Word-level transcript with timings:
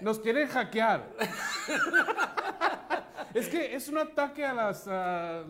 nos 0.00 0.18
quieren 0.18 0.48
hackear. 0.48 1.04
es 3.34 3.48
que 3.48 3.74
es 3.74 3.88
un 3.88 3.98
ataque 3.98 4.44
a 4.44 4.54
las 4.54 4.86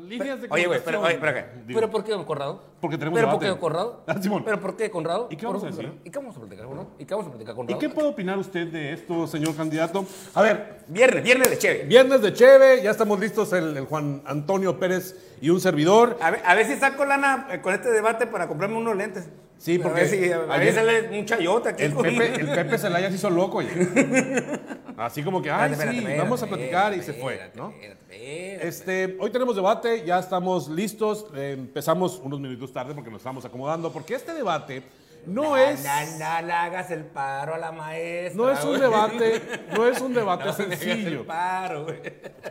líneas 0.00 0.42
de 0.42 0.48
Oye, 0.50 0.66
güey, 0.66 0.80
pero, 0.84 1.00
oye, 1.02 1.18
pero, 1.20 1.46
¿Pero 1.66 1.90
por 1.90 2.04
qué, 2.04 2.12
Conrado? 2.24 2.62
Porque 2.80 2.98
tenemos 2.98 3.18
¿Pero 3.18 3.30
por 3.30 3.40
qué, 3.40 3.58
Conrado? 3.58 4.02
Ah, 4.06 4.20
Simón. 4.20 4.42
¿Pero 4.44 4.60
por 4.60 4.76
qué, 4.76 4.90
Conrado? 4.90 5.28
¿Y 5.30 5.36
qué 5.36 5.46
vamos 5.46 5.62
a 5.62 5.66
decir? 5.66 5.92
¿Y 6.04 6.10
qué 6.10 6.18
vamos 6.18 6.36
a 6.36 6.40
platicar, 6.40 6.66
Conrado? 6.66 6.90
¿Y 6.98 7.04
qué 7.04 7.14
vamos 7.14 7.26
a 7.26 7.30
platicar, 7.30 7.54
¿Y 7.54 7.56
Conrado? 7.56 7.78
qué 7.78 7.88
puede 7.88 8.08
opinar 8.08 8.38
usted 8.38 8.68
de 8.68 8.92
esto, 8.92 9.26
señor 9.26 9.56
candidato? 9.56 10.04
A 10.34 10.42
ver, 10.42 10.84
Viernes, 10.88 11.24
viernes 11.24 11.50
de 11.50 11.58
chévere. 11.58 11.84
viernes 11.84 12.22
de 12.22 12.32
Cheve, 12.32 12.82
ya 12.82 12.90
estamos 12.90 13.18
listos 13.18 13.52
el, 13.52 13.76
el 13.76 13.86
Juan 13.86 14.22
Antonio 14.24 14.78
Pérez 14.78 15.16
y 15.40 15.50
un 15.50 15.60
servidor. 15.60 16.16
A 16.20 16.30
ver, 16.30 16.42
a 16.44 16.54
ver 16.54 16.66
si 16.66 16.76
saco 16.76 17.04
lana 17.04 17.48
eh, 17.50 17.60
con 17.60 17.74
este 17.74 17.90
debate 17.90 18.26
para 18.26 18.46
comprarme 18.48 18.76
unos 18.76 18.96
lentes. 18.96 19.28
Sí, 19.58 19.78
porque 19.78 20.00
A 20.00 20.04
ver 20.04 20.10
si 20.10 20.32
a 20.32 20.52
ayer- 20.52 20.74
sale 20.74 21.18
un 21.18 21.24
chayote 21.24 21.70
aquí. 21.70 21.82
El 21.84 21.94
Pepe, 21.94 22.34
el 22.40 22.48
Pepe 22.48 22.78
Celaya 22.78 23.08
se 23.08 23.16
hizo 23.16 23.30
loco, 23.30 23.58
oye. 23.58 23.70
Así 24.96 25.22
como 25.22 25.42
que, 25.42 25.50
ay, 25.50 25.72
Espérate, 25.72 25.92
sí, 25.92 25.98
espérate, 25.98 26.22
vamos 26.22 26.42
a 26.42 26.44
espérate, 26.46 26.68
platicar 26.70 26.94
y 26.94 27.02
se 27.02 27.12
fue, 27.14 27.50
¿no? 27.54 27.72
Este, 28.10 29.16
hoy 29.20 29.30
tenemos 29.30 29.54
debate, 29.56 30.04
ya 30.06 30.18
estamos 30.18 30.68
listos, 30.68 31.26
eh, 31.34 31.54
empezamos 31.58 32.18
unos 32.22 32.40
minutos 32.40 32.72
tarde 32.72 32.94
porque 32.94 33.10
nos 33.10 33.20
estamos 33.20 33.44
acomodando, 33.44 33.92
porque 33.92 34.14
este 34.14 34.32
debate 34.32 34.82
no 35.26 35.56
es, 35.56 35.84
no 35.84 36.46
le 36.46 36.52
hagas 36.52 36.90
el 36.90 37.04
paro 37.04 37.54
a 37.54 37.58
la 37.58 37.72
maestra. 37.72 38.42
no 38.42 38.50
es 38.50 38.62
un 38.62 38.68
güey. 38.70 38.80
debate, 38.80 39.42
no 39.76 39.86
es 39.86 40.00
un 40.00 40.14
debate 40.14 40.44
No 40.46 40.56
le 40.58 40.64
hagas 40.64 40.78
sencillo. 40.80 41.20
el 41.20 41.26
paro, 41.26 41.84
güey. 41.84 42.00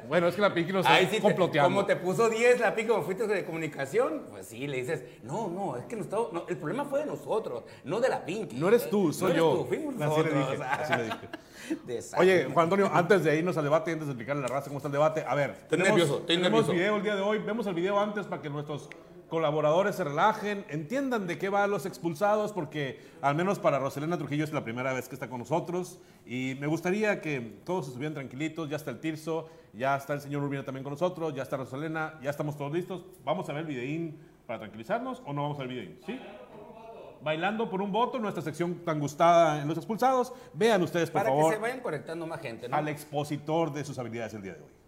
Bueno, 0.08 0.28
es 0.28 0.36
que 0.36 0.42
la 0.42 0.54
Pinky 0.54 0.72
nos 0.74 0.86
Ahí 0.86 1.04
está 1.06 1.12
sí 1.16 1.18
te- 1.18 1.22
comploteando. 1.24 1.70
como 1.70 1.86
te 1.86 1.96
puso 1.96 2.30
10 2.30 2.60
la 2.60 2.76
pico, 2.76 2.94
como 2.94 3.06
fuiste 3.06 3.26
de 3.28 3.46
comunicación, 3.46 4.26
pues 4.30 4.46
sí, 4.48 4.68
le 4.68 4.78
dices, 4.78 5.04
no, 5.24 5.48
no, 5.50 5.78
es 5.78 5.86
que 5.86 5.96
nos 5.96 6.06
está- 6.06 6.18
no, 6.32 6.46
el 6.48 6.58
problema 6.58 6.86
fue 6.86 7.00
de 7.00 7.06
nosotros, 7.08 7.64
no 7.84 8.00
de 8.00 8.10
la 8.10 8.24
Pinky. 8.26 8.58
No 8.58 8.68
eres 8.68 8.90
tú, 8.90 9.12
soy 9.14 9.22
No 9.22 9.30
eres 9.30 9.38
yo. 9.40 9.52
tú, 9.60 9.66
fuimos 9.66 9.96
Así 9.96 10.00
le 10.00 10.06
nosotros. 10.06 10.50
dije, 10.52 10.64
así 10.64 10.94
le 10.96 11.04
dije. 11.06 11.30
Oye, 12.18 12.46
Juan 12.54 12.64
Antonio, 12.66 12.92
antes 12.94 13.24
de 13.24 13.38
irnos 13.38 13.58
al 13.58 13.64
debate, 13.64 13.92
antes 13.92 14.06
de 14.08 14.12
explicarle 14.14 14.46
a 14.46 14.48
la 14.50 14.54
raza 14.56 14.68
cómo 14.68 14.78
está 14.78 14.88
el 14.88 14.92
debate, 14.94 15.24
a 15.28 15.34
ver. 15.34 15.52
Estoy 15.62 15.80
nervioso, 15.80 16.18
estoy 16.20 16.36
tenemos 16.36 16.52
nervioso. 16.68 16.72
video 16.74 16.96
el 16.98 17.04
día 17.04 17.16
de 17.16 17.22
hoy, 17.22 17.40
vemos 17.40 17.66
el 17.68 17.74
video 17.74 18.00
antes 18.00 18.28
para 18.28 18.42
que 18.42 18.50
nuestros 18.50 18.90
colaboradores 19.30 19.96
se 19.96 20.04
relajen, 20.04 20.66
entiendan 20.70 21.28
de 21.28 21.38
qué 21.38 21.50
van 21.50 21.72
los 21.72 21.86
expulsados, 21.86 22.54
porque 22.54 23.00
al 23.22 23.36
menos 23.36 23.60
para 23.60 23.80
Roselena 23.80 24.18
Trujillo 24.18 24.44
es 24.44 24.54
la 24.54 24.64
primera 24.64 24.94
vez 24.94 25.08
que 25.10 25.16
está 25.16 25.30
con 25.30 25.40
nosotros 25.40 26.00
y 26.26 26.56
me 26.60 26.68
gustaría 26.68 27.22
que 27.22 27.60
todos 27.66 27.88
estuvieran 27.88 28.14
tranquilitos, 28.14 28.70
ya 28.70 28.76
está 28.76 28.92
el 28.92 29.00
Tirso, 29.00 29.50
ya 29.74 29.96
está 29.96 30.14
el 30.14 30.22
señor 30.22 30.44
Urbina 30.44 30.64
también 30.64 30.84
con 30.84 30.92
nosotros, 30.92 31.34
ya 31.34 31.44
está 31.44 31.58
Roselena, 31.58 32.20
ya 32.22 32.30
estamos 32.30 32.58
todos 32.58 32.72
listos. 32.72 33.06
¿Vamos 33.24 33.50
a 33.50 33.54
ver 33.54 33.62
el 33.62 33.68
videín 33.68 34.20
para 34.46 34.60
tranquilizarnos 34.60 35.22
o 35.26 35.34
no 35.34 35.44
vamos 35.44 35.58
a 35.58 35.64
ver 35.64 35.72
el 35.72 35.76
videín? 35.76 36.00
¿Sí? 36.06 36.20
Bailando 37.24 37.70
por 37.70 37.82
un 37.82 37.92
voto, 37.92 38.20
nuestra 38.20 38.44
sección 38.44 38.86
tan 38.86 39.00
gustada 39.00 39.62
en 39.62 39.68
los 39.68 39.78
expulsados. 39.78 40.32
Vean 40.54 40.84
ustedes, 40.84 41.10
por 41.10 41.24
Para 41.24 41.30
favor, 41.30 41.50
que 41.50 41.56
se 41.56 41.62
vayan 41.62 41.80
conectando 41.80 42.28
más 42.28 42.40
gente, 42.40 42.70
¿no? 42.70 42.76
al 42.76 42.88
expositor 42.88 43.74
de 43.74 43.84
sus 43.84 43.98
habilidades 43.98 44.36
el 44.36 44.44
día 44.44 44.54
de 44.54 44.62
hoy. 44.62 44.85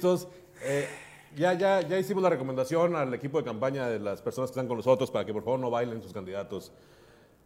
Listos. 0.00 0.28
Eh, 0.62 0.88
ya, 1.36 1.52
ya, 1.54 1.80
ya 1.82 1.98
hicimos 1.98 2.22
la 2.22 2.30
recomendación 2.30 2.96
al 2.96 3.12
equipo 3.14 3.38
de 3.38 3.44
campaña 3.44 3.88
de 3.88 3.98
las 3.98 4.20
personas 4.22 4.50
que 4.50 4.52
están 4.54 4.66
con 4.66 4.76
nosotros 4.76 5.10
para 5.10 5.24
que 5.24 5.32
por 5.32 5.44
favor 5.44 5.60
no 5.60 5.70
bailen 5.70 6.02
sus 6.02 6.12
candidatos. 6.12 6.72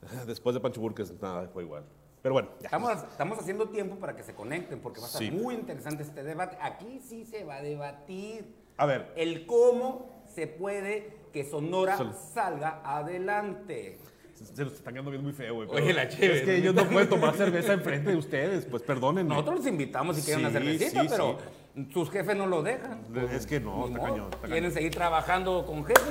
Después 0.27 0.55
de 0.55 0.61
Pancho 0.61 0.81
Burques, 0.81 1.13
nada, 1.21 1.49
fue 1.53 1.65
igual. 1.65 1.85
Pero 2.23 2.33
bueno, 2.35 2.49
ya. 2.61 2.67
Estamos, 2.67 2.93
estamos 3.11 3.39
haciendo 3.39 3.69
tiempo 3.69 3.97
para 3.97 4.17
que 4.17 4.23
se 4.23 4.35
conecten 4.35 4.81
porque 4.81 5.01
va 5.01 5.07
a 5.07 5.09
estar 5.09 5.23
Sí. 5.23 5.31
muy 5.31 5.55
interesante 5.55 6.03
este 6.03 6.23
debate. 6.23 6.57
Aquí 6.61 7.01
sí 7.07 7.27
se 7.27 7.45
va 7.45 7.57
a 7.57 7.63
debatir 7.63 8.47
A 8.79 8.87
ver, 8.87 9.13
el 9.17 9.45
cómo 9.47 10.25
se 10.35 10.47
puede 10.47 11.13
que 11.33 11.45
Sonora 11.45 11.99
Sol- 11.99 12.15
salga 12.33 12.81
adelante. 12.85 13.99
se 14.35 14.65
los 14.65 14.73
están 14.73 14.95
quedando 14.95 15.11
bien 15.11 15.23
muy 15.23 15.33
feo, 15.35 15.55
güey. 15.55 15.69
Oye, 15.69 15.93
la 15.93 16.09
chévere. 16.09 16.39
Es 16.39 16.43
que 16.45 16.57
ellos 16.57 16.75
no 16.75 16.89
pueden 16.89 17.09
tomar 17.11 17.35
cerveza 17.37 17.75
enfrente 17.75 18.11
de 18.11 18.17
ustedes, 18.17 18.65
pues 18.65 18.83
perdónenme. 18.83 19.29
Nosotros 19.29 19.57
los 19.59 19.67
invitamos 19.67 20.17
si 20.17 20.23
quieren 20.23 20.41
una 20.47 20.49
Sí, 20.49 20.55
cervecita, 20.55 21.03
sí, 21.03 21.09
pero 21.11 21.37
sus 21.93 22.11
jefes 22.11 22.37
no 22.37 22.47
lo 22.47 22.63
dejan. 22.63 23.01
Es 23.33 23.47
que 23.47 23.61
no, 23.61 23.87
está 23.87 23.99
modo. 23.99 24.09
cañón. 24.09 24.27
está 24.33 24.39
Quieren 24.47 24.63
cañón. 24.65 24.73
seguir 24.73 24.95
trabajando 24.95 25.65
con 25.67 25.85
jefes. 25.85 26.05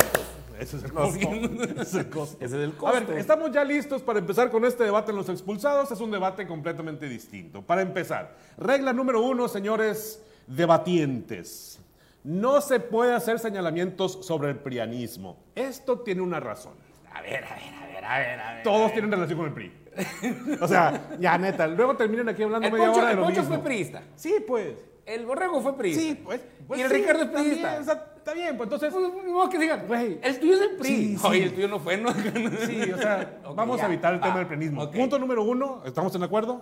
pues, 0.50 0.60
Ese 0.60 0.78
es 0.78 0.84
el 0.84 0.94
costo. 0.94 1.20
Ese 1.64 1.82
es 1.82 1.94
el 1.96 2.10
costo. 2.10 2.38
Ese 2.40 2.56
es 2.58 2.64
el 2.64 2.74
A 2.86 2.92
ver, 2.92 3.18
estamos 3.18 3.52
ya 3.52 3.64
listos 3.64 4.02
para 4.02 4.20
empezar 4.20 4.52
con 4.52 4.66
este 4.66 4.84
debate 4.84 5.12
en 5.12 5.18
los 5.18 5.30
expulsados. 5.30 5.92
Es 5.92 6.00
un 6.02 6.12
debate 6.12 6.46
completamente 6.48 7.08
distinto. 7.08 7.62
Para 7.62 7.82
empezar, 7.82 8.36
regla 8.58 8.92
número 8.94 9.22
uno, 9.22 9.48
señores 9.48 10.22
debatientes. 10.48 11.80
No 12.24 12.62
se 12.62 12.80
puede 12.80 13.14
hacer 13.14 13.40
señalamientos 13.40 14.26
sobre 14.26 14.50
el 14.50 14.58
prianismo. 14.58 15.38
Esto 15.56 16.00
tiene 16.00 16.22
una 16.22 16.40
razón. 16.40 16.74
A 17.14 17.22
ver, 17.22 17.44
a 17.44 17.56
ver, 17.56 17.74
a 17.76 17.86
ver, 17.88 18.06
a 18.06 18.18
ver, 18.20 18.40
a 18.40 18.54
ver. 18.56 18.64
Todos 18.64 18.92
tienen 18.94 19.12
relación 19.12 19.38
con 19.40 19.48
el 19.48 19.54
PRI. 19.54 19.72
O 20.62 20.68
sea, 20.68 21.12
ya 21.20 21.38
neta, 21.38 21.68
luego 21.68 21.96
terminan 21.96 22.28
aquí 22.30 22.42
hablando 22.42 22.66
El 22.68 22.74
media 22.74 22.88
Poncho, 22.88 23.00
hora 23.00 23.08
de 23.10 23.14
el 23.14 23.20
lo 23.20 23.26
Poncho 23.26 23.42
mismo. 23.42 23.56
fue 23.56 23.64
priista. 23.64 24.02
Sí, 24.16 24.36
pues. 24.48 24.74
El 25.06 25.26
Borrego 25.26 25.62
fue 25.62 25.78
priista. 25.78 26.02
Sí, 26.02 26.16
pues. 26.24 26.42
pues 26.68 26.80
y 26.80 26.84
el 26.84 26.90
sí, 26.90 26.96
Ricardo 26.96 27.24
es 27.24 27.30
priista. 27.30 27.78
o 27.82 27.84
sea, 27.84 28.14
está 28.18 28.34
bien, 28.34 28.56
pues 28.56 28.68
entonces. 28.68 28.94
Pues, 28.94 29.50
que 29.50 29.60
digan, 29.60 29.86
Güey. 29.88 30.20
el 30.24 30.40
tuyo 30.40 30.54
es 30.54 30.62
el 30.62 30.76
PRI. 30.78 30.88
Sí, 30.88 31.18
sí. 31.18 31.28
Oye, 31.28 31.44
el 31.44 31.54
tuyo 31.54 31.68
no 31.68 31.80
fue, 31.80 31.98
¿no? 31.98 32.10
Sí, 32.66 32.92
o 32.92 32.98
sea, 32.98 33.40
vamos 33.56 33.78
ya, 33.80 33.84
a 33.86 33.88
evitar 33.88 34.14
el 34.14 34.20
va, 34.22 34.24
tema 34.26 34.38
del 34.38 34.48
plenismo. 34.48 34.90
Punto 34.90 35.20
número 35.20 35.44
uno, 35.44 35.82
¿estamos 35.86 36.16
en 36.16 36.24
acuerdo? 36.24 36.62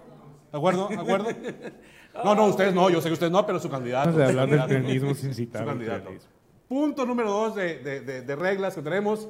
¿De 0.51 0.57
acuerdo? 0.57 0.87
¿De 0.87 0.95
acuerdo? 0.97 1.27
No, 2.25 2.35
no, 2.35 2.47
ustedes 2.47 2.73
no, 2.75 2.89
yo 2.89 2.99
sé 2.99 3.07
que 3.07 3.13
ustedes 3.13 3.31
no, 3.31 3.45
pero 3.45 3.57
su 3.57 3.69
candidato. 3.69 4.09
Vamos 4.09 4.21
a 4.21 4.25
hablar 4.27 4.45
su 4.45 4.51
del 4.51 4.59
candidato. 4.59 4.85
plenismo 4.85 5.15
sin 5.15 5.33
citar 5.33 5.61
Su 5.61 5.67
candidato. 5.69 6.11
Punto 6.67 7.05
número 7.05 7.29
dos 7.31 7.55
de, 7.55 7.77
de- 7.79 8.01
de- 8.01 8.21
de 8.23 8.35
reglas 8.35 8.75
que 8.75 8.81
tenemos. 8.81 9.29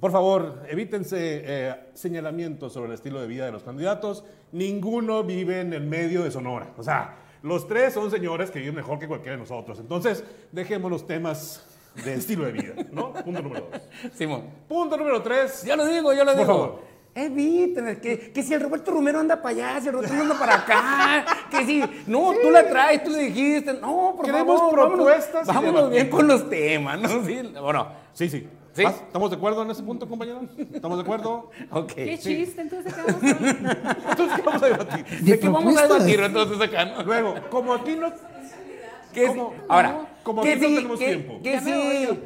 Por 0.00 0.10
favor, 0.10 0.64
evítense 0.68 1.16
eh, 1.44 1.74
señalamientos 1.94 2.72
sobre 2.72 2.88
el 2.88 2.94
estilo 2.94 3.20
de 3.20 3.28
vida 3.28 3.46
de 3.46 3.52
los 3.52 3.62
candidatos. 3.62 4.24
Ninguno 4.50 5.22
vive 5.22 5.60
en 5.60 5.72
el 5.72 5.84
medio 5.86 6.24
de 6.24 6.32
Sonora. 6.32 6.72
O 6.76 6.82
sea, 6.82 7.16
los 7.42 7.66
tres 7.66 7.94
son 7.94 8.10
señores 8.10 8.50
que 8.50 8.58
viven 8.58 8.74
mejor 8.74 8.98
que 8.98 9.06
cualquiera 9.08 9.32
de 9.36 9.42
nosotros. 9.42 9.78
Entonces, 9.78 10.24
dejemos 10.52 10.90
los 10.90 11.06
temas 11.06 11.64
de 12.04 12.14
estilo 12.14 12.44
de 12.44 12.52
vida, 12.52 12.74
¿no? 12.92 13.12
Punto 13.12 13.42
número 13.42 13.68
dos. 13.70 13.80
Simón. 14.14 14.44
Punto 14.68 14.96
número 14.96 15.22
tres. 15.22 15.62
Ya 15.62 15.76
lo 15.76 15.86
digo, 15.86 16.12
ya 16.12 16.24
lo 16.24 16.32
Por 16.32 16.40
digo. 16.40 16.46
favor. 16.52 16.96
Eviten, 17.14 17.98
que, 17.98 18.30
que 18.30 18.42
si 18.42 18.52
el 18.52 18.60
Roberto 18.60 18.90
Romero 18.90 19.18
anda 19.18 19.40
para 19.40 19.54
allá, 19.70 19.80
si 19.80 19.88
el 19.88 19.94
Roberto 19.94 20.12
anda 20.14 20.38
para 20.38 20.54
acá, 20.56 21.24
que 21.50 21.64
si, 21.64 21.82
no, 22.06 22.34
tú 22.42 22.50
la 22.50 22.68
traes, 22.68 23.02
tú 23.04 23.10
le 23.10 23.20
dijiste, 23.30 23.72
no, 23.72 24.12
por 24.14 24.26
Queremos 24.26 24.60
favor, 24.60 24.74
propuestas 24.90 25.46
Vámonos, 25.46 25.72
vámonos 25.72 25.90
bien 25.92 26.10
con 26.10 26.26
los 26.28 26.50
temas, 26.50 27.00
¿no? 27.00 27.24
Sí, 27.24 27.40
bueno, 27.58 27.88
Sí, 28.12 28.28
sí. 28.28 28.46
¿Sí? 28.76 28.82
¿Estamos 28.84 29.30
de 29.30 29.36
acuerdo 29.36 29.62
en 29.62 29.70
ese 29.70 29.82
punto, 29.82 30.06
compañeros? 30.06 30.42
¿Estamos 30.74 30.98
de 30.98 31.02
acuerdo? 31.02 31.50
ok. 31.70 31.92
¿Qué 31.94 32.18
chiste? 32.18 32.60
Entonces, 32.60 32.92
¿qué 32.94 33.00
vamos 33.02 33.22
a 33.22 33.26
hacer? 33.26 33.96
Entonces, 34.10 34.36
¿qué 34.36 34.42
vamos 34.42 34.62
a 34.62 34.66
debatir? 34.66 35.06
¿De 35.20 35.38
qué 35.40 35.48
vamos 35.48 35.76
a 35.76 35.82
debatir 35.82 36.20
entonces 36.20 36.60
acá, 36.60 36.84
no? 36.84 37.02
Luego, 37.02 37.34
como 37.50 37.72
aquí 37.74 37.96
no... 37.96 38.12
¿Qué 39.14 39.26
¿Cómo? 39.28 39.54
si- 39.56 39.62
ahora, 39.68 40.08
Como 40.22 40.42
¿qué 40.42 40.52
aquí 40.52 40.60
no 40.60 40.66
tenemos 40.76 40.98
qué- 40.98 41.06
tiempo. 41.06 41.40
qué 41.42 41.52
Ya 41.54 41.60
me 41.62 41.64
si- 41.72 42.06
voy. 42.06 42.18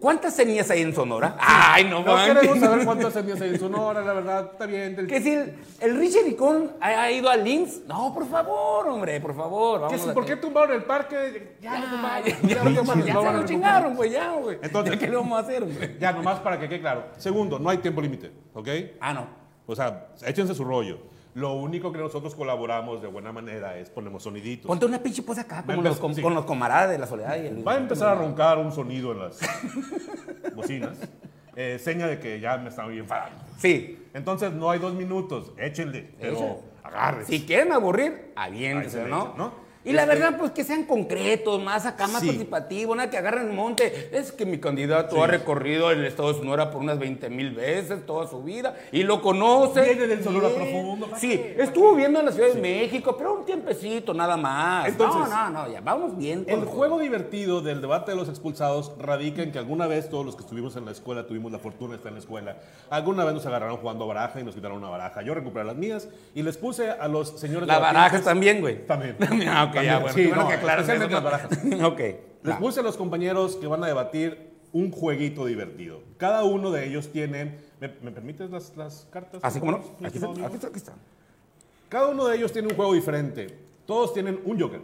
¿Cuántas 0.00 0.34
semillas 0.34 0.70
hay 0.70 0.82
en 0.82 0.94
Sonora? 0.94 1.36
Ay, 1.40 1.84
no, 1.84 2.02
No 2.04 2.16
queremos 2.24 2.58
saber 2.58 2.84
cuántas 2.84 3.12
semillas 3.12 3.40
hay 3.40 3.50
en 3.50 3.58
Sonora, 3.60 4.02
la 4.02 4.12
verdad, 4.12 4.50
está 4.52 4.66
bien. 4.66 4.96
El- 4.98 5.06
Que 5.08 5.20
si 5.20 5.30
el, 5.32 5.54
el 5.80 5.96
Richie 5.98 6.22
Ricón 6.24 6.72
ha, 6.80 7.02
ha 7.02 7.10
ido 7.10 7.30
al 7.30 7.42
Links. 7.44 7.80
No, 7.86 8.12
por 8.12 8.28
favor, 8.28 8.88
hombre, 8.88 9.20
por 9.20 9.34
favor. 9.34 9.80
que 9.80 9.84
Vamos 9.86 10.00
si, 10.02 10.10
a- 10.10 10.14
¿Por 10.14 10.24
qué 10.26 10.36
tumbaron 10.36 10.74
el 10.76 10.84
parque? 10.84 11.56
Ya, 11.60 11.72
Ya, 11.74 11.80
lo 11.80 11.86
tumbaron, 11.90 12.24
ya, 12.24 12.32
ya, 12.32 12.64
lo 12.64 12.70
ya, 12.70 12.76
tumbaron, 12.80 13.04
ya 13.06 13.14
lo 13.14 13.22
se 13.22 13.32
lo 13.32 13.44
chingaron, 13.46 13.96
pues 13.96 14.12
ya, 14.12 14.32
güey. 14.32 14.58
Entonces- 14.62 14.96
¿qué 14.98 15.08
le 15.08 15.16
vamos 15.16 15.38
a 15.38 15.42
hacer, 15.42 15.64
güey? 15.64 15.98
Ya, 15.98 16.12
nomás 16.12 16.40
para 16.40 16.58
que 16.58 16.68
quede 16.68 16.80
claro. 16.80 17.04
Segundo, 17.16 17.58
no 17.58 17.70
hay 17.70 17.78
tiempo 17.78 18.00
límite, 18.00 18.30
¿ok? 18.52 18.68
Ah, 19.00 19.12
no. 19.14 19.26
O 19.66 19.74
sea, 19.74 20.08
échense 20.26 20.54
su 20.54 20.64
rollo. 20.64 20.98
Lo 21.34 21.54
único 21.54 21.92
que 21.92 21.98
nosotros 21.98 22.34
colaboramos 22.34 23.02
de 23.02 23.08
buena 23.08 23.32
manera 23.32 23.76
es 23.76 23.90
ponemos 23.90 24.22
soniditos. 24.22 24.68
Ponte 24.68 24.86
una 24.86 25.02
pinche 25.02 25.22
pose 25.22 25.40
acá, 25.40 25.64
como 25.66 25.82
los, 25.82 26.00
sí. 26.14 26.22
con 26.22 26.32
los 26.34 26.44
camaradas 26.46 26.90
de 26.90 26.98
la 26.98 27.06
soledad 27.08 27.36
y 27.42 27.46
el 27.46 27.66
Va 27.66 27.72
a 27.72 27.76
empezar 27.76 28.08
a 28.10 28.14
roncar 28.20 28.58
un 28.58 28.70
sonido 28.70 29.12
en 29.12 29.18
las 29.18 29.40
bocinas. 30.54 30.96
eh, 31.56 31.78
seña 31.82 32.06
de 32.06 32.20
que 32.20 32.38
ya 32.38 32.56
me 32.58 32.68
están 32.68 32.88
bien 32.88 33.00
enfadando. 33.00 33.42
Sí. 33.58 34.06
Entonces 34.14 34.52
no 34.52 34.70
hay 34.70 34.78
dos 34.78 34.94
minutos, 34.94 35.52
échenle, 35.58 36.14
pero 36.20 36.60
agárrense. 36.84 37.32
Si 37.32 37.44
quieren 37.44 37.72
aburrir, 37.72 38.32
Ahí 38.36 38.50
aviéntense, 38.52 38.98
se 38.98 39.04
le 39.04 39.10
¿no? 39.10 39.34
¿no? 39.36 39.52
Y 39.84 39.92
la 39.92 40.04
Este- 40.04 40.14
verdad, 40.14 40.38
pues 40.38 40.52
que 40.52 40.64
sean 40.64 40.84
concretos, 40.84 41.62
más 41.62 41.84
acá, 41.86 42.06
más 42.06 42.20
Sí. 42.22 42.26
participativos, 42.28 42.96
nada 42.96 43.10
que 43.10 43.18
agarren 43.18 43.48
el 43.48 43.52
monte. 43.54 44.08
Es 44.12 44.32
que 44.32 44.46
mi 44.46 44.58
candidato 44.58 45.22
ha 45.22 45.26
recorrido 45.26 45.90
el 45.90 46.04
estado 46.06 46.32
de 46.32 46.38
Sonora 46.38 46.70
por 46.70 46.80
unas 46.80 46.98
20 46.98 47.28
mil 47.28 47.50
veces 47.54 48.06
toda 48.06 48.26
su 48.26 48.42
vida 48.42 48.74
y 48.92 49.02
lo 49.02 49.20
conoce. 49.20 49.82
Viene 49.82 50.06
del 50.06 50.24
Sonora 50.24 50.48
Bien. 50.48 50.60
profundo, 50.60 51.06
¿para 51.06 51.18
Sí, 51.20 51.28
qué? 51.30 51.56
estuvo 51.58 51.90
viviendo 51.92 52.20
en 52.20 52.26
la 52.26 52.32
Ciudad 52.32 52.48
de 52.54 52.60
México, 52.60 53.14
pero 53.16 53.34
un 53.34 53.44
tiempecito 53.44 54.14
nada 54.14 54.36
más. 54.36 54.88
Entonces, 54.88 55.28
no, 55.30 55.50
no, 55.50 55.66
no, 55.66 55.72
ya 55.72 55.80
vamos 55.80 56.16
bien. 56.16 56.44
El 56.48 56.64
juego 56.64 56.98
divertido 56.98 57.60
del 57.60 57.80
debate 57.80 58.12
de 58.12 58.16
los 58.16 58.28
expulsados 58.28 58.92
radica 58.98 59.42
en 59.42 59.52
que 59.52 59.58
alguna 59.58 59.86
vez 59.86 60.08
todos 60.08 60.24
los 60.24 60.34
que 60.34 60.42
estuvimos 60.42 60.76
en 60.76 60.84
la 60.86 60.92
escuela, 60.92 61.26
tuvimos 61.26 61.52
la 61.52 61.58
fortuna 61.58 61.90
de 61.90 61.96
estar 61.96 62.08
en 62.08 62.14
la 62.14 62.20
escuela, 62.20 62.56
alguna 62.90 63.24
vez 63.24 63.34
nos 63.34 63.44
agarraron 63.46 63.76
jugando 63.76 64.06
baraja 64.06 64.40
y 64.40 64.44
nos 64.44 64.54
quitaron 64.54 64.78
una 64.78 64.88
baraja. 64.88 65.20
Yo 65.22 65.34
recuperé 65.34 65.64
las 65.66 65.76
mías 65.76 66.08
y 66.34 66.42
les 66.42 66.56
puse 66.56 66.90
a 66.90 67.06
los 67.08 67.38
señores 67.38 67.68
barajas 67.68 68.22
también, 68.24 68.60
güey. 68.60 68.86
También. 68.86 69.16
ah, 69.48 69.70
ok, 69.78 69.84
ya, 69.84 69.98
bueno. 69.98 70.14
Sí, 70.14 70.30
no, 70.34 70.48
que 70.48 71.14
barajas. 71.14 71.50
ok. 71.84 72.00
Les 72.42 72.56
puse 72.56 72.80
a 72.80 72.82
los 72.82 72.96
compañeros 72.96 73.56
que 73.56 73.66
van 73.66 73.82
a 73.84 73.86
debatir 73.86 74.54
un 74.72 74.90
jueguito 74.90 75.46
divertido. 75.46 76.00
Cada 76.16 76.44
uno 76.44 76.70
de 76.70 76.86
ellos 76.86 77.10
tiene... 77.12 77.58
¿Me, 77.80 77.88
me 78.02 78.10
permites 78.10 78.50
las, 78.50 78.76
las 78.76 79.06
cartas? 79.10 79.40
Así 79.42 79.60
como 79.60 79.72
no. 79.72 79.78
Aquí 80.04 80.18
está, 80.18 80.28
aquí 80.28 80.54
está, 80.54 80.66
aquí 80.68 80.76
está. 80.76 80.92
Cada 81.88 82.08
uno 82.08 82.26
de 82.26 82.36
ellos 82.36 82.52
tiene 82.52 82.68
un 82.68 82.74
juego 82.74 82.92
diferente. 82.92 83.56
Todos 83.86 84.12
tienen 84.12 84.40
un 84.44 84.60
Joker. 84.60 84.80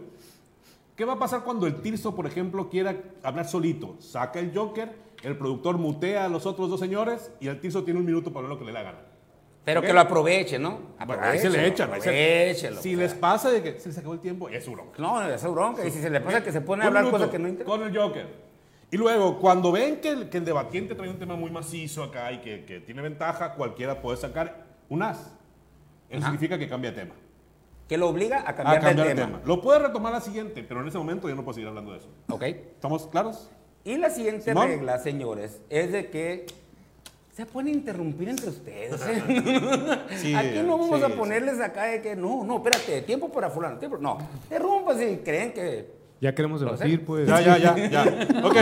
¿Qué 0.95 1.05
va 1.05 1.13
a 1.13 1.19
pasar 1.19 1.43
cuando 1.43 1.67
el 1.67 1.81
Tirso, 1.81 2.15
por 2.15 2.27
ejemplo, 2.27 2.69
quiera 2.69 2.95
hablar 3.23 3.47
solito? 3.47 3.95
Saca 3.99 4.39
el 4.39 4.55
Joker, 4.55 4.95
el 5.23 5.37
productor 5.37 5.77
mutea 5.77 6.25
a 6.25 6.29
los 6.29 6.45
otros 6.45 6.69
dos 6.69 6.79
señores 6.79 7.31
y 7.39 7.47
el 7.47 7.59
Tirso 7.59 7.83
tiene 7.83 7.99
un 7.99 8.05
minuto 8.05 8.31
para 8.31 8.47
ver 8.47 8.49
lo 8.49 8.59
que 8.59 8.65
le 8.65 8.71
da 8.71 8.83
gana. 8.83 8.99
Pero 9.63 9.81
que 9.81 9.93
lo 9.93 9.99
aproveche, 9.99 10.57
¿no? 10.57 10.79
Bueno, 11.05 11.21
ahí 11.23 11.37
se 11.39 11.49
le 11.49 11.67
echan. 11.67 11.93
ahí 11.93 12.01
se-. 12.01 12.75
Si 12.81 12.95
les 12.95 13.13
pasa 13.13 13.51
de 13.51 13.61
que 13.61 13.79
se 13.79 13.89
les 13.89 13.97
acabó 13.97 14.13
el 14.15 14.19
tiempo, 14.19 14.49
es 14.49 14.65
su 14.65 14.71
bronca. 14.71 14.93
No, 14.97 15.21
es 15.23 15.43
bronca. 15.43 15.85
Y 15.85 15.91
si 15.91 16.01
se 16.01 16.09
le 16.09 16.19
pasa 16.21 16.43
que 16.43 16.51
se 16.51 16.61
pone 16.61 16.83
a 16.83 16.87
hablar 16.87 17.03
minuto 17.03 17.17
cosas 17.19 17.31
que 17.31 17.39
no 17.39 17.47
interesan. 17.47 17.77
Con 17.79 17.87
el 17.87 17.95
Joker. 17.95 18.27
Y 18.89 18.97
luego, 18.97 19.39
cuando 19.39 19.71
ven 19.71 20.01
que 20.01 20.09
el, 20.09 20.29
que 20.29 20.37
el 20.39 20.45
debatiente 20.45 20.95
trae 20.95 21.09
un 21.09 21.17
tema 21.19 21.35
muy 21.35 21.49
macizo 21.51 22.03
acá 22.03 22.31
y 22.31 22.39
que, 22.41 22.65
que 22.65 22.79
tiene 22.81 23.01
ventaja, 23.01 23.53
cualquiera 23.53 24.01
puede 24.01 24.17
sacar 24.17 24.65
un 24.89 25.03
as. 25.03 25.17
Eso 26.09 26.17
Ajá. 26.17 26.25
significa 26.25 26.57
que 26.57 26.67
cambia 26.67 26.93
tema. 26.93 27.13
Que 27.87 27.97
lo 27.97 28.09
obliga 28.09 28.39
a 28.39 28.49
A 28.49 28.55
cambiar, 28.55 28.83
el 28.89 28.95
tema. 28.95 29.25
tema. 29.27 29.41
Lo 29.45 29.61
puede 29.61 29.79
retomar 29.79 30.11
la 30.11 30.21
siguiente, 30.21 30.63
pero 30.63 30.81
en 30.81 30.87
ese 30.87 30.97
momento 30.97 31.29
ya 31.29 31.35
no 31.35 31.43
puedo 31.43 31.53
seguir 31.53 31.69
hablando 31.69 31.91
de 31.91 31.99
eso. 31.99 32.09
¿Ok? 32.29 32.41
¿Estamos 32.43 33.07
claros? 33.07 33.49
Y 33.83 33.97
la 33.97 34.09
siguiente 34.09 34.53
regla, 34.53 34.99
señores, 34.99 35.61
es 35.69 35.91
de 35.91 36.09
que 36.09 36.45
se 37.41 37.45
pueden 37.47 37.73
interrumpir 37.73 38.29
entre 38.29 38.49
ustedes. 38.49 39.01
¿eh? 39.07 39.99
Sí, 40.17 40.35
Aquí 40.35 40.59
no 40.63 40.77
vamos 40.77 40.99
sí, 40.99 41.05
a 41.05 41.07
sí. 41.07 41.13
ponerles 41.13 41.59
acá 41.59 41.85
de 41.85 42.01
que 42.01 42.15
no, 42.15 42.43
no, 42.43 42.57
espérate, 42.57 43.01
tiempo 43.01 43.29
para 43.31 43.49
fulano, 43.49 43.77
tiempo. 43.79 43.97
No, 43.97 44.19
interrumpan 44.43 44.99
si 44.99 45.17
creen 45.17 45.51
que. 45.51 46.01
Ya 46.19 46.35
queremos 46.35 46.61
debatir, 46.61 47.03
pues. 47.03 47.27
Ya, 47.27 47.41
ya, 47.41 47.57
ya, 47.57 47.75
ya. 47.89 48.03
Ok, 48.43 48.55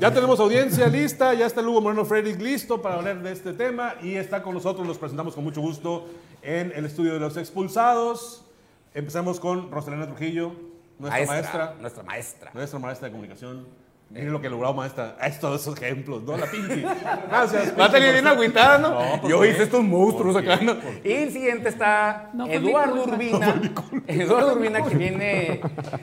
ya 0.00 0.12
tenemos 0.12 0.40
audiencia 0.40 0.88
lista, 0.88 1.34
ya 1.34 1.46
está 1.46 1.60
el 1.60 1.68
Hugo 1.68 1.80
Moreno 1.82 2.04
Frederick 2.04 2.40
listo 2.40 2.82
para 2.82 2.96
hablar 2.96 3.22
de 3.22 3.30
este 3.30 3.52
tema 3.52 3.94
y 4.02 4.16
está 4.16 4.42
con 4.42 4.54
nosotros, 4.54 4.84
los 4.88 4.98
presentamos 4.98 5.36
con 5.36 5.44
mucho 5.44 5.60
gusto 5.60 6.08
en 6.42 6.72
el 6.74 6.84
estudio 6.86 7.12
de 7.14 7.20
los 7.20 7.36
expulsados. 7.36 8.44
Empezamos 8.92 9.38
con 9.38 9.70
Rosalena 9.70 10.06
Trujillo, 10.08 10.50
nuestra 10.98 11.26
maestra, 11.26 11.74
Nuestra 11.80 12.02
maestra. 12.02 12.50
nuestra 12.54 12.78
maestra 12.80 13.06
de 13.06 13.12
comunicación. 13.12 13.66
Miren 14.10 14.32
lo 14.32 14.40
que 14.40 14.50
logrado 14.50 14.74
maestra. 14.74 15.16
Estos 15.22 15.60
esos 15.60 15.80
ejemplos, 15.80 16.24
¿no? 16.24 16.36
La 16.36 16.46
Pinky. 16.46 16.82
Gracias. 17.28 17.78
Va 17.78 17.84
a 17.86 17.90
salir 17.92 18.12
bien 18.12 18.26
agüitada, 18.26 18.78
¿no? 18.78 18.90
No, 18.90 19.20
¿por 19.20 19.30
Yo 19.30 19.44
hice 19.44 19.62
estos 19.62 19.84
monstruos 19.84 20.34
acá, 20.34 20.56
¿no? 20.60 20.74
¿Por 20.80 21.06
Y 21.06 21.12
el 21.12 21.30
siguiente 21.30 21.68
está 21.68 22.30
No 22.32 22.46
Eduardo. 22.48 23.04
Urbina. 23.04 23.60
Eduardo 24.08 24.54
Urbina 24.54 24.82
que 24.82 24.96
viene 24.96 25.60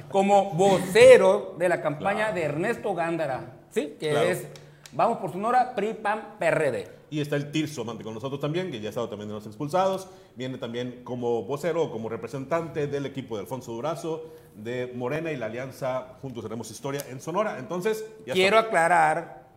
como 0.09 0.51
vocero 0.53 1.55
de 1.59 1.67
la 1.67 1.81
campaña 1.81 2.31
de 2.31 2.43
Ernesto 2.43 2.93
Gándara, 2.95 3.57
¿sí? 3.71 3.97
Que 3.99 4.11
Claro. 4.11 4.29
es 4.29 4.47
Vamos 4.93 5.17
por 5.17 5.31
Sonora, 5.31 5.75
PRI, 5.75 5.93
PAN, 5.95 6.35
PRD. 6.39 6.87
Y 7.09 7.21
está 7.21 7.35
el 7.35 7.51
Tirso 7.51 7.85
Mante 7.85 8.03
con 8.03 8.13
nosotros 8.13 8.39
también, 8.39 8.71
que 8.71 8.79
ya 8.79 8.87
ha 8.87 8.89
estado 8.89 9.09
también 9.09 9.29
de 9.29 9.35
los 9.35 9.45
expulsados. 9.45 10.07
Viene 10.35 10.57
también 10.57 11.01
como 11.03 11.43
vocero 11.43 11.91
como 11.91 12.09
representante 12.09 12.87
del 12.87 13.05
equipo 13.05 13.35
de 13.35 13.41
Alfonso 13.41 13.71
Durazo, 13.71 14.33
de 14.55 14.91
Morena 14.95 15.31
y 15.31 15.37
la 15.37 15.45
Alianza 15.47 16.17
Juntos 16.21 16.43
Haremos 16.45 16.69
Historia 16.71 17.01
en 17.09 17.21
Sonora. 17.21 17.59
Entonces, 17.59 18.05
ya 18.25 18.33
Quiero 18.33 18.57
está. 18.57 18.67
aclarar 18.69 19.47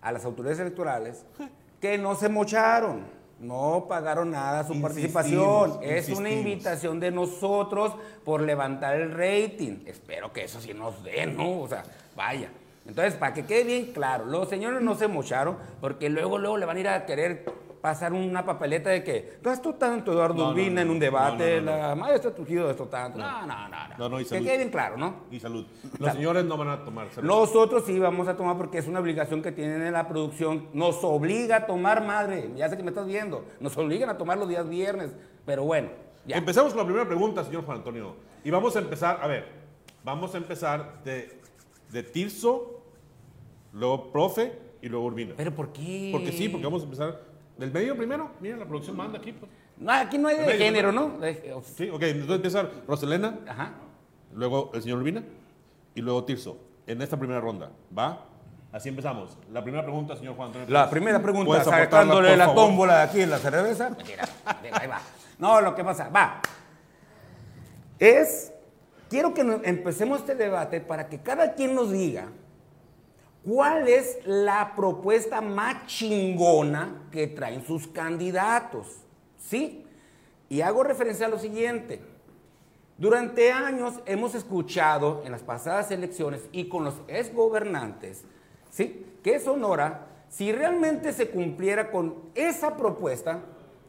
a 0.00 0.12
las 0.12 0.24
autoridades 0.24 0.60
electorales 0.60 1.24
que 1.80 1.98
no 1.98 2.14
se 2.14 2.28
mocharon, 2.28 3.04
no 3.38 3.86
pagaron 3.88 4.30
nada 4.30 4.64
su 4.64 4.72
Insistimos, 4.72 4.82
participación. 5.12 5.78
Es 5.82 6.08
una 6.08 6.30
invitación 6.30 6.98
de 7.00 7.10
nosotros 7.10 7.92
por 8.24 8.40
levantar 8.40 8.96
el 9.00 9.12
rating. 9.12 9.84
Espero 9.86 10.32
que 10.32 10.44
eso 10.44 10.60
sí 10.60 10.72
nos 10.74 11.02
dé, 11.04 11.26
¿no? 11.26 11.60
O 11.62 11.68
sea, 11.68 11.84
vaya. 12.16 12.50
Entonces, 12.86 13.14
para 13.14 13.34
que 13.34 13.44
quede 13.44 13.64
bien 13.64 13.92
claro, 13.92 14.26
los 14.26 14.48
señores 14.48 14.80
no 14.80 14.94
se 14.94 15.08
mocharon 15.08 15.56
porque 15.80 16.08
luego, 16.08 16.38
luego 16.38 16.56
le 16.56 16.66
van 16.66 16.76
a 16.76 16.80
ir 16.80 16.88
a 16.88 17.06
querer 17.06 17.44
pasar 17.86 18.12
una 18.12 18.44
papeleta 18.44 18.90
de 18.90 19.04
que 19.04 19.38
gastó 19.40 19.74
tanto 19.74 20.10
Eduardo 20.12 20.34
No, 20.34 20.44
no, 20.46 20.50
Urbina 20.50 20.74
no, 20.74 20.80
en 20.80 20.90
un 20.90 20.98
debate, 20.98 21.60
no, 21.60 21.70
no, 21.70 21.76
no. 21.76 21.88
la 21.88 21.94
maestra 21.94 22.34
Trujillo 22.34 22.66
gastó 22.66 22.86
tanto. 22.86 23.18
No, 23.18 23.46
no, 23.46 23.68
no. 23.68 24.08
no. 24.08 24.18
Que 24.18 24.24
salud. 24.24 24.44
quede 24.44 24.56
bien 24.56 24.70
claro, 24.70 24.96
¿no? 24.96 25.14
Y 25.30 25.38
salud. 25.38 25.64
Los 25.98 26.12
señores 26.12 26.44
no 26.44 26.56
van 26.56 26.68
a 26.70 26.84
tomar 26.84 27.08
cerveza. 27.10 27.22
Nosotros 27.22 27.84
sí 27.86 27.96
vamos 28.00 28.26
a 28.26 28.36
tomar 28.36 28.56
porque 28.56 28.78
es 28.78 28.88
una 28.88 28.98
obligación 28.98 29.40
que 29.40 29.52
tienen 29.52 29.82
en 29.82 29.92
la 29.92 30.08
producción. 30.08 30.68
Nos 30.72 31.04
obliga 31.04 31.56
a 31.58 31.66
tomar, 31.66 32.04
madre. 32.04 32.50
Ya 32.56 32.68
sé 32.68 32.76
que 32.76 32.82
me 32.82 32.90
estás 32.90 33.06
viendo. 33.06 33.44
Nos 33.60 33.76
obligan 33.76 34.10
a 34.10 34.18
tomar 34.18 34.36
los 34.36 34.48
días 34.48 34.68
viernes. 34.68 35.12
Pero 35.44 35.62
bueno, 35.62 35.90
ya. 36.26 36.38
Empezamos 36.38 36.72
con 36.72 36.78
la 36.78 36.86
primera 36.86 37.06
pregunta, 37.06 37.44
señor 37.44 37.64
Juan 37.64 37.78
Antonio. 37.78 38.16
Y 38.42 38.50
vamos 38.50 38.74
a 38.74 38.80
empezar, 38.80 39.20
a 39.22 39.28
ver, 39.28 39.46
vamos 40.02 40.34
a 40.34 40.38
empezar 40.38 41.04
de, 41.04 41.40
de 41.90 42.02
Tirso, 42.02 42.75
luego 43.72 44.10
Profe 44.12 44.52
y 44.82 44.88
luego 44.88 45.06
Urbina. 45.06 45.34
¿Pero 45.36 45.54
por 45.54 45.72
qué? 45.72 46.10
Porque 46.12 46.32
sí, 46.32 46.48
porque 46.48 46.64
vamos 46.66 46.82
a 46.82 46.84
empezar 46.84 47.20
del 47.56 47.72
medio 47.72 47.96
primero. 47.96 48.30
Mira, 48.40 48.56
la 48.56 48.66
producción 48.66 48.96
manda 48.96 49.18
aquí. 49.18 49.32
pues. 49.32 49.50
No, 49.78 49.92
aquí 49.92 50.16
no 50.18 50.28
hay 50.28 50.36
de 50.38 50.46
Medio, 50.46 50.58
género, 50.58 50.92
¿no? 50.92 51.18
Sí, 51.76 51.90
ok, 51.90 52.02
entonces 52.02 52.36
empieza 52.36 52.68
Roselena, 52.88 53.38
Ajá. 53.46 53.72
luego 54.34 54.70
el 54.74 54.82
señor 54.82 54.98
Urbina 54.98 55.22
y 55.94 56.00
luego 56.00 56.24
Tirso. 56.24 56.58
En 56.86 57.02
esta 57.02 57.18
primera 57.18 57.40
ronda, 57.40 57.70
¿va? 57.96 58.24
Así 58.72 58.88
empezamos. 58.88 59.36
La 59.52 59.62
primera 59.62 59.82
pregunta, 59.82 60.16
señor 60.16 60.34
Juan 60.36 60.48
Antonio. 60.48 60.68
La 60.70 60.88
primera 60.88 61.20
pregunta, 61.20 61.46
¿Puedes 61.46 61.62
aportarla, 61.66 61.90
sacándole 61.90 62.36
la 62.36 62.54
tómbola 62.54 62.96
de 62.98 63.02
aquí 63.02 63.20
en 63.22 63.30
la 63.30 63.38
cerveza. 63.38 63.96
Ahí 64.72 64.86
va. 64.86 65.00
No, 65.38 65.60
lo 65.60 65.74
que 65.74 65.82
pasa, 65.84 66.08
va. 66.08 66.40
Es, 67.98 68.52
quiero 69.08 69.32
que 69.34 69.42
no- 69.44 69.60
empecemos 69.64 70.20
este 70.20 70.34
debate 70.34 70.80
para 70.80 71.08
que 71.08 71.20
cada 71.20 71.54
quien 71.54 71.74
nos 71.74 71.90
diga 71.90 72.28
cuál 73.46 73.86
es 73.88 74.18
la 74.24 74.74
propuesta 74.74 75.40
más 75.40 75.86
chingona 75.86 77.04
que 77.12 77.26
traen 77.28 77.64
sus 77.64 77.86
candidatos. 77.86 78.88
¿Sí? 79.38 79.84
Y 80.48 80.60
hago 80.60 80.82
referencia 80.82 81.26
a 81.26 81.28
lo 81.28 81.38
siguiente. 81.38 82.00
Durante 82.98 83.52
años 83.52 83.94
hemos 84.06 84.34
escuchado 84.34 85.22
en 85.24 85.30
las 85.32 85.42
pasadas 85.42 85.90
elecciones 85.90 86.42
y 86.50 86.68
con 86.68 86.82
los 86.84 86.94
exgobernantes, 87.08 88.24
¿sí? 88.70 89.04
Que 89.22 89.38
Sonora, 89.38 90.06
si 90.30 90.50
realmente 90.50 91.12
se 91.12 91.28
cumpliera 91.28 91.90
con 91.90 92.14
esa 92.34 92.76
propuesta, 92.76 93.40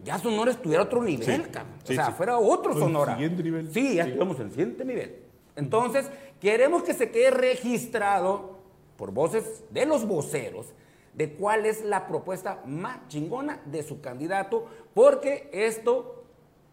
ya 0.03 0.19
Sonora 0.19 0.51
estuviera 0.51 0.83
a 0.83 0.85
otro 0.85 1.01
nivel, 1.01 1.25
Sí, 1.25 1.49
cabrón. 1.49 1.73
sí, 1.85 1.93
o 1.93 1.95
sea, 1.95 2.05
sí. 2.07 2.11
fuera 2.17 2.37
otro 2.37 2.73
El 2.73 2.79
Sonora. 2.79 3.13
siguiente 3.13 3.43
nivel. 3.43 3.71
Sí, 3.73 3.95
ya 3.95 4.03
estamos 4.03 4.37
en 4.39 4.45
el 4.47 4.51
siguiente 4.51 4.83
nivel. 4.85 5.15
Entonces, 5.55 6.11
queremos 6.41 6.83
que 6.83 6.93
se 6.93 7.09
quede 7.09 7.31
registrado 7.31 8.56
por 8.97 9.11
voces 9.11 9.63
de 9.69 9.85
los 9.85 10.05
voceros 10.07 10.73
de 11.13 11.33
cuál 11.33 11.65
es 11.65 11.83
la 11.83 12.07
propuesta 12.07 12.61
más 12.65 13.07
chingona 13.07 13.59
de 13.65 13.81
su 13.83 14.01
candidato, 14.01 14.67
porque 14.93 15.49
esto, 15.53 16.25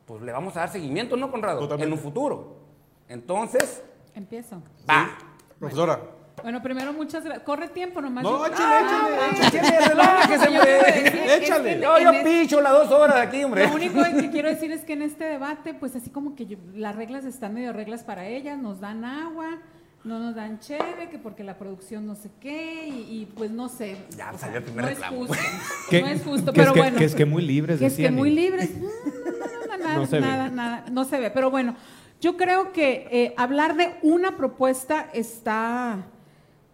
pues 0.07 0.21
le 0.23 0.33
vamos 0.33 0.57
a 0.57 0.61
dar 0.61 0.69
seguimiento, 0.73 1.16
¿no, 1.16 1.31
Conrado? 1.31 1.61
Totalmente. 1.61 1.87
En 1.87 1.93
un 1.93 1.99
futuro. 1.99 2.57
Entonces, 3.09 3.83
Empiezo. 4.14 4.62
va. 4.88 5.09
Profesora, 5.59 6.00
Bueno, 6.43 6.61
primero 6.62 6.93
muchas 6.93 7.25
gracias. 7.25 7.45
Corre 7.45 7.69
tiempo 7.69 8.00
nomás. 8.02 8.23
No, 8.25 8.38
Yo- 8.38 8.47
échale, 8.47 8.85
échale, 8.85 9.16
Ah, 9.19 9.31
échale. 9.57 9.88
Relájese, 9.88 10.45
Yo 10.52 10.61
quiero 10.61 10.76
hombre. 10.76 10.93
decir 10.93 11.07
es 11.07 11.12
que 11.38 11.45
Échale. 11.45 11.73
en- 11.73 11.81
Yo, 11.81 11.97
este- 11.97 12.25
picho 12.25 12.61
las 12.61 12.73
dos 12.73 12.90
horas 12.90 13.16
de 13.16 13.23
aquí, 13.23 13.45
hombre. 13.45 13.69
Lo 13.69 13.75
único 13.75 14.02
que 14.02 14.31
quiero 14.33 14.49
decir 14.50 14.73
es 14.73 14.85
que 14.85 14.93
en 14.95 15.02
este 15.02 15.25
debate, 15.25 15.73
pues 15.75 15.95
así 15.97 16.11
como 16.11 16.35
que 16.35 16.45
yo- 16.47 16.59
las 16.75 16.97
reglas 16.97 17.25
están 17.25 17.54
medio 17.54 17.73
reglas 17.73 18.02
para 18.04 18.26
ellas, 18.26 18.59
nos 18.59 18.81
dan 18.81 19.04
agua, 19.04 19.59
no 20.05 20.19
nos 20.19 20.35
dan 20.35 20.61
cheve, 20.61 21.09
que 21.11 21.19
porque 21.19 21.43
la 21.45 21.57
producción 21.59 22.07
no 22.07 22.15
sé 22.15 22.31
qué, 22.41 22.87
y, 22.89 23.21
y, 23.23 23.27
pues 23.35 23.51
no 23.51 23.69
sé. 23.69 23.97
Ya 24.17 24.33
o 24.33 24.39
salió 24.39 24.59
el 24.59 24.65
primer 24.65 24.85
no 24.85 24.91
reclamo. 24.91 25.25
Es 25.25 25.29
justo, 25.31 25.43
Que- 25.91 26.01
no 26.03 26.09
es 26.09 26.23
justo, 26.23 26.51
es 26.51 26.57
pero 26.57 26.73
que- 26.75 26.81
bueno. 26.81 26.99
que 26.99 27.05
es 27.05 27.15
que 27.15 27.25
muy 27.25 27.43
libres, 27.43 27.79
Que 27.79 27.87
es 27.87 27.95
que 27.97 28.11
muy 28.11 28.31
libres. 28.31 28.71
No, 28.79 28.87
no, 28.89 28.89
no, 28.89 29.67
no, 29.67 29.77
nada, 29.79 29.95
No 29.99 30.07
se 30.07 30.17
ve. 30.17 30.21
nada, 30.23 30.51
nada, 30.51 30.85
no 30.91 31.05
se 31.05 31.19
ve. 31.21 31.31
Pero 31.31 31.51
bueno, 31.51 31.75
yo 32.21 32.37
creo 32.37 32.73
que 32.73 33.09
eh, 33.11 33.35
hablar 33.37 33.77
de 33.77 33.95
una 34.03 34.37
propuesta 34.37 35.09
está, 35.15 36.05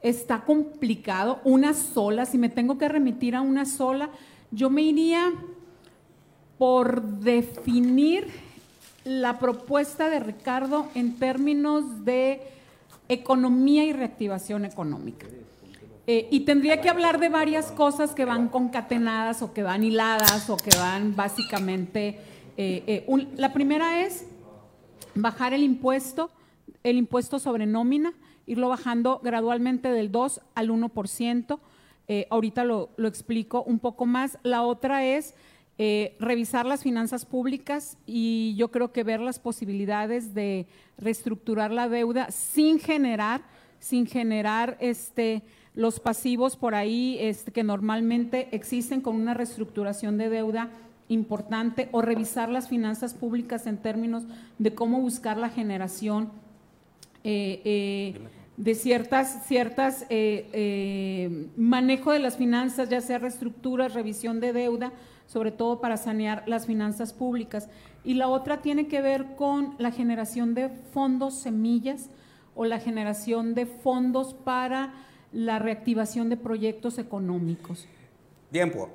está 0.03 0.41
complicado, 0.41 1.41
una 1.45 1.73
sola, 1.75 2.27
si 2.27 2.37
me 2.39 2.49
tengo 2.49 2.79
que 2.79 2.89
remitir 2.89 3.37
a 3.37 3.41
una 3.43 3.65
sola, 3.65 4.11
yo 4.51 4.71
me 4.71 4.83
iría 4.83 5.33
por 6.59 7.03
definir 7.03 8.27
la 9.05 9.39
propuesta 9.39 10.11
de 10.11 10.21
Ricardo 10.21 10.87
en 10.95 11.19
términos 11.19 12.05
de 12.05 12.43
economía 13.11 13.85
y 13.85 13.93
reactivación 13.93 14.65
económica. 14.65 15.27
Eh, 16.07 16.29
y 16.31 16.41
tendría 16.41 16.81
que 16.81 16.89
hablar 16.89 17.21
de 17.21 17.29
varias 17.29 17.71
cosas 17.73 18.15
que 18.15 18.25
van 18.25 18.49
concatenadas 18.49 19.43
o 19.43 19.53
que 19.53 19.63
van 19.63 19.85
hiladas 19.85 20.49
o 20.49 20.57
que 20.57 20.75
van 20.77 21.15
básicamente... 21.15 22.19
eh, 22.57 23.05
eh, 23.07 23.27
la 23.37 23.53
primera 23.53 24.05
es 24.05 24.27
bajar 25.15 25.53
el 25.53 25.63
impuesto, 25.63 26.31
el 26.83 26.97
impuesto 26.97 27.39
sobre 27.39 27.67
nómina, 27.67 28.13
irlo 28.47 28.69
bajando 28.69 29.21
gradualmente 29.23 29.91
del 29.91 30.11
2 30.11 30.41
al 30.55 30.71
1%. 30.71 31.59
Eh, 32.09 32.27
ahorita 32.31 32.65
lo, 32.65 32.91
lo 32.97 33.07
explico 33.07 33.63
un 33.63 33.79
poco 33.79 34.07
más. 34.07 34.39
La 34.43 34.63
otra 34.63 35.05
es 35.05 35.35
eh, 35.83 36.15
revisar 36.21 36.67
las 36.67 36.83
finanzas 36.83 37.25
públicas 37.25 37.97
y 38.05 38.55
yo 38.59 38.71
creo 38.71 38.93
que 38.93 39.03
ver 39.03 39.19
las 39.19 39.39
posibilidades 39.39 40.35
de 40.35 40.67
reestructurar 40.99 41.71
la 41.71 41.89
deuda 41.89 42.31
sin 42.31 42.79
generar, 42.79 43.41
sin 43.79 44.07
generar 44.07 44.77
este, 44.81 45.43
los 45.75 45.99
pasivos 45.99 46.57
por 46.57 46.75
ahí 46.75 47.17
este, 47.19 47.51
que 47.51 47.65
normalmente 47.65 48.51
existen 48.53 49.01
con 49.01 49.17
una 49.17 49.33
reestructuración 49.33 50.19
de 50.19 50.29
deuda 50.29 50.69
importante 51.09 51.89
o 51.93 52.03
revisar 52.03 52.51
las 52.51 52.69
finanzas 52.69 53.15
públicas 53.15 53.67
en 53.67 53.79
términos 53.79 54.25
de 54.59 54.75
cómo 54.75 55.01
buscar 55.01 55.39
la 55.39 55.49
generación 55.49 56.31
eh, 57.25 57.63
eh, 57.65 58.21
de 58.59 58.75
ciertas, 58.75 59.47
ciertas 59.47 60.05
manejo 61.57 62.13
de 62.13 62.19
las 62.19 62.37
finanzas, 62.37 62.91
ya 62.91 63.01
sea 63.01 63.17
reestructuras, 63.17 63.95
revisión 63.95 64.41
de 64.41 64.53
deuda, 64.53 64.93
sobre 65.31 65.53
todo 65.53 65.81
para 65.81 65.97
sanear 65.97 66.43
las 66.47 66.67
finanzas 66.67 67.13
públicas. 67.13 67.69
Y 68.03 68.15
la 68.15 68.27
otra 68.27 68.63
tiene 68.63 68.89
que 68.89 69.01
ver 69.01 69.37
con 69.37 69.77
la 69.79 69.93
generación 69.93 70.55
de 70.55 70.71
fondos 70.93 71.35
semillas 71.35 72.11
o 72.57 72.65
la 72.65 72.81
generación 72.81 73.55
de 73.55 73.67
fondos 73.67 74.35
para 74.35 74.93
la 75.33 75.61
reactivación 75.61 76.31
de 76.31 76.37
proyectos 76.37 76.99
económicos. 76.99 77.87
Tiempo. 78.51 78.89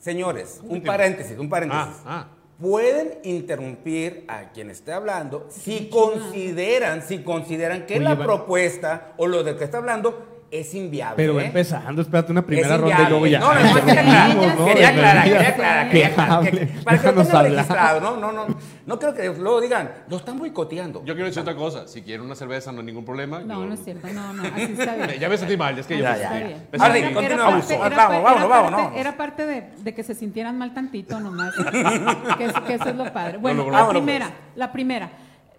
Señores, 0.00 0.58
un 0.64 0.70
tiempo. 0.70 0.86
paréntesis, 0.88 1.38
un 1.38 1.48
paréntesis. 1.48 1.94
Ah, 2.04 2.26
ah. 2.26 2.28
Pueden 2.60 3.18
interrumpir 3.22 4.24
a 4.26 4.50
quien 4.50 4.68
esté 4.68 4.92
hablando 4.92 5.46
si 5.48 5.88
consideran, 5.88 7.02
si 7.02 7.22
consideran 7.22 7.86
que 7.86 7.94
Oye, 7.94 8.04
la 8.04 8.18
propuesta 8.18 9.12
o 9.16 9.28
lo 9.28 9.44
de 9.44 9.56
que 9.56 9.62
está 9.62 9.78
hablando 9.78 10.31
es 10.52 10.74
inviable. 10.74 11.14
Pero 11.16 11.40
¿eh? 11.40 11.46
empezando, 11.46 12.02
espérate 12.02 12.30
una 12.30 12.40
Es 12.42 12.46
primera 12.46 12.76
ronda 12.76 13.02
y 13.06 13.08
luego 13.08 13.26
ya. 13.26 13.38
No, 13.40 13.54
no, 13.54 13.60
no, 13.62 13.74
quería 13.74 14.00
aclarar, 14.02 14.36
¿no? 14.36 14.64
quería 14.66 14.88
aclarar, 14.90 15.24
quería 15.24 15.48
aclarar, 15.48 15.88
quería 15.90 16.06
aclarar, 16.08 16.42
que 16.50 16.50
Para 16.84 16.98
que 16.98 17.08
tengan 17.08 17.26
hablar. 17.26 17.44
registrado, 17.52 18.00
no, 18.02 18.16
no, 18.18 18.32
no. 18.32 18.56
No 18.84 18.98
creo 18.98 19.14
que 19.14 19.28
luego 19.28 19.60
digan, 19.62 19.90
lo 20.08 20.16
están 20.18 20.38
boicoteando. 20.38 21.02
Yo 21.06 21.14
quiero 21.14 21.26
decir 21.26 21.40
otra 21.40 21.56
cosa. 21.56 21.88
Si 21.88 22.02
quieren 22.02 22.26
una 22.26 22.34
cerveza, 22.34 22.70
no 22.70 22.80
hay 22.80 22.84
ningún 22.86 23.04
problema. 23.04 23.40
No, 23.40 23.60
Yo- 23.62 23.66
no 23.66 23.74
es 23.74 23.82
cierto, 23.82 24.06
no, 24.08 24.32
no, 24.34 24.42
así 24.42 24.72
está 24.78 24.94
bien. 25.06 25.18
Ya 25.18 25.28
me 25.30 25.38
sentí 25.38 25.56
mal, 25.56 25.78
es 25.78 25.86
que 25.86 25.98
Ya, 25.98 26.14
yo- 26.16 26.20
ya, 26.22 26.38
Está 26.38 26.78
ya. 26.78 26.92
sí, 26.92 26.98
Era- 26.98 27.14
continúa, 27.14 27.26
era 27.26 27.36
vamos, 27.46 27.66
vamos, 27.66 28.22
vamos, 28.22 28.40
era 28.42 28.48
parte- 28.48 28.70
vamos. 28.76 28.92
Era 28.96 29.16
parte 29.16 29.46
de, 29.46 29.60
de 29.78 29.94
que 29.94 30.02
se 30.02 30.14
sintieran 30.14 30.58
mal 30.58 30.74
tantito 30.74 31.18
nomás. 31.18 31.54
que, 32.38 32.52
que 32.66 32.74
eso 32.74 32.88
es 32.90 32.96
lo 32.96 33.10
padre. 33.10 33.38
Bueno, 33.38 33.70
la 33.70 33.88
primera, 33.88 34.30
la 34.54 34.70
primera. 34.70 35.10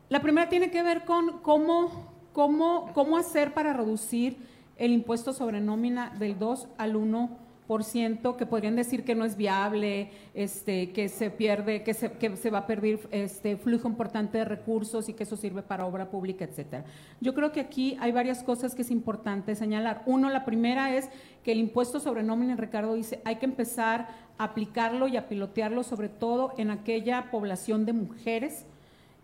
La 0.09 0.19
primera 0.21 0.49
tiene 0.49 0.69
que 0.69 0.83
ver 0.83 1.03
con 1.05 1.39
cómo, 1.41 2.29
cómo, 2.31 2.91
cómo 2.93 3.17
hacer 3.17 3.53
para 3.55 3.73
reducir 3.73 4.52
el 4.77 4.91
impuesto 4.91 5.33
sobre 5.33 5.61
nómina 5.61 6.13
del 6.17 6.39
2 6.39 6.67
al 6.77 6.95
1%, 6.95 8.35
que 8.35 8.45
podrían 8.45 8.75
decir 8.75 9.03
que 9.03 9.15
no 9.15 9.25
es 9.25 9.37
viable, 9.37 10.11
este, 10.33 10.91
que 10.91 11.09
se 11.09 11.29
pierde, 11.29 11.83
que 11.83 11.93
se, 11.93 12.11
que 12.11 12.35
se 12.35 12.49
va 12.49 12.59
a 12.59 12.67
perder 12.67 12.99
este 13.11 13.55
flujo 13.57 13.87
importante 13.87 14.37
de 14.37 14.45
recursos 14.45 15.09
y 15.09 15.13
que 15.13 15.23
eso 15.23 15.37
sirve 15.37 15.61
para 15.61 15.85
obra 15.85 16.09
pública, 16.09 16.45
etcétera. 16.45 16.85
Yo 17.21 17.33
creo 17.33 17.51
que 17.51 17.61
aquí 17.61 17.97
hay 17.99 18.11
varias 18.11 18.43
cosas 18.43 18.75
que 18.75 18.81
es 18.81 18.91
importante 18.91 19.55
señalar. 19.55 20.03
Uno, 20.05 20.29
la 20.29 20.45
primera 20.45 20.95
es 20.95 21.09
que 21.43 21.51
el 21.51 21.59
impuesto 21.59 21.99
sobre 21.99 22.23
nómina, 22.23 22.55
Ricardo 22.55 22.95
dice, 22.95 23.21
hay 23.25 23.37
que 23.37 23.45
empezar 23.45 24.07
a 24.37 24.43
aplicarlo 24.45 25.07
y 25.07 25.17
a 25.17 25.29
pilotearlo 25.29 25.83
sobre 25.83 26.09
todo 26.09 26.53
en 26.57 26.69
aquella 26.71 27.31
población 27.31 27.85
de 27.85 27.93
mujeres 27.93 28.65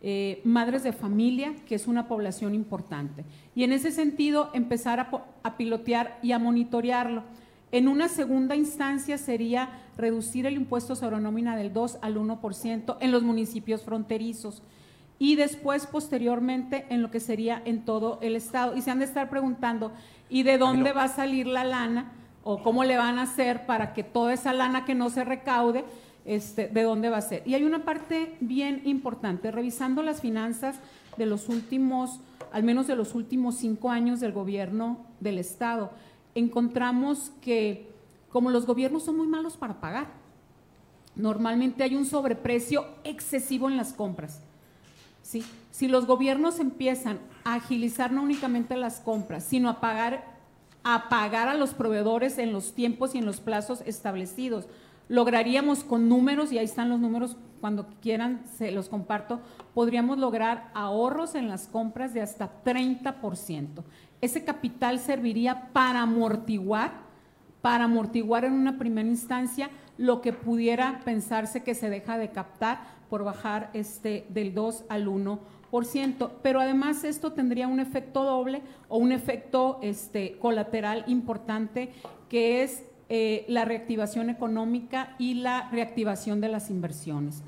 eh, 0.02 0.40
madres 0.46 0.84
de 0.84 0.94
familia, 0.94 1.54
que 1.68 1.76
es 1.76 1.86
una 1.86 2.08
población 2.08 2.56
importante. 2.56 3.26
Y 3.60 3.66
en 3.66 3.74
ese 3.74 3.92
sentido, 3.92 4.52
empezar 4.54 5.02
a, 5.44 5.58
pilotear 5.58 6.18
y 6.22 6.32
a 6.32 6.40
monitorearlo. 6.40 7.24
En 7.74 7.90
una 7.90 8.08
segunda 8.08 8.56
instancia 8.56 9.18
sería 9.18 9.82
reducir 9.98 10.46
el 10.46 10.54
impuesto 10.54 10.96
sobre 10.96 11.20
nómina 11.20 11.58
del 11.58 11.74
2 11.74 11.98
al 12.02 12.16
1% 12.16 12.96
en 13.02 13.12
los 13.12 13.22
municipios 13.22 13.82
fronterizos 13.82 14.64
y 15.20 15.36
después, 15.36 15.88
posteriormente, 15.88 16.86
en 16.90 17.02
lo 17.02 17.12
que 17.12 17.20
sería 17.20 17.62
en 17.66 17.84
todo 17.84 18.18
el 18.22 18.38
Estado. 18.38 18.78
Y 18.78 18.82
se 18.82 18.92
han 18.92 19.00
de 19.00 19.04
estar 19.04 19.30
preguntando, 19.30 19.92
¿y 20.30 20.44
de 20.44 20.58
dónde 20.58 20.94
va 20.94 21.04
a 21.04 21.10
salir 21.10 21.46
la 21.46 21.66
lana? 21.66 22.14
¿O 22.46 22.64
cómo 22.64 22.86
le 22.86 22.96
van 22.96 23.20
a 23.20 23.24
hacer 23.24 23.66
para 23.66 23.94
que 23.94 24.04
toda 24.06 24.32
esa 24.32 24.54
lana 24.54 24.86
que 24.86 24.96
no 24.96 25.10
se 25.10 25.26
recaude, 25.26 25.84
este, 26.24 26.70
de 26.70 26.84
dónde 26.84 27.10
va 27.10 27.18
a 27.18 27.22
ser? 27.22 27.44
Y 27.46 27.56
hay 27.56 27.66
una 27.66 27.84
parte 27.84 28.38
bien 28.40 28.84
importante, 28.86 29.52
revisando 29.52 30.02
las 30.02 30.22
finanzas 30.22 30.80
de 31.18 31.26
los 31.26 31.50
últimos, 31.50 32.22
al 32.52 32.64
menos 32.64 32.88
de 32.88 32.96
los 32.96 33.16
últimos 33.16 33.56
cinco 33.56 33.90
años 33.90 34.20
del 34.20 34.32
gobierno 34.32 35.06
del 35.20 35.38
Estado, 35.38 35.92
encontramos 36.36 37.32
que 37.42 37.90
como 38.30 38.52
los 38.52 38.66
gobiernos 38.66 39.04
son 39.04 39.18
muy 39.18 39.28
malos 39.28 39.58
para 39.58 39.80
pagar, 39.80 40.08
normalmente 41.16 41.84
hay 41.84 41.96
un 41.96 42.06
sobreprecio 42.06 42.86
excesivo 43.04 43.70
en 43.70 43.78
las 43.78 43.94
compras. 43.94 44.42
¿sí? 45.24 45.44
Si 45.72 45.88
los 45.88 46.06
gobiernos 46.06 46.60
empiezan 46.60 47.20
a 47.44 47.56
agilizar 47.56 48.12
no 48.12 48.22
únicamente 48.22 48.78
las 48.78 49.00
compras, 49.00 49.44
sino 49.44 49.70
a 49.70 49.82
pagar, 49.82 50.24
a 50.84 51.10
pagar 51.10 51.48
a 51.48 51.56
los 51.56 51.74
proveedores 51.74 52.38
en 52.38 52.54
los 52.54 52.74
tiempos 52.74 53.16
y 53.16 53.18
en 53.18 53.26
los 53.26 53.40
plazos 53.40 53.82
establecidos, 53.86 54.68
lograríamos 55.08 55.84
con 55.84 56.08
números, 56.08 56.52
y 56.52 56.60
ahí 56.60 56.66
están 56.66 56.90
los 56.90 57.00
números, 57.00 57.36
cuando 57.60 57.88
quieran 58.02 58.42
se 58.58 58.72
los 58.72 58.90
comparto, 58.90 59.40
podríamos 59.74 60.18
lograr 60.18 60.72
ahorros 60.74 61.36
en 61.36 61.50
las 61.50 61.68
compras 61.68 62.14
de 62.14 62.22
hasta 62.22 62.64
30%. 62.64 63.84
Ese 64.22 64.44
capital 64.44 65.00
serviría 65.00 65.70
para 65.74 66.02
amortiguar 66.02 67.10
para 67.62 67.86
amortiguar 67.86 68.46
en 68.46 68.54
una 68.54 68.78
primera 68.78 69.08
instancia 69.08 69.70
lo 69.98 70.22
que 70.22 70.34
pudiera 70.34 71.02
pensarse 71.04 71.64
que 71.64 71.76
se 71.76 71.90
deja 71.90 72.18
de 72.18 72.32
captar 72.32 72.80
por 73.10 73.24
bajar 73.24 73.70
este 73.74 74.26
del 74.30 74.54
2 74.54 74.86
al 74.88 75.08
1%, 75.08 76.30
pero 76.42 76.62
además 76.62 77.04
esto 77.04 77.34
tendría 77.34 77.68
un 77.68 77.80
efecto 77.80 78.24
doble 78.24 78.62
o 78.88 78.98
un 78.98 79.12
efecto 79.12 79.80
este, 79.82 80.38
colateral 80.40 81.04
importante 81.08 81.92
que 82.30 82.64
es 82.64 82.84
eh, 83.10 83.46
la 83.48 83.66
reactivación 83.66 84.30
económica 84.30 85.16
y 85.18 85.34
la 85.34 85.70
reactivación 85.72 86.42
de 86.42 86.50
las 86.50 86.70
inversiones. 86.70 87.44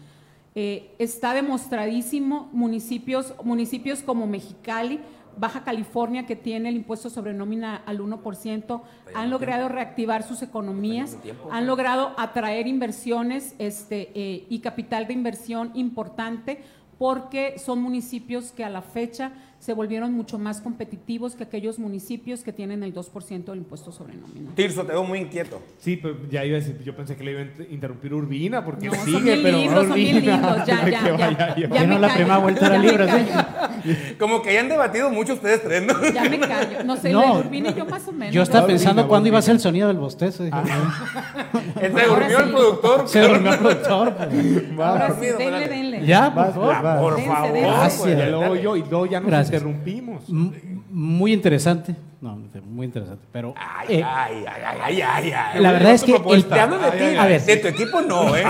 Eh, 0.53 0.93
está 0.99 1.33
demostradísimo 1.33 2.49
municipios, 2.51 3.33
municipios 3.43 4.01
como 4.01 4.27
Mexicali, 4.27 4.99
Baja 5.37 5.63
California, 5.63 6.25
que 6.25 6.35
tiene 6.35 6.69
el 6.69 6.75
impuesto 6.75 7.09
sobre 7.09 7.33
nómina 7.33 7.83
al 7.85 7.99
1%, 7.99 8.81
han 9.13 9.29
logrado 9.29 9.69
reactivar 9.69 10.23
sus 10.23 10.41
economías, 10.41 11.17
han 11.51 11.67
logrado 11.67 12.13
atraer 12.17 12.67
inversiones 12.67 13.55
este, 13.57 14.11
eh, 14.13 14.45
y 14.49 14.59
capital 14.59 15.07
de 15.07 15.13
inversión 15.13 15.71
importante 15.73 16.61
porque 16.97 17.57
son 17.57 17.81
municipios 17.81 18.51
que 18.51 18.63
a 18.63 18.69
la 18.69 18.81
fecha 18.81 19.31
se 19.61 19.73
volvieron 19.73 20.11
mucho 20.13 20.39
más 20.39 20.59
competitivos 20.59 21.35
que 21.35 21.43
aquellos 21.43 21.77
municipios 21.77 22.41
que 22.41 22.51
tienen 22.51 22.81
el 22.81 22.95
2% 22.95 23.43
del 23.45 23.57
impuesto 23.59 23.91
sobre 23.91 24.15
nómina. 24.15 24.49
Tirso, 24.55 24.81
te 24.83 24.91
veo 24.93 25.03
muy 25.03 25.19
inquieto. 25.19 25.61
Sí, 25.77 25.97
pero 25.97 26.15
ya 26.31 26.43
iba 26.43 26.57
a 26.57 26.59
decir, 26.61 26.81
yo 26.83 26.95
pensé 26.95 27.15
que 27.15 27.23
le 27.23 27.31
iba 27.33 27.41
a 27.41 27.45
interrumpir 27.71 28.11
Urbina 28.11 28.65
porque 28.65 28.87
No, 28.87 28.95
son 28.95 29.05
sigue, 29.05 29.19
bien 29.21 29.39
pero 29.43 29.57
lindos, 29.59 29.85
son 29.87 29.93
bien 29.95 30.17
Urbina, 30.17 30.35
lindos, 30.35 30.57
ya, 30.65 30.89
ya, 30.89 31.03
ya. 31.03 31.11
vaya. 31.15 31.55
Ya 31.55 31.67
me 31.67 31.87
no 31.87 31.99
la 31.99 32.07
callo, 32.07 32.15
primera 32.17 32.37
vuelta 32.39 32.65
era 32.65 32.75
ya 32.77 32.81
me 32.81 32.87
libre, 32.87 33.05
¿sí? 33.05 33.11
callo, 33.31 34.17
Como 34.17 34.41
que 34.41 34.53
ya 34.55 34.59
han 34.61 34.69
debatido 34.69 35.11
mucho 35.11 35.33
ustedes 35.33 35.61
tres, 35.61 35.83
¿no? 35.85 35.93
Ya 36.11 36.23
me 36.27 36.39
callo. 36.39 36.83
No 36.83 36.97
sé, 36.97 37.11
No. 37.11 37.39
el 37.39 37.45
Urbina 37.45 37.69
y 37.69 37.73
yo 37.75 37.85
más 37.85 38.07
o 38.07 38.11
menos. 38.11 38.33
Yo 38.33 38.41
estaba 38.41 38.63
Urbina, 38.65 38.77
pensando 38.79 39.07
cuándo 39.07 39.27
iba 39.29 39.37
a 39.37 39.41
ser 39.43 39.51
Urbina. 39.51 39.57
el 39.59 39.61
sonido 39.61 39.87
del 39.89 39.97
bostezo. 39.97 40.43
dije, 40.43 40.57
Se 41.79 41.87
Ahora 41.87 42.05
durmió 42.07 42.39
el 42.39 42.45
sí. 42.45 42.51
productor. 42.51 43.07
Se 43.07 43.21
durmió 43.21 43.53
el 43.53 43.59
productor. 43.59 44.13
pues. 44.15 44.79
Ahora 44.87 45.15
sí, 45.19 45.25
denle, 45.27 45.51
dale. 45.51 45.67
denle. 45.67 46.05
Ya, 46.07 46.33
por 46.33 46.53
favor. 46.53 46.75
Por 47.01 47.21
favor. 47.21 47.59
Gracias. 47.59 48.07
Y 48.07 48.15
luego 48.15 48.41
dale. 48.41 48.61
yo, 48.63 48.75
y 48.75 48.83
luego 48.89 49.05
ya 49.05 49.19
Gracias. 49.19 49.50
Interrumpimos. 49.55 50.29
Muy 50.29 51.33
interesante. 51.33 51.95
No, 52.19 52.39
muy 52.69 52.85
interesante. 52.85 53.25
Pero 53.31 53.53
Ay, 53.57 53.97
eh, 53.97 54.03
ay, 54.03 54.45
ay, 54.47 54.63
ay, 54.81 55.01
ay, 55.01 55.31
ay. 55.31 55.61
la 55.61 55.71
verdad 55.71 55.93
es 55.93 56.03
que 56.03 56.15
el, 56.15 56.45
Te 56.45 56.59
hablo 56.59 56.77
de 56.77 56.91
ti, 56.91 57.15
a 57.17 57.25
ver. 57.25 57.41
de 57.41 57.57
tu 57.57 57.67
equipo 57.67 58.01
no, 58.01 58.35
¿eh? 58.35 58.43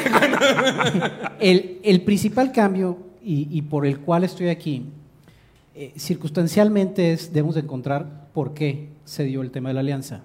el, 1.39 1.79
el 1.84 2.01
principal 2.01 2.51
cambio 2.51 3.12
y, 3.24 3.62
por 3.63 3.86
el 3.86 4.00
cual 4.00 4.24
estoy 4.24 4.50
aquí, 4.50 4.86
eh, 5.75 5.93
circunstancialmente 5.96 7.13
es, 7.13 7.31
debemos 7.31 7.55
de 7.55 7.62
encontrar 7.62 8.29
por 8.34 8.53
qué 8.53 8.89
se 9.05 9.24
dio 9.24 9.41
el 9.41 9.51
tema 9.51 9.70
de 9.70 9.75
la 9.75 9.81
alianza. 9.81 10.24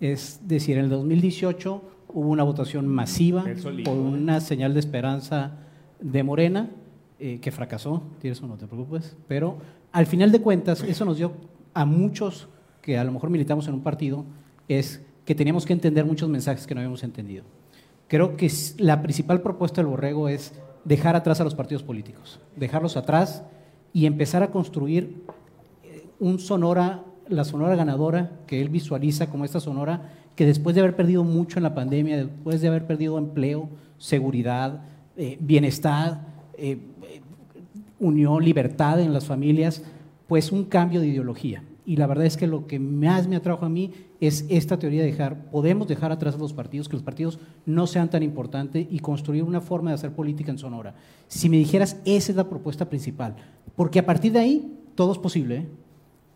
Es 0.00 0.40
decir, 0.48 0.78
en 0.78 0.84
el 0.84 0.90
2018 0.90 1.82
hubo 2.08 2.28
una 2.28 2.42
votación 2.42 2.88
masiva 2.88 3.44
por 3.62 3.94
¿eh? 3.94 3.98
una 3.98 4.40
señal 4.40 4.74
de 4.74 4.80
esperanza 4.80 5.52
de 6.00 6.22
Morena, 6.22 6.70
eh, 7.18 7.38
que 7.40 7.52
fracasó, 7.52 8.02
tienes 8.20 8.42
no 8.42 8.56
te 8.56 8.66
preocupes, 8.66 9.16
pero 9.28 9.58
al 9.92 10.06
final 10.06 10.32
de 10.32 10.40
cuentas 10.40 10.82
eso 10.82 11.04
nos 11.04 11.18
dio 11.18 11.32
a 11.74 11.84
muchos 11.84 12.48
que 12.80 12.98
a 12.98 13.04
lo 13.04 13.12
mejor 13.12 13.30
militamos 13.30 13.68
en 13.68 13.74
un 13.74 13.82
partido, 13.82 14.24
es 14.68 15.00
que 15.24 15.34
teníamos 15.34 15.64
que 15.64 15.72
entender 15.72 16.04
muchos 16.04 16.28
mensajes 16.28 16.66
que 16.66 16.74
no 16.74 16.80
habíamos 16.80 17.04
entendido. 17.04 17.44
Creo 18.08 18.36
que 18.36 18.50
la 18.78 19.00
principal 19.02 19.40
propuesta 19.40 19.80
del 19.80 19.86
Borrego 19.86 20.28
es 20.28 20.52
dejar 20.84 21.14
atrás 21.14 21.40
a 21.40 21.44
los 21.44 21.54
partidos 21.54 21.82
políticos, 21.82 22.40
dejarlos 22.56 22.96
atrás 22.96 23.44
y 23.92 24.06
empezar 24.06 24.42
a 24.42 24.50
construir 24.50 25.22
eh, 25.84 26.06
un 26.18 26.38
Sonora, 26.38 27.04
la 27.28 27.44
Sonora 27.44 27.76
ganadora 27.76 28.32
que 28.46 28.60
él 28.60 28.68
visualiza 28.68 29.30
como 29.30 29.44
esta 29.44 29.60
Sonora 29.60 30.10
que 30.34 30.46
después 30.46 30.74
de 30.74 30.80
haber 30.80 30.96
perdido 30.96 31.24
mucho 31.24 31.58
en 31.58 31.62
la 31.62 31.74
pandemia, 31.74 32.16
después 32.16 32.60
de 32.60 32.68
haber 32.68 32.86
perdido 32.86 33.18
empleo, 33.18 33.68
seguridad, 33.98 34.82
eh, 35.16 35.36
bienestar, 35.40 36.26
eh, 36.54 36.78
unión, 38.02 38.44
libertad 38.44 39.00
en 39.00 39.12
las 39.12 39.24
familias, 39.24 39.82
pues 40.26 40.52
un 40.52 40.64
cambio 40.64 41.00
de 41.00 41.06
ideología. 41.06 41.62
Y 41.84 41.96
la 41.96 42.06
verdad 42.06 42.26
es 42.26 42.36
que 42.36 42.46
lo 42.46 42.66
que 42.66 42.78
más 42.78 43.26
me 43.26 43.36
atrajo 43.36 43.64
a 43.64 43.68
mí 43.68 43.92
es 44.20 44.46
esta 44.48 44.78
teoría 44.78 45.00
de 45.00 45.08
dejar, 45.08 45.50
podemos 45.50 45.88
dejar 45.88 46.12
atrás 46.12 46.36
a 46.36 46.38
los 46.38 46.52
partidos, 46.52 46.88
que 46.88 46.96
los 46.96 47.02
partidos 47.02 47.40
no 47.66 47.86
sean 47.86 48.08
tan 48.08 48.22
importantes 48.22 48.86
y 48.88 49.00
construir 49.00 49.42
una 49.42 49.60
forma 49.60 49.90
de 49.90 49.94
hacer 49.94 50.12
política 50.12 50.52
en 50.52 50.58
Sonora. 50.58 50.94
Si 51.26 51.48
me 51.48 51.56
dijeras, 51.56 51.96
esa 52.04 52.30
es 52.30 52.36
la 52.36 52.48
propuesta 52.48 52.88
principal, 52.88 53.34
porque 53.74 53.98
a 53.98 54.06
partir 54.06 54.32
de 54.32 54.38
ahí 54.38 54.78
todo 54.94 55.12
es 55.12 55.18
posible. 55.18 55.56
¿eh? 55.56 55.66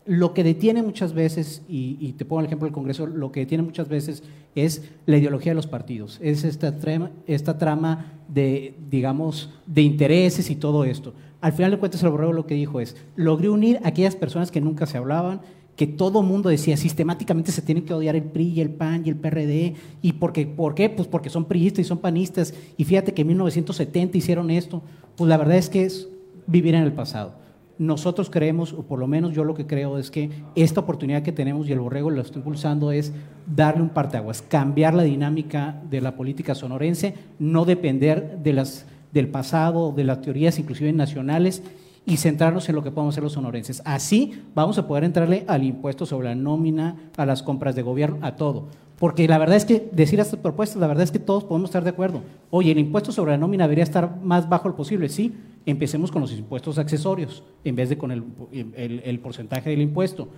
Lo 0.05 0.33
que 0.33 0.43
detiene 0.43 0.83
muchas 0.83 1.13
veces, 1.13 1.63
y, 1.69 1.97
y 1.99 2.13
te 2.13 2.25
pongo 2.25 2.41
el 2.41 2.47
ejemplo 2.47 2.65
del 2.65 2.73
Congreso, 2.73 3.07
lo 3.07 3.31
que 3.31 3.41
detiene 3.41 3.63
muchas 3.63 3.87
veces 3.87 4.23
es 4.55 4.89
la 5.05 5.17
ideología 5.17 5.51
de 5.51 5.55
los 5.55 5.67
partidos, 5.67 6.19
es 6.21 6.43
esta 6.43 6.77
trama, 6.77 7.11
esta 7.25 7.57
trama 7.57 8.13
de, 8.27 8.75
digamos, 8.89 9.49
de 9.65 9.81
intereses 9.81 10.49
y 10.49 10.55
todo 10.55 10.83
esto. 10.83 11.13
Al 11.41 11.53
final 11.53 11.71
de 11.71 11.77
cuentas, 11.77 12.01
el 12.03 12.09
borrego 12.09 12.33
lo 12.33 12.47
que 12.47 12.55
dijo 12.55 12.79
es, 12.79 12.95
logré 13.15 13.49
unir 13.49 13.79
a 13.83 13.89
aquellas 13.89 14.15
personas 14.15 14.51
que 14.51 14.61
nunca 14.61 14.85
se 14.85 14.97
hablaban, 14.97 15.41
que 15.75 15.85
todo 15.85 16.23
mundo 16.23 16.49
decía 16.49 16.75
sistemáticamente 16.75 17.51
se 17.51 17.61
tienen 17.61 17.85
que 17.85 17.93
odiar 17.93 18.15
el 18.15 18.23
PRI 18.23 18.49
y 18.49 18.61
el 18.61 18.71
PAN 18.71 19.03
y 19.05 19.09
el 19.09 19.15
PRD. 19.15 19.75
¿Y 20.01 20.13
por 20.13 20.33
qué? 20.33 20.47
¿Por 20.47 20.73
qué? 20.73 20.89
Pues 20.89 21.07
porque 21.07 21.29
son 21.29 21.45
priistas 21.45 21.85
y 21.85 21.87
son 21.87 21.99
panistas. 21.99 22.53
Y 22.77 22.83
fíjate 22.83 23.13
que 23.13 23.21
en 23.21 23.27
1970 23.27 24.17
hicieron 24.17 24.49
esto. 24.49 24.81
Pues 25.15 25.29
la 25.29 25.37
verdad 25.37 25.57
es 25.57 25.69
que 25.69 25.85
es 25.85 26.09
vivir 26.47 26.73
en 26.73 26.81
el 26.81 26.93
pasado. 26.93 27.35
Nosotros 27.77 28.31
creemos, 28.31 28.73
o 28.73 28.87
por 28.87 28.97
lo 28.97 29.05
menos 29.05 29.33
yo 29.33 29.43
lo 29.43 29.53
que 29.53 29.67
creo 29.67 29.99
es 29.99 30.09
que 30.09 30.31
esta 30.55 30.79
oportunidad 30.79 31.21
que 31.21 31.31
tenemos 31.31 31.69
y 31.69 31.73
el 31.73 31.79
borrego 31.79 32.09
lo 32.09 32.21
está 32.21 32.39
impulsando 32.39 32.91
es 32.91 33.13
darle 33.45 33.83
un 33.83 33.89
parteaguas, 33.89 34.41
cambiar 34.41 34.95
la 34.95 35.03
dinámica 35.03 35.79
de 35.87 36.01
la 36.01 36.15
política 36.15 36.55
sonorense, 36.55 37.13
no 37.37 37.65
depender 37.65 38.39
de 38.41 38.53
las, 38.53 38.87
del 39.11 39.29
pasado, 39.29 39.91
de 39.95 40.03
las 40.03 40.21
teorías 40.21 40.59
inclusive 40.59 40.91
nacionales 40.93 41.63
y 42.05 42.17
centrarnos 42.17 42.69
en 42.69 42.75
lo 42.75 42.83
que 42.83 42.91
podemos 42.91 43.13
hacer 43.13 43.23
los 43.23 43.33
sonorenses. 43.33 43.81
Así 43.83 44.41
vamos 44.55 44.77
a 44.77 44.87
poder 44.87 45.03
entrarle 45.03 45.43
al 45.47 45.63
impuesto 45.63 46.05
sobre 46.05 46.29
la 46.29 46.35
nómina, 46.35 46.95
a 47.17 47.25
las 47.25 47.43
compras 47.43 47.75
de 47.75 47.81
gobierno, 47.81 48.17
a 48.21 48.35
todo. 48.35 48.65
Porque 48.97 49.27
la 49.27 49.37
verdad 49.37 49.57
es 49.57 49.65
que 49.65 49.89
decir 49.91 50.19
estas 50.19 50.39
propuestas, 50.39 50.79
la 50.79 50.87
verdad 50.87 51.03
es 51.03 51.11
que 51.11 51.19
todos 51.19 51.43
podemos 51.43 51.69
estar 51.69 51.83
de 51.83 51.91
acuerdo. 51.91 52.21
Oye, 52.49 52.71
el 52.71 52.79
impuesto 52.79 53.11
sobre 53.11 53.31
la 53.31 53.37
nómina 53.37 53.65
debería 53.65 53.83
estar 53.83 54.19
más 54.23 54.49
bajo 54.49 54.69
lo 54.69 54.75
posible, 54.75 55.09
sí. 55.09 55.33
Empecemos 55.65 56.11
con 56.11 56.21
los 56.21 56.31
impuestos 56.31 56.77
accesorios 56.79 57.43
en 57.63 57.75
vez 57.75 57.89
de 57.89 57.97
con 57.97 58.11
el, 58.11 58.23
el- 58.51 59.01
el 59.03 59.19
porcentaje 59.19 59.69
del 59.69 59.81
impuesto. 59.81 60.29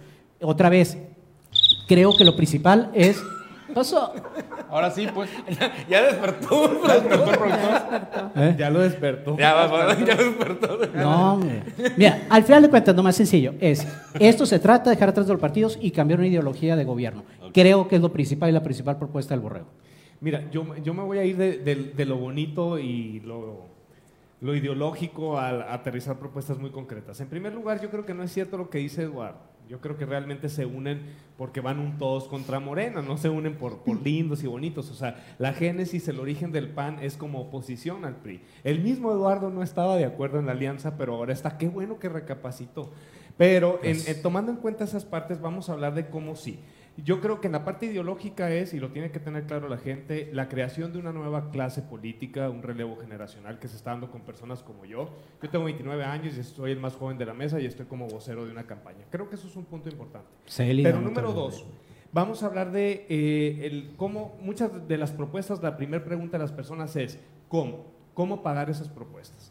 Otra 0.42 0.70
vez, 0.70 0.98
creo 1.88 2.16
que 2.18 2.26
lo 2.26 2.36
principal 2.36 2.92
es... 2.94 3.22
Pasó. 3.74 4.14
Ahora 4.70 4.92
sí, 4.92 5.08
pues. 5.14 5.30
ya 5.90 6.02
despertó. 6.04 6.86
¿Ya 6.88 6.94
despertó 7.00 7.32
el 7.32 7.38
productor? 7.38 8.32
¿Eh? 8.36 8.56
Ya 8.58 8.70
lo 8.70 8.80
despertó. 8.80 9.38
Ya, 9.38 9.54
va, 9.54 9.68
va, 9.68 9.98
ya 10.06 10.16
despertó. 10.16 10.80
No, 10.96 11.34
hombre. 11.34 11.64
Mira, 11.98 12.22
al 12.30 12.44
final 12.44 12.62
de 12.64 12.70
cuentas, 12.70 12.96
lo 12.96 13.04
más 13.04 13.16
sencillo 13.16 13.54
es, 13.60 13.86
esto 14.20 14.46
se 14.46 14.60
trata 14.60 14.90
de 14.90 14.96
dejar 14.96 15.10
atrás 15.10 15.28
de 15.28 15.34
los 15.34 15.42
partidos 15.42 15.78
y 15.82 15.92
cambiar 15.92 16.20
una 16.20 16.28
ideología 16.28 16.76
de 16.76 16.84
gobierno. 16.84 17.24
Creo 17.54 17.88
que 17.88 17.96
es 17.96 18.02
lo 18.02 18.12
principal 18.12 18.50
y 18.50 18.54
la 18.54 18.64
principal 18.64 18.98
propuesta 18.98 19.34
del 19.34 19.42
borrego. 19.42 19.68
Mira, 20.22 20.44
yo, 20.52 20.76
yo 20.84 20.94
me 20.94 21.04
voy 21.04 21.18
a 21.18 21.24
ir 21.26 21.38
de, 21.38 21.58
de- 21.60 21.76
de 21.96 22.06
lo 22.06 22.18
bonito 22.18 22.78
y 22.78 23.22
lo, 23.22 23.66
lo 24.42 24.56
ideológico 24.56 25.38
a, 25.40 25.74
aterrizar 25.74 26.18
propuestas 26.20 26.58
muy 26.60 26.70
concretas. 26.72 27.20
En 27.22 27.28
primer 27.30 27.54
lugar, 27.54 27.82
yo 27.82 27.90
creo 27.90 28.06
que 28.06 28.14
no 28.14 28.24
es 28.24 28.32
cierto 28.34 28.58
lo 28.58 28.70
que 28.70 28.80
dice 28.80 29.04
Eduardo. 29.04 29.40
Yo 29.70 29.80
creo 29.80 29.98
que 29.98 30.06
realmente 30.08 30.50
se 30.50 30.66
unen 30.66 31.02
porque 31.38 31.62
van 31.62 31.80
un 31.80 32.00
todos 32.00 32.28
contra 32.28 32.60
Morena, 32.60 33.04
no 33.04 33.18
se 33.18 33.30
unen 33.30 33.56
por, 33.56 33.78
por 33.84 34.02
lindos 34.02 34.44
y 34.44 34.48
bonitos. 34.48 34.90
O 34.90 34.96
sea, 34.96 35.24
la 35.38 35.54
génesis, 35.54 36.08
el 36.08 36.20
origen 36.20 36.52
del 36.52 36.70
PAN 36.70 36.98
es 37.02 37.16
como 37.18 37.40
oposición 37.40 38.04
al 38.04 38.16
PRI. 38.16 38.42
El 38.64 38.82
mismo 38.82 39.12
Eduardo 39.12 39.52
no 39.52 39.62
estaba 39.62 39.96
de 39.96 40.06
acuerdo 40.06 40.40
en 40.40 40.48
la 40.48 40.54
alianza, 40.54 40.98
pero 40.98 41.16
ahora 41.16 41.34
está. 41.34 41.58
Qué 41.60 41.68
bueno 41.70 42.00
que 42.00 42.10
recapacitó. 42.10 42.90
Pero 43.38 43.80
en- 43.84 43.98
en- 44.08 44.22
tomando 44.24 44.52
en 44.52 44.58
cuenta 44.58 44.84
esas 44.84 45.06
partes, 45.06 45.40
vamos 45.40 45.70
a 45.70 45.74
hablar 45.74 45.94
de 45.94 46.10
cómo 46.10 46.36
sí. 46.36 46.60
Yo 47.04 47.22
creo 47.22 47.40
que 47.40 47.48
en 47.48 47.54
la 47.54 47.64
parte 47.64 47.86
ideológica 47.86 48.52
es, 48.52 48.74
y 48.74 48.80
lo 48.80 48.92
tiene 48.92 49.12
que 49.12 49.20
tener 49.20 49.46
claro 49.46 49.70
la 49.70 49.78
gente, 49.78 50.30
la 50.34 50.50
creación 50.50 50.92
de 50.92 51.00
una 51.00 51.12
nueva 51.12 51.52
clase 51.52 51.82
política, 51.82 52.50
un 52.50 52.64
relevo 52.64 52.98
generacional 52.98 53.60
que 53.60 53.68
se 53.68 53.76
está 53.76 53.92
dando 53.92 54.12
con 54.12 54.22
personas 54.22 54.64
como 54.64 54.86
yo. 54.86 55.10
Yo 55.42 55.50
tengo 55.50 55.66
29 55.66 56.04
años 56.04 56.38
y 56.38 56.44
soy 56.44 56.72
el 56.72 56.80
más 56.80 56.96
joven 56.96 57.18
de 57.18 57.26
la 57.26 57.34
mesa 57.34 57.60
y 57.60 57.66
estoy 57.66 57.86
como 57.86 58.08
vocero 58.08 58.46
de 58.46 58.52
una 58.52 58.66
campaña. 58.66 59.06
Creo 59.10 59.30
que 59.30 59.36
eso 59.36 59.48
es 59.48 59.56
un 59.56 59.66
punto 59.66 59.90
importante. 59.90 60.28
Pero 60.84 61.00
no 61.00 61.10
número 61.10 61.34
dos, 61.34 61.66
vamos 62.12 62.44
a 62.44 62.48
hablar 62.48 62.72
de 62.72 63.06
eh, 63.10 63.68
el 63.68 63.94
cómo 63.96 64.38
muchas 64.42 64.88
de 64.88 64.98
las 64.98 65.12
propuestas, 65.12 65.62
la 65.62 65.78
primera 65.78 66.04
pregunta 66.04 66.38
de 66.38 66.44
las 66.44 66.52
personas 66.52 66.96
es 66.96 67.20
¿cómo? 67.48 67.86
¿Cómo 68.14 68.44
pagar 68.44 68.70
esas 68.70 68.90
propuestas? 68.90 69.49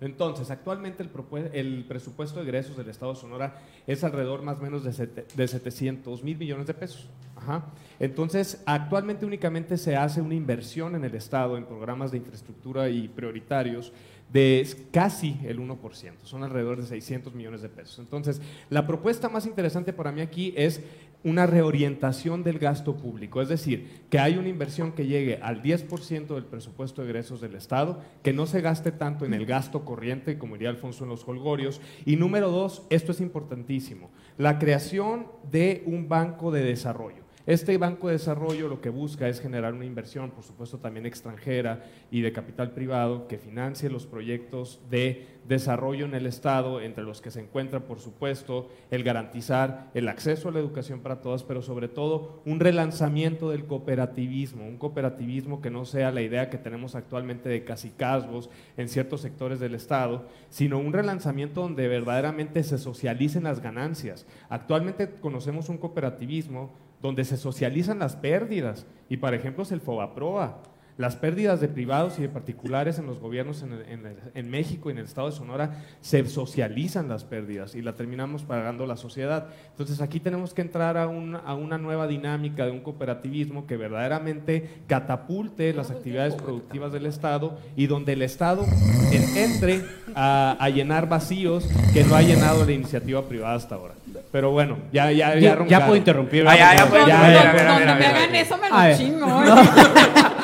Entonces, 0.00 0.50
actualmente 0.50 1.02
el, 1.02 1.10
el 1.52 1.84
presupuesto 1.86 2.36
de 2.36 2.44
egresos 2.44 2.76
del 2.76 2.88
Estado 2.88 3.14
Sonora 3.14 3.60
es 3.86 4.04
alrededor 4.04 4.42
más 4.42 4.58
o 4.58 4.62
menos 4.62 4.84
de, 4.84 5.24
de 5.34 5.48
700 5.48 6.22
mil 6.22 6.36
millones 6.36 6.66
de 6.66 6.74
pesos. 6.74 7.08
Ajá. 7.34 7.64
Entonces, 7.98 8.62
actualmente 8.66 9.24
únicamente 9.24 9.76
se 9.78 9.96
hace 9.96 10.20
una 10.20 10.34
inversión 10.34 10.94
en 10.94 11.04
el 11.04 11.14
Estado 11.14 11.56
en 11.56 11.64
programas 11.64 12.10
de 12.10 12.18
infraestructura 12.18 12.88
y 12.88 13.08
prioritarios 13.08 13.92
de 14.32 14.66
casi 14.90 15.38
el 15.44 15.58
1%, 15.60 16.12
son 16.24 16.42
alrededor 16.42 16.80
de 16.80 16.86
600 16.86 17.34
millones 17.34 17.62
de 17.62 17.68
pesos. 17.68 17.98
Entonces, 17.98 18.40
la 18.70 18.86
propuesta 18.86 19.28
más 19.28 19.46
interesante 19.46 19.92
para 19.92 20.12
mí 20.12 20.20
aquí 20.20 20.52
es 20.56 20.80
una 21.24 21.46
reorientación 21.46 22.44
del 22.44 22.58
gasto 22.60 22.96
público, 22.96 23.42
es 23.42 23.48
decir, 23.48 24.04
que 24.10 24.20
hay 24.20 24.36
una 24.36 24.48
inversión 24.48 24.92
que 24.92 25.06
llegue 25.06 25.40
al 25.42 25.62
10% 25.62 26.34
del 26.34 26.44
presupuesto 26.44 27.02
de 27.02 27.08
egresos 27.08 27.40
del 27.40 27.56
Estado, 27.56 28.00
que 28.22 28.32
no 28.32 28.46
se 28.46 28.60
gaste 28.60 28.92
tanto 28.92 29.24
en 29.24 29.34
el 29.34 29.44
gasto 29.44 29.84
corriente, 29.84 30.38
como 30.38 30.54
diría 30.54 30.70
Alfonso 30.70 31.04
en 31.04 31.10
los 31.10 31.26
holgorios, 31.26 31.80
y 32.04 32.14
número 32.14 32.50
dos, 32.50 32.86
esto 32.90 33.10
es 33.10 33.20
importantísimo, 33.20 34.10
la 34.38 34.58
creación 34.60 35.26
de 35.50 35.82
un 35.86 36.08
banco 36.08 36.52
de 36.52 36.62
desarrollo. 36.62 37.25
Este 37.46 37.78
Banco 37.78 38.08
de 38.08 38.14
Desarrollo 38.14 38.66
lo 38.66 38.80
que 38.80 38.90
busca 38.90 39.28
es 39.28 39.40
generar 39.40 39.72
una 39.72 39.84
inversión, 39.84 40.32
por 40.32 40.42
supuesto 40.42 40.78
también 40.78 41.06
extranjera 41.06 41.84
y 42.10 42.20
de 42.20 42.32
capital 42.32 42.72
privado, 42.72 43.28
que 43.28 43.38
financie 43.38 43.88
los 43.88 44.04
proyectos 44.04 44.80
de 44.90 45.28
desarrollo 45.46 46.06
en 46.06 46.14
el 46.14 46.26
Estado, 46.26 46.80
entre 46.80 47.04
los 47.04 47.20
que 47.20 47.30
se 47.30 47.38
encuentra, 47.38 47.86
por 47.86 48.00
supuesto, 48.00 48.68
el 48.90 49.04
garantizar 49.04 49.92
el 49.94 50.08
acceso 50.08 50.48
a 50.48 50.52
la 50.52 50.58
educación 50.58 50.98
para 51.02 51.20
todas, 51.20 51.44
pero 51.44 51.62
sobre 51.62 51.86
todo 51.86 52.42
un 52.44 52.58
relanzamiento 52.58 53.50
del 53.50 53.64
cooperativismo, 53.64 54.66
un 54.66 54.76
cooperativismo 54.76 55.62
que 55.62 55.70
no 55.70 55.84
sea 55.84 56.10
la 56.10 56.22
idea 56.22 56.50
que 56.50 56.58
tenemos 56.58 56.96
actualmente 56.96 57.48
de 57.48 57.62
casicazgos 57.62 58.50
en 58.76 58.88
ciertos 58.88 59.20
sectores 59.20 59.60
del 59.60 59.76
Estado, 59.76 60.26
sino 60.50 60.80
un 60.80 60.92
relanzamiento 60.92 61.60
donde 61.60 61.86
verdaderamente 61.86 62.64
se 62.64 62.76
socialicen 62.76 63.44
las 63.44 63.62
ganancias. 63.62 64.26
Actualmente 64.48 65.08
conocemos 65.20 65.68
un 65.68 65.78
cooperativismo 65.78 66.85
donde 67.06 67.24
se 67.24 67.36
socializan 67.36 68.00
las 68.00 68.16
pérdidas 68.16 68.86
y, 69.08 69.18
por 69.18 69.32
ejemplo, 69.32 69.62
es 69.62 69.72
el 69.72 69.80
FOBAPROA. 69.80 70.62
Las 70.98 71.14
pérdidas 71.14 71.60
de 71.60 71.68
privados 71.68 72.18
y 72.18 72.22
de 72.22 72.30
particulares 72.30 72.98
en 72.98 73.04
los 73.06 73.18
gobiernos 73.20 73.62
en, 73.62 73.72
en- 73.74 74.16
en 74.34 74.50
México 74.50 74.88
y 74.88 74.92
en 74.92 74.98
el 74.98 75.04
estado 75.04 75.28
de 75.28 75.36
Sonora 75.36 75.82
se 76.00 76.24
socializan 76.26 77.06
las 77.06 77.22
pérdidas 77.24 77.74
y 77.74 77.82
la 77.82 77.92
terminamos 77.94 78.44
pagando 78.44 78.86
la 78.86 78.96
sociedad. 78.96 79.48
Entonces 79.72 80.00
aquí 80.00 80.20
tenemos 80.20 80.54
que 80.54 80.62
entrar 80.62 80.96
a, 80.96 81.06
un- 81.06 81.36
a 81.36 81.54
una 81.54 81.76
nueva 81.76 82.06
dinámica 82.06 82.64
de 82.64 82.70
un 82.70 82.80
cooperativismo 82.80 83.66
que 83.66 83.76
verdaderamente 83.76 84.70
catapulte 84.86 85.74
las 85.74 85.90
actividades 85.90 86.34
productivas 86.34 86.92
del 86.92 87.04
Estado 87.04 87.58
y 87.76 87.88
donde 87.88 88.14
el 88.14 88.22
Estado 88.22 88.64
en- 89.12 89.36
entre 89.36 89.82
a, 90.14 90.56
a 90.58 90.68
llenar 90.70 91.10
vacíos 91.10 91.68
que 91.92 92.04
no 92.04 92.14
ha 92.16 92.22
llenado 92.22 92.64
la 92.64 92.72
iniciativa 92.72 93.22
privada 93.28 93.54
hasta 93.54 93.74
ahora. 93.74 93.92
Pero 94.32 94.50
bueno, 94.50 94.78
ya 94.94 95.12
ya 95.12 95.34
Ya- 95.34 95.58
ya, 95.58 95.66
ya 95.66 95.80
puedo 95.84 95.96
interrumpir, 95.96 96.46
Ah, 96.48 96.56
ya, 96.56 96.74
ya 96.74 96.80
Donde, 96.84 96.90
puede- 96.90 97.06
ya, 97.06 97.16
donde- 97.18 97.34
ya, 97.34 97.42
ya, 97.42 97.66
donde 97.70 97.84
ya, 97.86 97.94
me 97.94 98.00
ya, 98.00 98.08
hagan 98.10 98.32
ya. 98.32 98.40
eso 98.40 98.56
me 98.56 98.70
lo 98.70 98.96
chingo. 98.96 100.35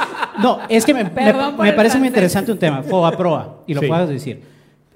¿Eh? 0.43 0.45
No, 0.45 0.59
es 0.69 0.85
que 0.85 0.95
me, 0.95 1.05
me- 1.05 1.73
parece 1.73 1.99
muy 1.99 2.09
interesante 2.09 2.53
un 2.53 2.59
tema, 2.59 2.83
FOBAPROA, 2.83 3.63
y 3.67 3.75
lo 3.75 3.81
Sí. 3.81 3.87
puedas 3.87 4.09
decir. 4.09 4.43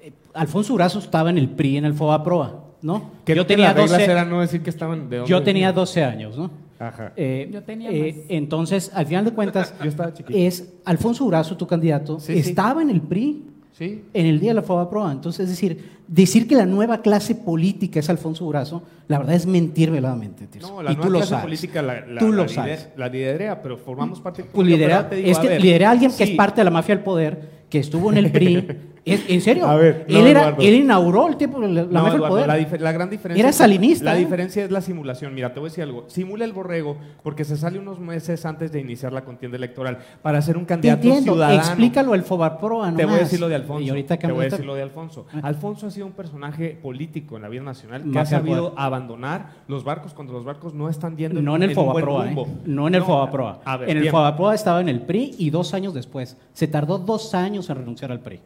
Eh, 0.01 0.11
Alfonso 0.33 0.73
Urazo 0.73 0.99
estaba 0.99 1.29
en 1.29 1.37
el 1.37 1.49
PRI 1.49 1.77
en 1.77 1.85
el 1.85 1.93
FOBAPROA, 1.93 2.63
¿no? 2.81 3.11
Que 3.25 3.35
yo 3.35 3.45
tenía 3.45 3.67
las 3.67 3.75
reglas 3.75 3.91
12, 3.99 4.11
eran 4.11 4.29
no 4.29 4.41
decir 4.41 4.61
que 4.61 4.69
estaban 4.69 5.09
de 5.09 5.17
yo 5.25 5.41
tenía 5.43 5.67
venían. 5.69 5.75
12 5.75 6.03
años, 6.03 6.37
¿no? 6.37 6.51
Ajá. 6.79 7.11
Eh, 7.15 7.49
Yo 7.51 7.63
tenía 7.63 7.89
eh, 7.89 8.13
más. 8.15 8.25
entonces, 8.29 8.91
al 8.93 9.07
final 9.07 9.25
de 9.25 9.31
cuentas, 9.31 9.73
Yo 9.83 9.89
estaba 9.89 10.13
chiquito. 10.13 10.37
es 10.37 10.73
Alfonso 10.85 11.25
Urazo, 11.25 11.57
tu 11.57 11.65
candidato, 11.65 12.19
Sí, 12.19 12.33
sí. 12.43 12.49
estaba 12.49 12.83
en 12.83 12.91
el 12.91 13.01
PRI 13.01 13.43
Sí. 13.77 14.03
en 14.13 14.25
el 14.25 14.39
día 14.39 14.51
de 14.51 14.55
la 14.55 14.61
FOBAPROA. 14.63 15.11
Entonces, 15.11 15.43
es 15.45 15.49
decir, 15.51 15.97
decir 16.07 16.47
que 16.47 16.55
la 16.55 16.65
nueva 16.65 17.01
clase 17.01 17.35
política 17.35 17.99
es 17.99 18.09
Alfonso 18.09 18.45
Urazo, 18.45 18.81
la 19.07 19.19
verdad 19.19 19.35
es 19.35 19.45
mentir 19.45 19.91
veladamente. 19.91 20.47
Tirso. 20.47 20.69
No, 20.75 20.81
la 20.83 20.91
y 20.91 20.95
nueva 20.95 21.07
tú 21.07 21.11
lo 21.11 21.17
clase 21.19 21.29
sabes. 21.29 21.43
política 21.45 21.81
la, 21.81 22.05
la, 22.05 22.19
tú 22.19 22.31
la 22.31 22.37
lo 22.37 22.45
lider- 22.45 22.49
sabes. 22.55 22.89
La 22.97 23.07
liderea, 23.09 23.61
pero 23.61 23.77
formamos 23.77 24.19
parte 24.19 24.43
Pues 24.43 24.51
pero 24.67 24.77
lidera- 24.77 25.09
te 25.09 25.17
digo, 25.17 25.29
es 25.29 25.37
a 25.37 25.41
que 25.41 25.85
alguien 25.85 26.11
que 26.11 26.25
sí, 26.25 26.31
es 26.31 26.37
parte 26.37 26.61
de 26.61 26.65
la 26.65 26.71
mafia 26.71 26.95
del 26.95 27.03
poder, 27.03 27.56
que 27.69 27.79
estuvo 27.79 28.11
en 28.11 28.17
el 28.17 28.31
PRI. 28.31 28.67
En 29.09 29.39
serio, 29.39 29.65
A 29.65 29.77
ver, 29.77 30.05
no, 30.09 30.19
él, 30.19 30.27
era, 30.27 30.53
él 30.59 30.73
inauguró 30.73 31.29
el 31.29 31.37
tiempo, 31.37 31.59
la, 31.61 31.69
la 31.69 31.83
no, 31.85 32.07
Eduardo, 32.09 32.27
poder. 32.27 32.45
La, 32.45 32.77
la 32.77 32.91
gran 32.91 33.09
diferencia. 33.09 33.41
Era 33.41 33.53
salinista, 33.53 34.03
La 34.03 34.17
¿eh? 34.17 34.19
diferencia 34.19 34.65
es 34.65 34.69
la 34.69 34.81
simulación. 34.81 35.33
Mira, 35.33 35.53
te 35.53 35.61
voy 35.61 35.67
a 35.67 35.69
decir 35.69 35.85
algo. 35.85 36.03
Simula 36.07 36.43
el 36.43 36.51
borrego 36.51 36.97
porque 37.23 37.45
se 37.45 37.55
sale 37.55 37.79
unos 37.79 38.01
meses 38.01 38.45
antes 38.45 38.69
de 38.73 38.81
iniciar 38.81 39.13
la 39.13 39.23
contienda 39.23 39.55
electoral 39.55 39.99
para 40.21 40.41
ser 40.41 40.57
un 40.57 40.63
Te 40.65 40.73
candidato 40.73 41.03
entiendo, 41.07 41.31
ciudadano. 41.35 41.57
explícalo 41.57 42.15
el 42.15 42.23
Fobaproa 42.23 42.93
Te 42.97 43.05
voy 43.05 43.15
a 43.15 43.19
decir 43.19 43.39
lo 43.39 43.47
de 43.47 43.55
Alfonso. 43.55 43.81
Y 43.81 43.89
ahorita 43.91 44.17
te 44.17 44.29
voy 44.29 44.41
a 44.41 44.49
decir 44.49 44.65
lo 44.65 44.75
de 44.75 44.81
Alfonso. 44.81 45.25
Alfonso 45.41 45.87
ha 45.87 45.91
sido 45.91 46.05
un 46.05 46.11
personaje 46.11 46.77
político 46.81 47.37
en 47.37 47.43
la 47.43 47.47
vida 47.47 47.63
nacional 47.63 48.03
que 48.11 48.19
ha 48.19 48.25
sabido 48.25 48.73
abandonar 48.75 49.51
los 49.69 49.85
barcos 49.85 50.13
cuando 50.13 50.33
los 50.33 50.43
barcos 50.43 50.73
no 50.73 50.89
están 50.89 51.15
yendo 51.15 51.41
No 51.41 51.55
en 51.55 51.63
el 51.63 51.73
Fobaproa, 51.73 52.29
¿eh? 52.29 52.35
no 52.65 52.89
en 52.89 52.95
el 52.95 53.03
Fobaproa. 53.03 53.61
a 53.63 53.77
ver, 53.77 53.89
en 53.89 53.95
el 53.95 54.01
bien. 54.01 54.11
Fobaproa 54.11 54.53
estaba 54.53 54.81
en 54.81 54.89
el 54.89 54.99
PRI 55.03 55.35
y 55.37 55.49
dos 55.49 55.73
años 55.73 55.93
después. 55.93 56.35
Se 56.51 56.67
tardó 56.67 56.97
dos 56.97 57.33
años 57.33 57.56
en 57.69 57.75
renunciar 57.75 58.11
al 58.11 58.19
PRI. 58.21 58.39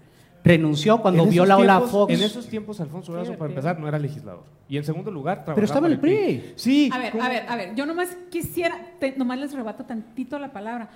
Renunció 0.44 1.02
cuando 1.02 1.26
vio 1.28 1.46
la 1.46 1.58
ola 1.58 1.78
tiempos- 1.78 1.92
Fox. 1.92 2.14
En 2.14 2.22
esos 2.24 2.48
tiempos, 2.48 2.82
Alfonso 2.82 3.12
Durazo, 3.12 3.34
para 3.38 3.50
empezar, 3.52 3.80
no 3.80 3.88
era 3.88 4.00
legislador. 4.00 4.44
Y 4.68 4.78
en 4.78 4.84
segundo 4.84 5.12
lugar, 5.12 5.44
trabajaba 5.46 5.64
estaba 5.66 5.88
en 5.88 5.94
el 5.94 6.00
PRI. 6.00 6.54
Sí. 6.56 6.90
A 6.92 6.98
ver, 6.98 7.12
¿cómo? 7.12 7.24
a 7.24 7.30
ver, 7.30 7.46
a 7.48 7.56
ver, 7.56 7.76
yo 7.76 7.86
nomás 7.86 8.18
quisiera, 8.32 8.76
te- 9.00 9.14
nomás 9.18 9.38
les 9.40 9.54
rebato 9.54 9.84
tantito 9.86 10.40
la 10.40 10.52
palabra. 10.52 10.90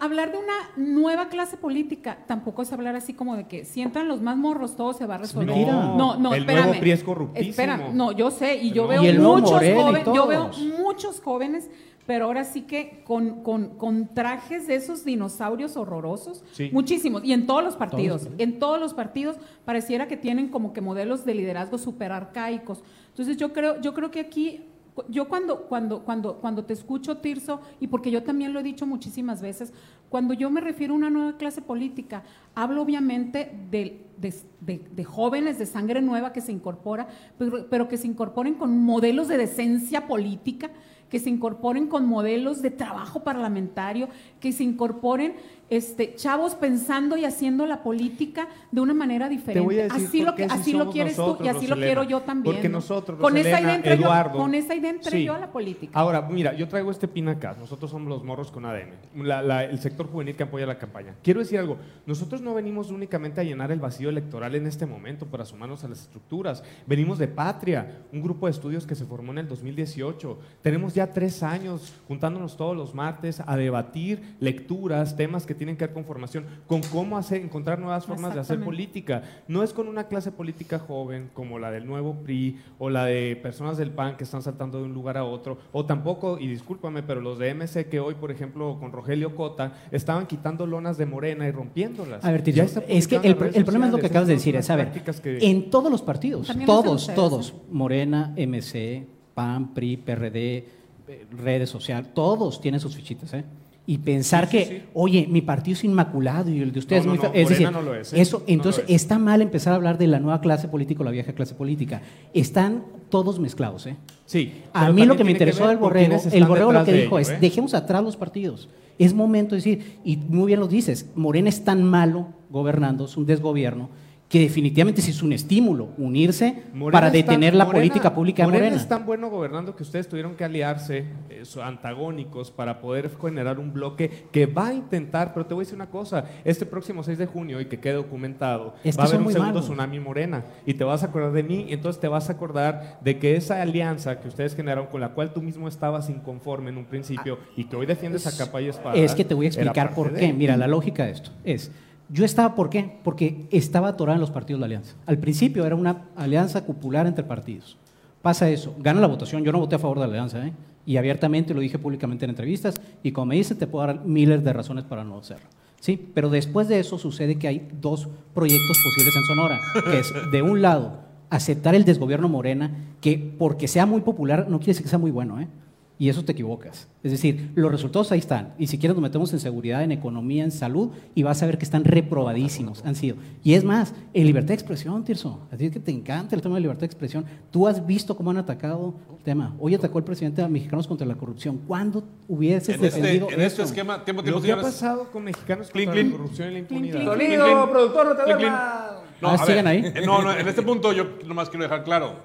Hablar 0.00 0.32
de 0.32 0.38
una 0.38 0.54
nueva 0.78 1.28
clase 1.28 1.58
política 1.58 2.16
tampoco 2.26 2.62
es 2.62 2.72
hablar 2.72 2.96
así 2.96 3.12
como 3.12 3.36
de 3.36 3.44
que 3.46 3.66
si 3.66 3.82
entran 3.82 4.08
los 4.08 4.22
más 4.22 4.38
morros 4.38 4.74
todo 4.74 4.94
se 4.94 5.04
va 5.04 5.16
a 5.16 5.18
resolver. 5.18 5.48
mentira. 5.48 5.72
No, 5.94 6.16
no, 6.16 6.32
El 6.32 6.40
espérame. 6.40 6.64
nuevo 6.64 6.80
PRI 6.80 6.90
es 6.92 7.02
corruptísimo. 7.04 7.50
Espera, 7.50 7.76
no, 7.92 8.12
yo 8.12 8.30
sé 8.30 8.56
y 8.56 8.70
yo 8.72 8.84
No. 8.84 8.88
veo 8.88 9.04
Y 9.04 9.18
muchos 9.18 9.50
jóvenes, 9.50 10.06
yo 10.06 10.26
veo 10.26 10.50
muchos 10.78 11.20
jóvenes, 11.20 11.68
pero 12.06 12.26
ahora 12.26 12.44
sí 12.44 12.62
que 12.62 13.02
con, 13.04 13.42
con, 13.42 13.70
con 13.76 14.14
trajes 14.14 14.66
de 14.66 14.76
esos 14.76 15.04
dinosaurios 15.04 15.76
horrorosos, 15.76 16.44
Sí. 16.52 16.70
muchísimos 16.72 17.24
y 17.24 17.32
en 17.32 17.46
todos 17.46 17.64
los 17.64 17.76
partidos, 17.76 18.22
Todos, 18.24 18.34
en 18.38 18.58
todos 18.58 18.78
los 18.80 18.94
partidos 18.94 19.36
pareciera 19.64 20.06
que 20.06 20.16
tienen 20.16 20.48
como 20.48 20.72
que 20.72 20.80
modelos 20.80 21.24
de 21.24 21.34
liderazgo 21.34 21.78
súper 21.78 22.12
arcaicos. 22.12 22.82
Entonces 23.08 23.36
yo 23.36 23.52
creo, 23.52 23.80
yo 23.80 23.92
creo 23.94 24.10
que 24.10 24.20
aquí, 24.20 24.60
yo 25.08 25.28
cuando, 25.28 25.62
cuando, 25.64 26.04
cuando, 26.04 26.36
cuando 26.36 26.64
te 26.64 26.72
escucho, 26.72 27.18
Tirso, 27.18 27.60
y 27.80 27.88
porque 27.88 28.10
yo 28.10 28.22
también 28.22 28.52
lo 28.52 28.60
he 28.60 28.62
dicho 28.62 28.86
muchísimas 28.86 29.42
veces, 29.42 29.72
cuando 30.08 30.32
yo 30.32 30.48
me 30.50 30.60
refiero 30.60 30.94
a 30.94 30.96
una 30.96 31.10
nueva 31.10 31.36
clase 31.36 31.60
política, 31.60 32.22
hablo 32.54 32.82
obviamente 32.82 33.50
de, 33.70 34.06
de- 34.18 34.34
de- 34.60 34.84
de 34.94 35.04
jóvenes 35.04 35.58
de 35.58 35.66
sangre 35.66 36.00
nueva 36.00 36.32
que 36.32 36.40
se 36.40 36.52
incorpora, 36.52 37.08
pero, 37.36 37.66
pero 37.68 37.88
que 37.88 37.96
se 37.96 38.06
incorporen 38.06 38.54
con 38.54 38.78
modelos 38.78 39.26
de 39.28 39.36
decencia 39.36 40.06
política, 40.06 40.70
que 41.10 41.18
se 41.18 41.30
incorporen 41.30 41.86
con 41.86 42.06
modelos 42.06 42.62
de 42.62 42.70
trabajo 42.70 43.22
parlamentario, 43.22 44.08
que 44.40 44.52
se 44.52 44.64
incorporen 44.64 45.34
este, 45.68 46.14
chavos 46.14 46.54
pensando 46.54 47.16
y 47.16 47.24
haciendo 47.24 47.66
la 47.66 47.82
política 47.82 48.48
de 48.70 48.80
una 48.80 48.94
manera 48.94 49.28
diferente. 49.28 49.88
así 49.90 50.22
lo, 50.22 50.34
que- 50.34 50.44
así 50.44 50.60
así 50.60 50.72
lo 50.72 50.90
quieres 50.90 51.16
tú 51.16 51.38
y 51.42 51.48
así 51.48 51.66
lo 51.66 51.76
quiero 51.76 52.02
yo 52.04 52.20
también. 52.20 52.54
Porque 52.54 52.68
¿no? 52.68 52.78
nosotros, 52.78 53.18
con 53.20 53.36
esa 53.36 53.60
idea 53.60 53.74
entré 53.74 53.96
yo- 53.96 54.04
Eduardo, 54.04 54.38
con 54.38 54.54
esa 54.54 54.74
idea 54.74 54.90
entré 54.90 55.10
sí. 55.10 55.24
yo 55.24 55.34
a 55.34 55.38
la 55.38 55.50
política. 55.50 55.98
Ahora, 55.98 56.22
mira, 56.22 56.54
yo 56.54 56.68
traigo 56.68 56.90
este 56.90 57.08
pin 57.08 57.28
acá. 57.28 57.56
Nosotros 57.58 57.90
somos 57.90 58.08
los 58.08 58.22
morros 58.24 58.50
con 58.50 58.62
la- 58.62 59.42
la- 59.42 59.64
el 59.64 59.78
sector 59.80 60.06
juvenil 60.08 60.36
que 60.36 60.42
apoya 60.44 60.66
la 60.66 60.78
campaña. 60.78 61.14
Quiero 61.22 61.40
decir 61.40 61.58
algo. 61.58 61.78
Nosotros 62.06 62.40
no 62.40 62.54
venimos 62.54 62.90
únicamente 62.90 63.40
a 63.40 63.44
llenar 63.44 63.72
el 63.72 63.80
vacío 63.80 64.08
electoral 64.08 64.54
en 64.54 64.66
este 64.66 64.86
momento 64.86 65.26
para 65.26 65.44
sumarnos 65.44 65.82
a 65.84 65.88
las 65.88 66.00
estructuras. 66.02 66.62
Venimos 66.86 67.18
de 67.18 67.28
Patria, 67.28 68.02
un 68.12 68.22
grupo 68.22 68.46
de 68.46 68.52
estudios 68.52 68.86
que 68.86 68.94
se 68.94 69.04
formó 69.04 69.32
en 69.32 69.38
el 69.38 69.48
2018. 69.48 70.38
Tenemos 70.62 70.94
ya 70.94 71.08
tres 71.08 71.42
años 71.42 71.92
juntándonos 72.06 72.56
todos 72.56 72.76
los 72.76 72.94
martes 72.94 73.42
a 73.44 73.56
debatir 73.56 74.36
lecturas, 74.40 75.16
temas 75.16 75.44
que 75.46 75.55
tienen 75.56 75.76
que 75.76 75.86
ver 75.86 75.94
con 75.94 76.04
formación, 76.04 76.44
con 76.66 76.80
cómo 76.82 77.18
hacer, 77.18 77.40
encontrar 77.42 77.78
nuevas 77.78 78.06
formas 78.06 78.34
de 78.34 78.40
hacer 78.40 78.60
política. 78.60 79.22
No 79.48 79.62
es 79.62 79.72
con 79.72 79.88
una 79.88 80.04
clase 80.04 80.30
política 80.30 80.78
joven 80.78 81.30
como 81.34 81.58
la 81.58 81.70
del 81.70 81.86
nuevo 81.86 82.14
PRI 82.22 82.58
o 82.78 82.90
la 82.90 83.04
de 83.04 83.36
personas 83.36 83.76
del 83.76 83.90
PAN 83.90 84.16
que 84.16 84.24
están 84.24 84.42
saltando 84.42 84.78
de 84.78 84.84
un 84.84 84.94
lugar 84.94 85.16
a 85.16 85.24
otro, 85.24 85.58
o 85.72 85.84
tampoco, 85.84 86.38
y 86.38 86.46
discúlpame, 86.46 87.02
pero 87.02 87.20
los 87.20 87.38
de 87.38 87.50
MC 87.54 87.88
que 87.88 88.00
hoy, 88.00 88.14
por 88.14 88.30
ejemplo, 88.30 88.76
con 88.78 88.92
Rogelio 88.92 89.34
Cota, 89.34 89.72
estaban 89.90 90.26
quitando 90.26 90.66
lonas 90.66 90.98
de 90.98 91.06
Morena 91.06 91.46
y 91.48 91.50
rompiéndolas. 91.50 92.24
A 92.24 92.30
ver, 92.30 92.42
Tirso, 92.42 92.56
Ya 92.58 92.64
está 92.64 92.80
es 92.86 93.08
que 93.08 93.16
el, 93.16 93.36
problema 93.36 93.86
es 93.86 93.92
lo 93.92 93.98
que 93.98 94.06
acabas 94.06 94.28
de 94.28 94.34
decir, 94.34 94.56
es, 94.56 94.70
a 94.70 94.76
ver, 94.76 94.90
que- 94.92 95.38
en 95.48 95.70
todos 95.70 95.90
los 95.90 96.02
partidos, 96.02 96.46
También 96.46 96.66
todos, 96.66 97.08
todos. 97.14 97.54
Morena, 97.70 98.34
MC, 98.36 99.06
PAN, 99.34 99.74
PRI, 99.74 99.96
PRD, 99.96 100.68
eh, 101.08 101.26
redes 101.30 101.70
sociales, 101.70 102.12
todos 102.14 102.60
tienen 102.60 102.80
sus 102.80 102.94
fichitas, 102.96 103.32
¿eh? 103.34 103.44
Y 103.88 103.98
pensar 103.98 104.46
Sí, 104.46 104.58
que, 104.58 104.64
sí. 104.64 104.82
oye, 104.94 105.26
mi 105.30 105.42
partido 105.42 105.74
es 105.76 105.84
inmaculado 105.84 106.50
y 106.50 106.60
el 106.60 106.72
de 106.72 106.80
ustedes 106.80 107.06
No, 107.06 107.14
es 107.14 107.20
muy 107.20 107.28
no. 107.28 107.34
Es 107.34 107.48
decir, 107.48 107.70
no 107.70 107.82
lo 107.82 107.94
es, 107.94 108.12
¿eh? 108.12 108.20
eso, 108.20 108.38
lo 108.38 108.44
entonces 108.48 108.84
es. 108.88 109.02
está 109.02 109.18
mal 109.18 109.42
empezar 109.42 109.72
a 109.72 109.76
hablar 109.76 109.96
de 109.96 110.08
la 110.08 110.18
nueva 110.18 110.40
clase 110.40 110.66
política 110.66 111.02
o 111.02 111.04
la 111.04 111.12
vieja 111.12 111.32
clase 111.34 111.54
política. 111.54 112.02
Están 112.34 112.84
todos 113.10 113.38
mezclados, 113.38 113.86
¿eh? 113.86 113.96
Sí. 114.24 114.52
A 114.72 114.90
mí 114.90 115.06
lo 115.06 115.16
que 115.16 115.22
me 115.22 115.30
interesó 115.30 115.68
del 115.68 115.76
borrego, 115.76 116.20
el 116.32 116.44
borrego 116.46 116.72
lo 116.72 116.84
que 116.84 116.92
dijo 116.92 117.18
ello, 117.18 117.30
es, 117.30 117.30
¿eh? 117.30 117.38
dejemos 117.40 117.74
atrás 117.74 118.02
los 118.02 118.16
partidos. 118.16 118.68
Es 118.98 119.14
momento 119.14 119.50
de 119.54 119.58
decir, 119.58 119.98
y 120.04 120.16
muy 120.16 120.46
bien 120.48 120.58
lo 120.58 120.68
dices, 120.68 121.10
Morena 121.14 121.48
es 121.48 121.62
tan 121.64 121.84
malo 121.84 122.28
gobernando, 122.50 123.04
es 123.04 123.16
un 123.16 123.26
desgobierno, 123.26 123.90
que 124.28 124.40
definitivamente 124.40 125.00
sí 125.02 125.12
es 125.12 125.22
un 125.22 125.32
estímulo 125.32 125.90
unirse 125.98 126.64
Morena 126.74 126.92
para 126.92 127.06
es 127.06 127.12
tan- 127.12 127.22
detener 127.34 127.54
la 127.54 127.64
Morena- 127.64 127.80
política 127.80 128.12
pública 128.12 128.42
de 128.42 128.46
Morena 128.48 128.64
Morena. 128.64 128.82
es 128.82 128.88
tan 128.88 129.06
bueno 129.06 129.30
gobernando 129.30 129.76
que 129.76 129.84
ustedes 129.84 130.08
tuvieron 130.08 130.34
que 130.34 130.42
aliarse, 130.44 131.04
eh, 131.30 131.42
antagónicos, 131.62 132.50
para 132.50 132.80
poder 132.80 133.10
generar 133.20 133.58
un 133.60 133.72
bloque 133.72 134.26
que 134.32 134.46
va 134.46 134.68
a 134.68 134.74
intentar, 134.74 135.32
pero 135.32 135.46
te 135.46 135.54
voy 135.54 135.62
a 135.62 135.64
decir 135.64 135.76
una 135.76 135.90
cosa, 135.90 136.24
este 136.44 136.66
próximo 136.66 137.02
6 137.04 137.18
de 137.18 137.26
junio, 137.26 137.60
y 137.60 137.66
que 137.66 137.78
quede 137.78 137.92
documentado, 137.94 138.74
Es 138.82 138.96
que 138.96 138.98
va 139.02 139.04
a 139.04 139.08
haber 139.08 139.20
un 139.20 139.26
segundo 139.32 139.52
malos. 139.52 139.64
tsunami 139.66 140.00
morena, 140.00 140.44
y 140.66 140.74
te 140.74 140.82
vas 140.84 141.02
a 141.02 141.06
acordar 141.06 141.32
de 141.32 141.42
mí, 141.44 141.66
y 141.68 141.74
entonces 141.74 142.00
te 142.00 142.08
vas 142.08 142.28
a 142.28 142.32
acordar 142.32 142.98
de 143.02 143.18
que 143.18 143.36
esa 143.36 143.62
alianza 143.62 144.18
que 144.20 144.26
ustedes 144.28 144.56
generaron, 144.56 144.86
con 144.86 145.00
la 145.00 145.10
cual 145.10 145.32
tú 145.32 145.40
mismo 145.42 145.68
estabas 145.68 146.10
inconforme 146.10 146.70
en 146.70 146.78
un 146.78 146.84
principio, 146.86 147.38
y 147.56 147.64
que 147.64 147.76
hoy 147.76 147.86
defiendes 147.86 148.26
a 148.26 148.36
capa 148.36 148.60
y 148.60 148.68
espada. 148.68 148.96
Es 148.96 149.14
que 149.14 149.24
te 149.24 149.34
voy 149.34 149.46
a 149.46 149.48
explicar 149.50 149.94
por 149.94 150.12
de- 150.12 150.20
qué. 150.20 150.32
Mira, 150.32 150.56
la 150.56 150.66
lógica 150.66 151.04
de 151.04 151.12
esto 151.12 151.30
es, 151.44 151.70
yo 152.08 152.24
estaba, 152.24 152.54
¿por 152.54 152.70
qué? 152.70 152.98
Porque 153.02 153.46
estaba 153.50 153.88
atorada 153.88 154.16
en 154.16 154.20
los 154.20 154.30
partidos 154.30 154.58
de 154.58 154.60
la 154.60 154.66
alianza. 154.66 154.94
Al 155.06 155.18
principio 155.18 155.66
era 155.66 155.74
una 155.74 156.04
alianza 156.16 156.64
cupular 156.64 157.06
entre 157.06 157.24
partidos. 157.24 157.76
Pasa 158.22 158.48
eso, 158.50 158.74
gana 158.78 159.00
la 159.00 159.06
votación, 159.06 159.44
yo 159.44 159.52
no 159.52 159.58
voté 159.58 159.76
a 159.76 159.78
favor 159.78 159.98
de 159.98 160.06
la 160.06 160.12
alianza, 160.12 160.46
¿eh? 160.46 160.52
y 160.84 160.96
abiertamente 160.96 161.54
lo 161.54 161.60
dije 161.60 161.78
públicamente 161.78 162.24
en 162.24 162.30
entrevistas, 162.30 162.80
y 163.02 163.12
como 163.12 163.26
me 163.26 163.36
dice, 163.36 163.54
te 163.54 163.66
puedo 163.66 163.86
dar 163.86 164.04
miles 164.04 164.42
de 164.42 164.52
razones 164.52 164.84
para 164.84 165.04
no 165.04 165.18
hacerlo. 165.18 165.46
¿sí? 165.80 166.10
Pero 166.14 166.30
después 166.30 166.68
de 166.68 166.80
eso 166.80 166.98
sucede 166.98 167.36
que 167.36 167.48
hay 167.48 167.68
dos 167.80 168.08
proyectos 168.34 168.76
posibles 168.82 169.14
en 169.16 169.22
Sonora, 169.24 169.60
que 169.90 169.98
es, 169.98 170.12
de 170.32 170.42
un 170.42 170.62
lado, 170.62 171.00
aceptar 171.30 171.74
el 171.74 171.84
desgobierno 171.84 172.28
Morena, 172.28 172.70
que 173.00 173.18
porque 173.38 173.68
sea 173.68 173.86
muy 173.86 174.00
popular 174.00 174.48
no 174.48 174.58
quiere 174.58 174.72
decir 174.72 174.84
que 174.84 174.90
sea 174.90 174.98
muy 174.98 175.10
bueno, 175.10 175.40
¿eh? 175.40 175.48
Y 175.98 176.10
eso 176.10 176.22
te 176.26 176.32
equivocas. 176.32 176.88
Es 177.02 177.10
decir, 177.10 177.52
los 177.54 177.70
resultados 177.72 178.12
ahí 178.12 178.18
están. 178.18 178.52
Y 178.58 178.66
si 178.66 178.76
quieres 178.78 178.94
nos 178.94 179.02
metemos 179.02 179.32
en 179.32 179.40
seguridad, 179.40 179.82
en 179.82 179.92
economía, 179.92 180.44
en 180.44 180.50
salud, 180.50 180.90
y 181.14 181.22
vas 181.22 181.42
a 181.42 181.46
ver 181.46 181.56
que 181.56 181.64
están 181.64 181.84
reprobadísimos, 181.84 182.84
han 182.84 182.94
sido. 182.94 183.16
Y 183.42 183.54
es 183.54 183.64
más, 183.64 183.94
en 184.12 184.26
libertad 184.26 184.48
de 184.48 184.54
expresión, 184.54 185.04
Tirso. 185.04 185.40
A 185.50 185.56
ti 185.56 185.64
es 185.66 185.72
que 185.72 185.80
te 185.80 185.90
encanta 185.90 186.36
el 186.36 186.42
tema 186.42 186.56
de 186.56 186.60
libertad 186.60 186.80
de 186.80 186.86
expresión. 186.86 187.24
Tú 187.50 187.66
has 187.66 187.86
visto 187.86 188.14
cómo 188.14 188.30
han 188.30 188.36
atacado 188.36 188.94
el 189.16 189.24
tema. 189.24 189.54
Hoy 189.58 189.74
atacó 189.74 189.96
el 189.98 190.04
presidente 190.04 190.42
a 190.42 190.48
mexicanos 190.48 190.86
contra 190.86 191.06
la 191.06 191.14
corrupción. 191.14 191.60
¿Cuándo 191.66 192.04
hubieses 192.28 192.68
En 192.78 192.84
este, 192.84 193.00
defendido 193.00 193.28
en 193.30 193.40
este 193.40 193.62
eso? 193.62 193.70
esquema, 193.70 194.04
tiempo, 194.04 194.22
tiempo, 194.22 194.38
Lo 194.40 194.44
que 194.44 194.52
ha 194.52 194.60
pasado 194.60 195.10
con 195.10 195.24
mexicanos 195.24 195.70
contra 195.70 195.94
la 195.94 196.10
corrupción 196.10 196.50
y 196.50 196.52
la 196.52 196.58
impunidad. 196.58 197.04
Sonido, 197.04 197.70
productor, 197.70 198.06
no 198.08 198.16
te 198.16 198.22
clink. 198.24 198.38
duermas. 198.40 198.92
No, 199.22 199.28
Ah, 199.30 199.34
a 199.34 199.38
¿siguen 199.46 199.64
ver, 199.64 199.66
ahí? 199.66 199.92
eh, 199.94 200.02
No, 200.04 200.20
no, 200.20 200.30
en 200.30 200.46
este 200.46 200.60
punto 200.60 200.92
yo 200.92 201.04
nomás 201.26 201.48
quiero 201.48 201.62
dejar 201.62 201.84
claro. 201.84 202.16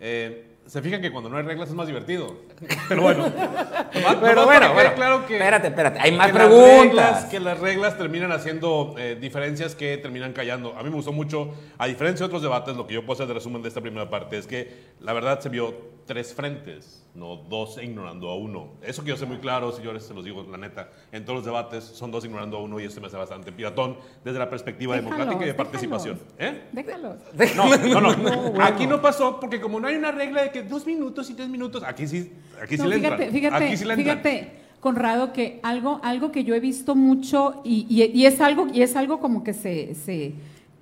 eh, 0.00 0.47
se 0.68 0.82
fijan 0.82 1.00
que 1.02 1.10
cuando 1.10 1.28
no 1.30 1.36
hay 1.38 1.42
reglas 1.42 1.68
es 1.70 1.74
más 1.74 1.86
divertido. 1.86 2.36
Pero 2.88 3.02
bueno. 3.02 3.24
nomás- 3.28 4.16
Pero 4.20 4.34
nomás 4.42 4.44
bueno, 4.74 4.94
claro 4.94 5.26
que, 5.26 5.34
espérate, 5.36 5.68
espérate. 5.68 5.98
Hay 6.00 6.12
más 6.12 6.26
que 6.28 6.32
las 6.38 6.46
preguntas. 6.46 6.80
reglas- 6.84 7.24
que 7.30 7.40
las 7.40 7.58
reglas 7.58 7.98
terminan 7.98 8.30
haciendo 8.32 8.94
eh, 8.98 9.16
diferencias 9.20 9.74
que 9.74 9.96
terminan 9.96 10.32
callando. 10.32 10.76
A 10.76 10.82
mí 10.82 10.90
me 10.90 10.96
gustó 10.96 11.12
mucho, 11.12 11.52
a 11.78 11.86
diferencia 11.86 12.24
de 12.24 12.26
otros 12.26 12.42
debates, 12.42 12.76
lo 12.76 12.86
que 12.86 12.94
yo 12.94 13.00
puedo 13.04 13.14
hacer 13.14 13.26
de 13.26 13.34
resumen 13.34 13.62
de 13.62 13.68
esta 13.68 13.80
primera 13.80 14.08
parte 14.10 14.38
es 14.38 14.46
que 14.46 14.70
la 15.00 15.12
verdad 15.12 15.40
se 15.40 15.48
vio 15.48 15.74
tres 16.08 16.34
frentes, 16.34 17.06
no 17.14 17.36
dos 17.36 17.78
ignorando 17.80 18.28
a 18.30 18.36
uno. 18.36 18.70
Eso 18.82 19.04
que 19.04 19.10
yo 19.10 19.16
sé 19.16 19.26
muy 19.26 19.36
claro, 19.38 19.70
señores, 19.70 20.02
se 20.04 20.12
los 20.14 20.24
digo 20.24 20.42
la 20.50 20.56
neta, 20.58 20.88
en 21.12 21.24
todos 21.24 21.36
los 21.36 21.44
debates 21.44 21.84
son 21.84 22.10
dos 22.10 22.24
ignorando 22.24 22.56
a 22.56 22.62
uno 22.62 22.80
y 22.80 22.84
eso 22.84 23.00
me 23.00 23.06
hace 23.06 23.16
bastante 23.16 23.52
piratón 23.52 23.96
desde 24.24 24.38
la 24.40 24.48
perspectiva 24.50 24.96
democrática 24.96 25.36
y 25.36 25.38
de 25.38 25.44
Déjalos, 25.52 25.56
participación. 25.70 26.18
¿Eh? 26.38 26.62
Déjalos. 26.72 27.16
No, 27.54 28.00
no, 28.00 28.16
no. 28.16 28.54
Aquí 28.64 28.86
no 28.88 29.00
pasó 29.00 29.38
porque 29.38 29.60
como 29.60 29.78
no 29.78 29.86
hay 29.86 29.94
una 29.96 30.10
regla 30.10 30.42
de 30.42 30.50
que 30.50 30.62
dos 30.64 30.84
minutos 30.86 31.30
y 31.30 31.34
tres 31.34 31.48
minutos, 31.48 31.84
aquí 31.84 32.08
sí, 32.08 32.32
aquí 32.60 32.76
sí 32.76 32.82
No, 32.82 32.88
le 32.88 32.96
fíjate, 32.96 33.14
entran. 33.24 33.32
fíjate, 33.32 33.64
aquí 33.66 33.76
sí 33.76 33.84
le 33.84 33.94
entran. 33.94 34.18
fíjate, 34.18 34.52
Conrado, 34.80 35.32
que 35.32 35.60
algo, 35.62 36.00
algo 36.02 36.32
que 36.32 36.42
yo 36.44 36.54
he 36.54 36.60
visto 36.60 36.94
mucho 36.94 37.60
y, 37.64 37.86
y- 37.90 38.18
y 38.18 38.26
es 38.26 38.40
algo, 38.40 38.66
y 38.72 38.80
es 38.82 38.96
algo 38.96 39.20
como 39.20 39.44
que 39.44 39.52
se, 39.52 39.94
se 39.94 40.32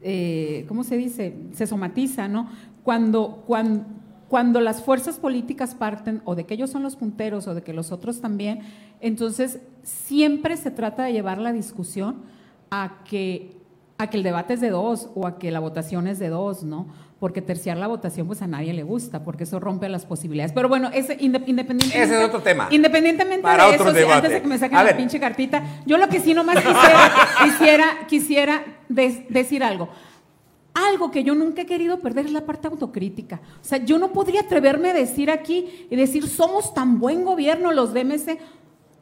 eh, 0.03 0.65
¿cómo 0.69 0.85
se 0.85 0.97
dice? 0.97 1.35
Se 1.53 1.67
somatiza, 1.67 2.29
¿no? 2.29 2.49
Cuando, 2.85 3.43
cuando, 3.47 3.85
cuando 4.29 4.61
las 4.61 4.83
fuerzas 4.83 5.19
políticas 5.19 5.75
parten, 5.75 6.21
o 6.25 6.35
de 6.35 6.45
que 6.45 6.55
ellos 6.55 6.71
son 6.71 6.83
los 6.83 6.97
punteros, 6.97 7.47
o 7.47 7.55
de 7.55 7.63
que 7.63 7.73
los 7.73 7.93
otros 7.93 8.21
también, 8.21 8.61
entonces 9.01 9.61
siempre 9.83 10.57
se 10.57 10.71
trata 10.71 11.05
de 11.05 11.13
llevar 11.13 11.39
la 11.39 11.53
discusión 11.53 12.17
a 12.71 12.99
que, 13.09 13.57
a 13.99 14.09
que 14.11 14.17
el 14.17 14.23
debate 14.23 14.55
es 14.55 14.61
de 14.61 14.71
dos, 14.71 15.11
o 15.15 15.27
a 15.27 15.39
que 15.39 15.51
la 15.51 15.61
votación 15.61 16.07
es 16.09 16.19
de 16.19 16.29
dos, 16.29 16.65
¿no? 16.65 16.87
Porque 17.21 17.41
terciar 17.41 17.79
la 17.79 17.87
votación, 17.87 18.27
pues 18.27 18.43
a 18.43 18.47
nadie 18.47 18.75
le 18.75 18.83
gusta, 18.83 19.25
porque 19.25 19.45
eso 19.45 19.59
rompe 19.59 19.89
las 19.89 20.05
posibilidades. 20.05 20.53
Pero 20.53 20.69
bueno, 20.69 20.91
ese, 20.93 21.15
inde- 21.19 21.43
independientemente. 21.47 22.03
Ese 22.03 22.19
es 22.21 22.29
otro 22.29 22.41
tema. 22.43 22.69
Independientemente 22.71 23.43
Para 23.43 23.69
de 23.69 23.75
otro 23.77 23.91
eso, 23.91 23.99
sí, 24.07 24.13
antes 24.13 24.31
de 24.33 24.43
que 24.43 24.49
me 24.49 24.59
saquen 24.59 24.77
A 24.77 24.83
la 24.83 24.89
ver. 24.91 24.97
pinche 24.99 25.19
cartita, 25.19 25.63
yo 25.87 25.97
lo 25.97 26.09
que 26.09 26.21
sí 26.21 26.35
nomás 26.35 26.57
quisiera, 26.57 27.11
quisiera, 27.45 27.85
quisiera 28.07 28.63
des- 28.91 29.29
decir 29.31 29.65
algo. 29.65 29.89
Algo 30.77 31.11
que 31.11 31.25
yo 31.25 31.35
nunca 31.35 31.63
he 31.63 31.67
querido 31.67 32.01
perder 32.01 32.27
es 32.27 32.33
la 32.33 32.45
parte 32.45 32.69
autocrítica. 32.69 33.41
O 33.63 33.65
sea, 33.65 33.83
yo 33.83 33.99
no 33.99 34.13
podría 34.13 34.43
atreverme 34.43 34.91
a 34.91 34.93
decir 34.93 35.31
aquí 35.31 35.87
y 35.89 35.97
decir, 35.97 36.29
somos 36.29 36.75
tan 36.75 37.01
buen 37.01 37.25
gobierno 37.25 37.73
los 37.73 37.95
de 37.95 38.05
MC. 38.05 38.39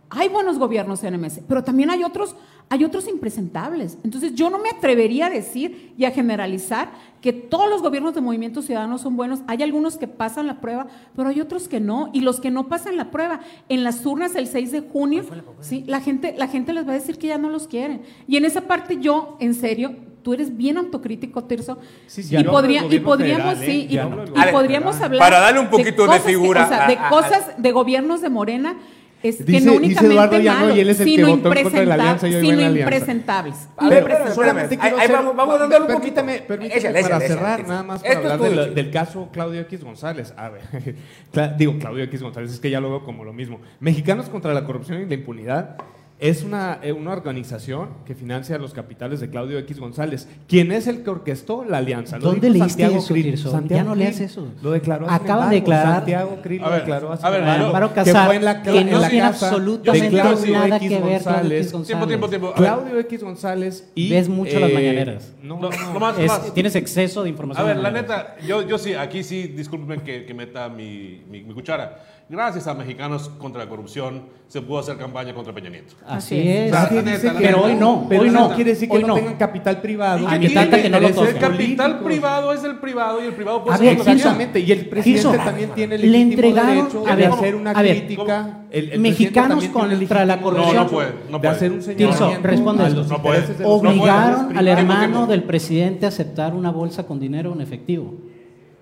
Hay 0.08 0.28
buenos 0.28 0.60
gobiernos 0.60 1.02
en 1.02 1.14
MC, 1.14 1.42
pero 1.48 1.64
también 1.64 1.90
hay 1.90 2.04
otros, 2.04 2.36
hay 2.68 2.84
otros 2.84 3.08
impresentables. 3.08 3.98
Entonces, 4.04 4.36
yo 4.36 4.50
no 4.50 4.60
me 4.60 4.68
atrevería 4.68 5.26
a 5.26 5.30
decir 5.30 5.92
y 5.98 6.04
a 6.04 6.12
generalizar 6.12 6.92
que 7.20 7.32
todos 7.32 7.68
los 7.68 7.82
gobiernos 7.82 8.14
de 8.14 8.20
Movimiento 8.20 8.62
Ciudadano 8.62 8.96
son 8.96 9.16
buenos. 9.16 9.40
Hay 9.48 9.60
algunos 9.64 9.96
que 9.96 10.06
pasan 10.06 10.46
la 10.46 10.60
prueba, 10.60 10.86
pero 11.16 11.30
hay 11.30 11.40
otros 11.40 11.66
que 11.66 11.80
no. 11.80 12.08
Y 12.12 12.20
los 12.20 12.38
que 12.38 12.52
no 12.52 12.68
pasan 12.68 12.96
la 12.96 13.10
prueba, 13.10 13.40
en 13.68 13.82
las 13.82 14.06
urnas 14.06 14.36
el 14.36 14.46
6 14.46 14.70
de 14.70 14.80
junio, 14.82 15.24
sí, 15.58 15.82
la 15.88 16.00
gente, 16.00 16.36
la 16.38 16.46
gente 16.46 16.72
les 16.72 16.86
va 16.86 16.92
a 16.92 16.94
decir 16.94 17.18
que 17.18 17.26
ya 17.26 17.38
no 17.38 17.48
los 17.48 17.66
quieren. 17.66 18.02
Y 18.28 18.36
en 18.36 18.44
esa 18.44 18.60
parte 18.60 18.98
yo, 19.00 19.36
en 19.40 19.54
serio, 19.54 19.96
tú 20.24 20.32
eres 20.34 20.56
bien 20.56 20.76
autocrítico, 20.78 21.44
Tirso. 21.44 21.78
Sí, 22.08 22.24
sí, 22.24 22.34
y, 22.34 22.38
hablo 22.38 22.50
podría- 22.50 22.82
del 22.82 22.94
y 22.94 22.98
podríamos, 22.98 23.54
federal, 23.58 23.62
¿eh? 23.62 23.66
sí, 23.72 23.86
y, 23.88 23.96
del 23.96 24.08
gobierno 24.08 24.52
podríamos 24.52 25.00
hablar 25.00 25.20
Para 25.20 25.38
darle 25.38 25.60
un 25.60 25.68
poquito 25.70 26.02
de 26.02 26.08
cosas 26.08 26.22
que- 26.22 26.28
figura 26.30 26.64
o 26.64 26.68
sea, 26.68 26.84
a- 26.86 26.88
de 26.88 26.96
a- 26.96 27.06
a- 27.06 27.10
cosas 27.10 27.50
de 27.58 27.70
gobiernos 27.72 28.20
de 28.22 28.30
Morena 28.30 28.76
es 29.22 29.36
que 29.38 29.44
Dice- 29.44 29.64
no 29.64 29.72
dice 29.72 29.78
únicamente 29.86 30.14
Eduardo 30.14 30.38
Llano, 30.38 30.76
y 30.76 30.80
él 30.80 30.88
es 30.90 31.00
el 31.00 31.06
que 31.06 31.10
sino, 31.16 31.28
votó 31.28 31.52
en 31.54 31.62
contra 31.62 31.80
de 31.80 31.86
la 31.86 31.94
alianza 31.94 32.28
impresentables. 32.28 33.68
A 33.76 33.88
ver, 33.88 33.98
Impresentables. 33.98 34.02
espérame, 34.02 34.34
Solamente 34.34 34.74
ahí- 34.74 34.80
quiero 34.80 34.96
ahí 34.96 35.02
hacer- 35.04 35.16
vamos- 35.16 35.36
vamos 35.36 35.58
dándole 35.60 35.80
un 35.80 35.86
permítame, 35.86 36.32
poquito. 36.32 36.46
permítame 36.48 36.78
Échale, 36.78 37.02
para 37.02 37.16
échale, 37.16 37.28
cerrar, 37.28 37.60
échale. 37.60 37.68
nada 37.68 37.82
más 37.84 38.02
para 38.02 38.18
hablar 38.18 38.38
de 38.40 38.54
lo- 38.54 38.66
del 38.66 38.90
caso 38.90 39.28
Claudio 39.32 39.60
X 39.62 39.82
González. 39.84 40.34
A 40.36 40.50
ver, 40.50 40.62
digo 41.58 41.78
Claudio 41.78 42.04
X 42.04 42.22
González, 42.22 42.52
es 42.52 42.60
que 42.60 42.68
ya 42.70 42.80
lo 42.80 42.90
veo 42.90 43.04
como 43.04 43.24
lo 43.24 43.32
mismo. 43.32 43.60
Mexicanos 43.80 44.28
contra 44.28 44.52
la 44.52 44.64
corrupción 44.64 45.00
y 45.00 45.06
la 45.06 45.14
impunidad 45.14 45.76
es 46.20 46.42
una, 46.44 46.78
eh, 46.82 46.92
una 46.92 47.12
organización 47.12 47.88
que 48.06 48.14
financia 48.14 48.56
los 48.56 48.72
capitales 48.72 49.20
de 49.20 49.28
Claudio 49.30 49.58
X 49.58 49.80
González. 49.80 50.28
¿Quién 50.48 50.70
es 50.72 50.86
el 50.86 51.02
que 51.02 51.10
orquestó 51.10 51.64
la 51.64 51.78
alianza? 51.78 52.18
Lo 52.18 52.26
¿Dónde 52.30 52.48
leíste 52.50 52.68
Santiago 52.70 52.96
eso, 52.98 53.08
Krill. 53.08 53.24
Tirso? 53.24 53.50
Santiago 53.50 53.82
Ya 53.82 53.88
no 53.88 53.94
leas 53.96 54.20
eso. 54.20 54.48
Lo 54.62 54.70
declaró 54.70 55.06
hace 55.06 55.24
Acaban 55.24 55.50
de 55.50 55.56
declarar- 55.56 55.96
Santiago 55.96 56.38
Krill 56.42 56.62
A 56.62 56.64
lo 56.66 56.70
ver, 56.70 56.80
declaró 56.80 57.12
hace 57.12 57.26
a 57.26 57.30
ver, 57.30 57.42
que 57.88 57.94
Casar, 57.94 58.26
fue 58.26 58.36
en 58.36 58.44
la, 58.44 58.62
que 58.62 58.70
en 58.78 58.90
no 58.90 59.00
tiene 59.00 59.18
casa 59.18 59.46
absolutamente 59.48 60.04
de 60.16 60.22
Claudio 60.22 60.52
nada 60.54 60.76
X 60.76 60.88
que 60.88 60.94
ver 60.94 61.00
Claudio 61.02 61.12
González. 61.24 61.60
X 61.60 61.72
González. 61.72 61.86
Tiempo, 61.88 62.06
tiempo, 62.06 62.28
tiempo. 62.28 62.48
A 62.48 62.54
Claudio 62.54 62.98
X 63.00 63.22
González 63.22 63.90
y... 63.94 64.10
Ves 64.10 64.28
mucho 64.28 64.60
las 64.60 64.72
mañaneras. 64.72 65.32
No, 65.42 65.58
No, 65.60 65.68
no, 65.70 66.00
más, 66.00 66.18
Es- 66.18 66.28
más. 66.28 66.54
tienes 66.54 66.74
exceso 66.76 67.22
de 67.22 67.28
A 67.28 67.32
información. 67.32 67.66
ver, 67.66 67.76
la 67.78 67.90
neta, 67.90 68.36
yo, 68.46 68.62
yo 68.66 68.78
sí, 68.78 68.94
aquí 68.94 69.22
sí, 69.24 69.48
discúlpenme 69.48 70.02
que, 70.02 70.24
que 70.24 70.32
meta 70.32 70.68
mi, 70.68 71.22
mi- 71.28 71.42
mi 71.42 71.52
cuchara. 71.54 72.02
Gracias 72.34 72.66
a 72.66 72.74
Mexicanos 72.74 73.30
contra 73.38 73.62
la 73.62 73.70
Corrupción 73.70 74.22
se 74.48 74.60
pudo 74.60 74.80
hacer 74.80 74.96
campaña 74.96 75.32
contra 75.32 75.52
Peña 75.54 75.70
Nieto. 75.70 75.94
Así 76.06 76.36
es. 76.48 76.72
O 76.72 76.74
sea, 76.74 76.82
Nadie 76.84 77.02
la 77.02 77.10
dice 77.12 77.26
neta, 77.28 77.38
que 77.38 77.46
pero 77.46 77.62
hoy 77.62 77.74
no, 77.76 78.06
Pero 78.08 78.22
hoy 78.22 78.30
no. 78.30 78.48
no 78.48 78.54
quiere 78.56 78.70
decir 78.70 78.88
que 78.88 78.96
hoy 78.96 79.04
no, 79.04 79.14
tengan 79.14 79.36
capital 79.36 79.80
privado. 79.80 80.26
A 80.28 80.38
que 80.38 80.48
no 80.48 80.60
lo 81.00 81.08
intereses 81.08 81.08
El 81.08 81.14
toquen. 81.14 81.40
capital 81.40 81.50
políticos. 81.98 82.04
privado 82.04 82.52
es 82.52 82.62
del 82.62 82.76
privado 82.76 83.22
y 83.22 83.26
el 83.28 83.34
privado 83.34 83.64
puede 83.64 83.78
ser. 83.78 83.88
Exactamente, 83.98 84.60
y 84.60 84.72
el 84.72 84.88
presidente 84.88 85.38
también 85.38 85.70
tiene 85.70 85.94
el 85.94 86.02
derecho 86.36 87.04
a 87.06 87.14
de 87.16 87.26
hacer 87.26 87.54
una 87.54 87.70
a 87.70 87.82
ver, 87.82 87.98
crítica. 88.06 88.58
El, 88.70 88.90
el 88.90 89.00
Mexicanos 89.00 89.64
contra 89.68 90.24
la 90.24 90.40
corrupción. 90.40 90.74
No, 90.76 90.82
no 90.84 90.90
puede, 90.90 91.12
no 91.30 91.38
De 91.38 91.38
puede. 91.38 91.48
hacer 91.54 91.72
un 91.72 91.78
Tirso, 91.96 92.32
responde 92.42 92.90
No 92.90 93.22
puede. 93.22 93.40
de 93.46 93.64
Obligaron 93.64 94.58
al 94.58 94.66
hermano 94.68 95.26
del 95.26 95.44
presidente 95.44 96.06
a 96.06 96.08
aceptar 96.08 96.52
una 96.54 96.70
bolsa 96.72 97.06
con 97.06 97.20
dinero 97.20 97.52
en 97.52 97.60
efectivo. 97.60 98.12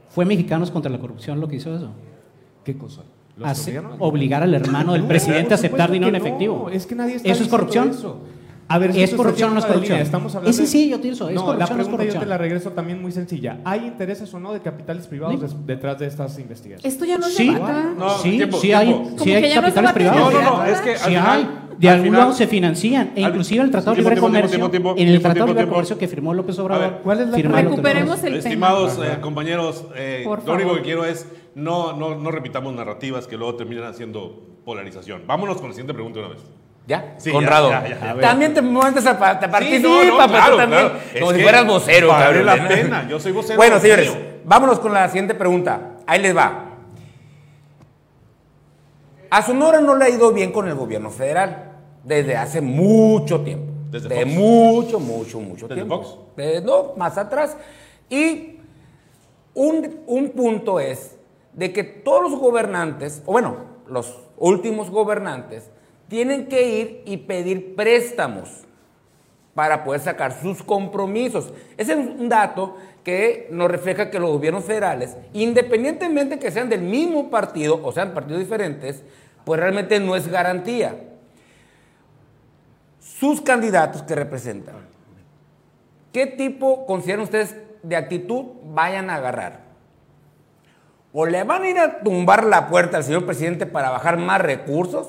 Fue 0.09 0.25
Mexicanos 0.25 0.71
contra 0.71 0.91
la 0.91 0.99
corrupción 0.99 1.39
lo 1.41 1.49
que 1.49 1.57
hizo 1.57 1.75
eso. 1.75 1.91
¿Qué 2.65 2.77
cosa? 2.77 3.03
¿Los 3.37 3.49
Hace- 3.49 3.71
gobiernos? 3.73 3.97
obligar 4.01 4.43
al 4.43 4.55
hermano 4.55 4.93
del 4.93 5.03
No, 5.03 5.09
presidente 5.09 5.55
a 5.55 5.57
aceptar 5.57 5.91
dinero 5.91 6.11
en 6.11 6.17
efectivo. 6.17 6.69
Es 6.71 6.87
que 6.87 6.95
nadie 6.95 7.17
está 7.17 7.29
¿Eso 7.31 7.43
es 7.43 7.49
corrupción? 7.49 7.91
eso. 7.91 8.21
A 8.69 8.79
ver, 8.79 8.91
¿Es 8.97 9.13
corrupción 9.15 9.51
o 9.51 9.55
no 9.55 9.59
es 9.61 9.67
corrupción? 9.67 9.99
Estamos 9.99 10.35
hablando 10.35 10.49
Es 10.51 10.57
de- 10.57 10.63
sencillo, 10.67 10.99
Tirso, 11.01 11.29
¿es 11.29 11.35
no, 11.35 11.45
corrupción 11.45 11.49
o 11.51 11.53
no 11.53 11.59
la 11.59 11.65
es 11.65 11.71
pregunta 11.71 11.91
yo 11.93 11.97
te 11.99 12.07
corrupción? 12.15 12.29
la 12.29 12.39
regreso 12.39 12.71
también 12.71 13.03
muy 13.03 13.13
sencilla. 13.13 13.59
¿Hay 13.65 13.81
intereses 13.87 14.33
o 14.33 14.41
no 14.41 14.53
de 14.53 14.61
capitales 14.61 15.07
privados 15.09 15.51
Sí. 15.51 15.57
detrás 15.67 15.99
de 15.99 16.07
estas 16.07 16.39
investigaciones? 16.39 16.91
Esto 16.95 17.05
ya 17.05 17.19
no 17.19 17.27
es 17.27 17.35
Sí. 17.35 17.51
No, 17.51 18.11
sí, 18.19 18.31
tiempo, 18.37 18.57
sí 18.59 18.73
hay, 18.73 18.87
sí 19.19 19.35
no 19.35 19.63
capitales 19.63 19.93
privados. 19.93 20.33
No, 20.33 20.41
no, 20.43 20.57
no, 20.59 20.65
es 20.65 20.81
que 20.81 20.91
al 20.93 20.99
Sí 20.99 21.05
final- 21.09 21.27
hay. 21.29 21.49
De 21.79 21.89
al 21.89 21.95
algún 21.95 22.09
final- 22.11 22.21
lado 22.21 22.33
se 22.35 22.47
financian. 22.47 23.11
E 23.17 23.23
inclusive 23.23 23.65
el 23.65 23.71
Tratado 23.71 23.97
de 23.97 24.03
Libre 24.03 24.17
Comercio, 24.19 24.51
tiempo, 24.51 24.71
tiempo, 24.71 24.91
en 24.93 24.99
el 24.99 25.07
tiempo, 25.07 25.23
Tratado 25.23 25.47
de 25.47 25.53
Libre. 25.55 25.69
Comercio 25.69 25.99
que 25.99 26.07
firmó 26.07 26.33
López 26.33 26.57
Obrador. 26.61 26.85
A 26.85 26.89
ver, 26.91 26.99
¿cuál 27.03 27.21
es 27.23 27.29
la 27.29 27.37
firmó 27.37 27.57
el 27.57 27.61
pregunta? 27.65 27.83
Recuperemos 27.89 28.17
tema. 28.21 28.29
el 28.29 28.39
Estimados 28.39 28.95
tema. 28.95 29.07
eh, 29.15 29.21
compañeros, 29.21 29.85
eh, 29.97 30.23
lo 30.25 30.55
único 30.55 30.75
que 30.77 30.83
quiero 30.83 31.05
es 31.05 31.27
no, 31.55 31.93
no, 31.93 32.15
no 32.17 32.31
repitamos 32.31 32.73
narrativas 32.75 33.27
que 33.27 33.37
luego 33.37 33.57
terminan 33.57 33.85
haciendo 33.85 34.41
polarización. 34.65 35.23
Vámonos 35.27 35.57
con 35.59 35.67
la 35.69 35.73
siguiente 35.75 35.95
pregunta 35.95 36.19
una 36.21 36.29
vez. 36.29 36.41
¿Ya? 36.87 37.15
Sí, 37.19 37.31
Conrado. 37.31 37.71
ya, 37.71 37.87
ya, 37.89 38.01
ya. 38.01 38.11
A 38.11 38.15
ver. 38.15 38.25
También 38.25 38.55
te 38.55 38.63
mueves 38.63 39.07
a, 39.07 39.39
te 39.39 39.49
participa, 39.49 39.77
Sí, 39.77 39.83
no, 39.83 40.05
no, 40.05 40.17
pero 40.19 40.29
claro, 40.29 40.51
tú 40.53 40.57
también, 40.59 40.81
claro. 40.89 40.99
Como 41.21 41.33
si 41.33 41.43
fueras 41.43 41.67
vocero, 41.67 42.09
cabrón. 42.09 42.47
la 42.47 42.69
pena, 42.69 43.09
yo 43.09 43.21
soy 43.21 43.33
vocero 43.33 43.57
Bueno, 43.57 43.79
señores, 43.79 44.11
mío. 44.15 44.25
vámonos 44.45 44.81
con 44.81 44.93
la 44.93 45.07
siguiente 45.09 45.35
pregunta. 45.35 45.93
Ahí 46.07 46.21
les 46.21 46.37
va. 46.37 46.69
A 49.31 49.43
Sonora 49.43 49.81
no 49.81 49.95
le 49.95 50.05
ha 50.05 50.11
ido 50.11 50.33
bien 50.33 50.53
con 50.53 50.69
el 50.69 50.75
gobierno 50.75 51.11
federal 51.11 51.73
desde 52.05 52.37
hace 52.37 52.61
mucho 52.61 53.41
tiempo. 53.41 53.73
¿Desde 53.91 54.09
de 54.09 54.23
Fox? 54.25 54.35
mucho, 54.35 55.01
mucho, 55.01 55.41
mucho 55.41 55.69
¿Desde 55.69 55.83
tiempo. 55.83 56.03
Fox? 56.03 56.19
De- 56.37 56.61
no, 56.63 56.93
más 56.97 57.17
atrás. 57.17 57.57
Y 58.11 58.57
un, 59.55 60.01
un 60.07 60.31
punto 60.31 60.81
es 60.81 61.17
de 61.53 61.73
que 61.73 61.85
todos 61.85 62.31
los 62.31 62.41
gobernantes, 62.41 63.23
o 63.27 63.33
bueno, 63.33 63.57
los 63.89 64.19
últimos 64.37 64.91
gobernantes, 64.91 65.71
tienen 66.09 66.47
que 66.49 66.69
ir 66.69 67.03
y 67.07 67.17
pedir 67.19 67.75
préstamos 67.75 68.65
para 69.55 69.85
poder 69.85 70.01
sacar 70.01 70.41
sus 70.41 70.63
compromisos. 70.63 71.53
Ese 71.77 71.93
es 71.93 71.99
un 71.99 72.29
dato 72.29 72.77
que 73.05 73.49
nos 73.51 73.71
refleja 73.71 74.11
que 74.11 74.19
los 74.19 74.31
gobiernos 74.31 74.65
federales, 74.65 75.17
independientemente 75.33 76.39
que 76.39 76.51
sean 76.51 76.69
del 76.69 76.83
mismo 76.83 77.31
partido 77.31 77.81
o 77.83 77.93
sean 77.93 78.15
partidos 78.15 78.41
diferentes, 78.41 79.03
pues 79.45 79.61
realmente 79.61 79.99
no 80.01 80.17
es 80.17 80.29
garantía. 80.29 80.97
Sus 83.01 83.41
candidatos 83.41 84.03
que 84.03 84.15
representan, 84.15 84.77
¿qué 86.13 86.27
tipo 86.27 86.87
consideran 86.87 87.25
ustedes 87.25 87.57
de 87.83 87.97
actitud 87.97 88.45
vayan 88.65 89.11
a 89.11 89.17
agarrar? 89.17 89.62
O 91.13 91.27
le 91.27 91.45
van 91.45 91.63
a 91.63 91.69
ir 91.71 91.79
a 91.79 92.01
tumbar 92.01 92.45
la 92.45 92.69
puerta 92.69 92.97
al 92.97 93.05
señor 93.05 93.27
presidente 93.27 93.67
para 93.67 93.91
bajar 93.91 94.17
más 94.19 94.41
recursos, 94.41 95.09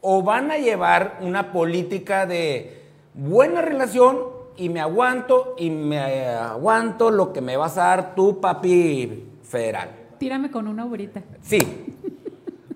o 0.00 0.22
van 0.22 0.50
a 0.50 0.58
llevar 0.58 1.18
una 1.20 1.52
política 1.52 2.26
de 2.26 2.82
buena 3.14 3.62
relación 3.62 4.18
y 4.56 4.68
me 4.68 4.80
aguanto 4.80 5.54
y 5.58 5.70
me 5.70 5.98
aguanto 6.26 7.10
lo 7.10 7.32
que 7.32 7.40
me 7.40 7.56
vas 7.56 7.78
a 7.78 7.84
dar 7.84 8.14
tu 8.14 8.40
papi 8.40 9.24
federal. 9.42 9.90
Tírame 10.18 10.50
con 10.50 10.68
una 10.68 10.84
obrita. 10.84 11.22
Sí. 11.42 11.58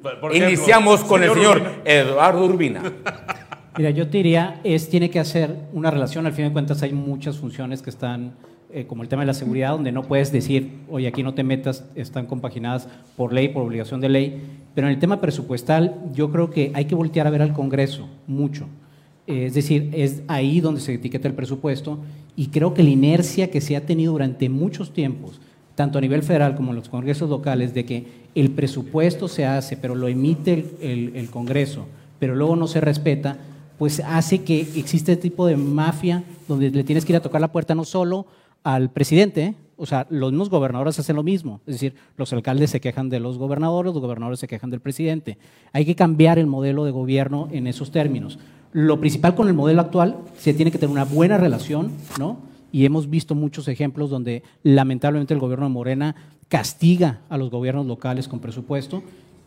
Por- 0.03 0.21
por 0.21 0.31
ejemplo, 0.31 0.49
Iniciamos 0.53 1.03
con 1.05 1.23
el 1.23 1.33
señor 1.35 1.57
Urbina. 1.59 1.73
Eduardo 1.85 2.45
Urbina. 2.45 2.83
Mira, 3.77 3.91
yo 3.91 4.09
te 4.09 4.17
diría, 4.19 4.61
es, 4.65 4.89
tiene 4.89 5.11
que 5.11 5.19
hacer 5.21 5.55
una 5.73 5.91
relación, 5.91 6.27
al 6.27 6.33
fin 6.33 6.47
de 6.47 6.53
cuentas 6.53 6.83
hay 6.83 6.93
muchas 6.93 7.37
funciones 7.39 7.83
que 7.83 7.91
están, 7.91 8.33
eh, 8.71 8.87
como 8.87 9.03
el 9.03 9.09
tema 9.09 9.23
de 9.23 9.27
la 9.27 9.35
seguridad, 9.35 9.71
donde 9.71 9.93
no 9.93 10.03
puedes 10.03 10.31
decir, 10.31 10.71
oye, 10.91 11.09
aquí 11.09 11.23
no 11.23 11.35
te 11.35 11.43
metas, 11.43 11.85
están 11.95 12.27
compaginadas 12.27 12.89
por 13.17 13.33
ley, 13.33 13.49
por 13.49 13.63
obligación 13.63 14.01
de 14.01 14.09
ley, 14.11 14.43
pero 14.75 14.87
en 14.89 14.95
el 14.95 15.01
tema 15.01 15.21
presupuestal 15.21 15.97
yo 16.15 16.31
creo 16.31 16.51
que 16.51 16.71
hay 16.75 16.85
que 16.85 16.95
voltear 16.95 17.27
a 17.27 17.31
ver 17.31 17.43
al 17.43 17.55
Congreso 17.55 18.09
mucho. 18.27 18.67
Eh, 19.27 19.47
es 19.47 19.55
decir, 19.55 19.91
es 19.93 20.23
ahí 20.29 20.61
donde 20.61 20.81
se 20.81 20.95
etiqueta 20.95 21.29
el 21.29 21.35
presupuesto 21.35 21.99
y 22.37 22.49
creo 22.49 22.75
que 22.75 22.83
la 22.83 22.91
inercia 22.91 23.51
que 23.51 23.61
se 23.61 23.77
ha 23.77 23.85
tenido 23.85 24.13
durante 24.13 24.49
muchos 24.49 24.93
tiempos, 24.93 25.41
tanto 25.75 25.99
a 25.99 26.01
nivel 26.01 26.23
federal 26.23 26.55
como 26.55 26.71
en 26.71 26.77
los 26.77 26.89
congresos 26.89 27.29
locales, 27.29 27.75
de 27.75 27.85
que 27.85 28.07
el 28.35 28.51
presupuesto 28.51 29.29
se 29.29 29.45
hace, 29.45 29.77
pero 29.77 29.95
lo 29.95 30.09
emite 30.09 30.65
el, 30.81 31.29
Congreso, 31.31 31.87
pero 32.19 32.37
luego 32.37 32.55
no 32.55 32.67
se 32.67 32.81
respeta, 32.81 33.39
pues 33.79 34.01
hace 34.01 34.43
que 34.43 34.61
existe 34.61 35.13
este 35.13 35.17
tipo 35.17 35.47
de 35.47 35.57
mafia 35.57 36.25
donde 36.49 36.71
le 36.71 36.85
tienes 36.85 37.05
que 37.05 37.13
ir 37.13 37.17
a 37.17 37.23
tocar 37.23 37.41
la 37.41 37.53
puerta 37.53 37.75
no 37.75 37.85
solo 37.85 38.27
al 38.69 38.91
presidente, 38.91 39.55
o 39.79 39.87
sea, 39.87 40.07
los 40.11 40.31
mismos 40.31 40.51
gobernadores 40.51 40.99
hacen 40.99 41.17
lo 41.17 41.23
mismo, 41.23 41.63
es 41.67 41.77
decir, 41.77 41.95
los 42.19 42.31
alcaldes 42.35 42.69
se 42.69 42.83
quejan 42.83 43.09
de 43.09 43.19
los 43.19 43.39
gobernadores, 43.39 43.95
los 43.95 44.03
gobernadores 44.03 44.41
se 44.41 44.47
quejan 44.47 44.69
del 44.69 44.81
presidente. 44.81 45.39
Hay 45.73 45.87
que 45.87 45.95
cambiar 45.95 46.39
el 46.39 46.47
modelo 46.47 46.85
de 46.85 46.91
gobierno 46.91 47.49
en 47.51 47.67
esos 47.67 47.91
términos. 47.91 48.39
Lo 48.75 49.01
principal 49.01 49.35
con 49.35 49.49
el 49.49 49.55
modelo 49.55 49.81
actual, 49.81 50.19
se 50.37 50.53
tiene 50.53 50.71
que 50.71 50.77
tener 50.77 50.93
una 50.93 51.07
buena 51.07 51.39
relación, 51.39 51.93
¿no? 52.19 52.41
Y 52.71 52.85
hemos 52.85 53.09
visto 53.09 53.35
muchos 53.35 53.69
ejemplos 53.69 54.11
donde 54.11 54.43
lamentablemente 54.63 55.33
el 55.33 55.41
gobierno 55.41 55.65
de 55.65 55.73
Morena 55.73 56.15
castiga 56.51 57.21
a 57.31 57.39
los 57.39 57.49
gobiernos 57.49 57.87
locales 57.87 58.29
con 58.29 58.39
presupuesto. 58.39 59.03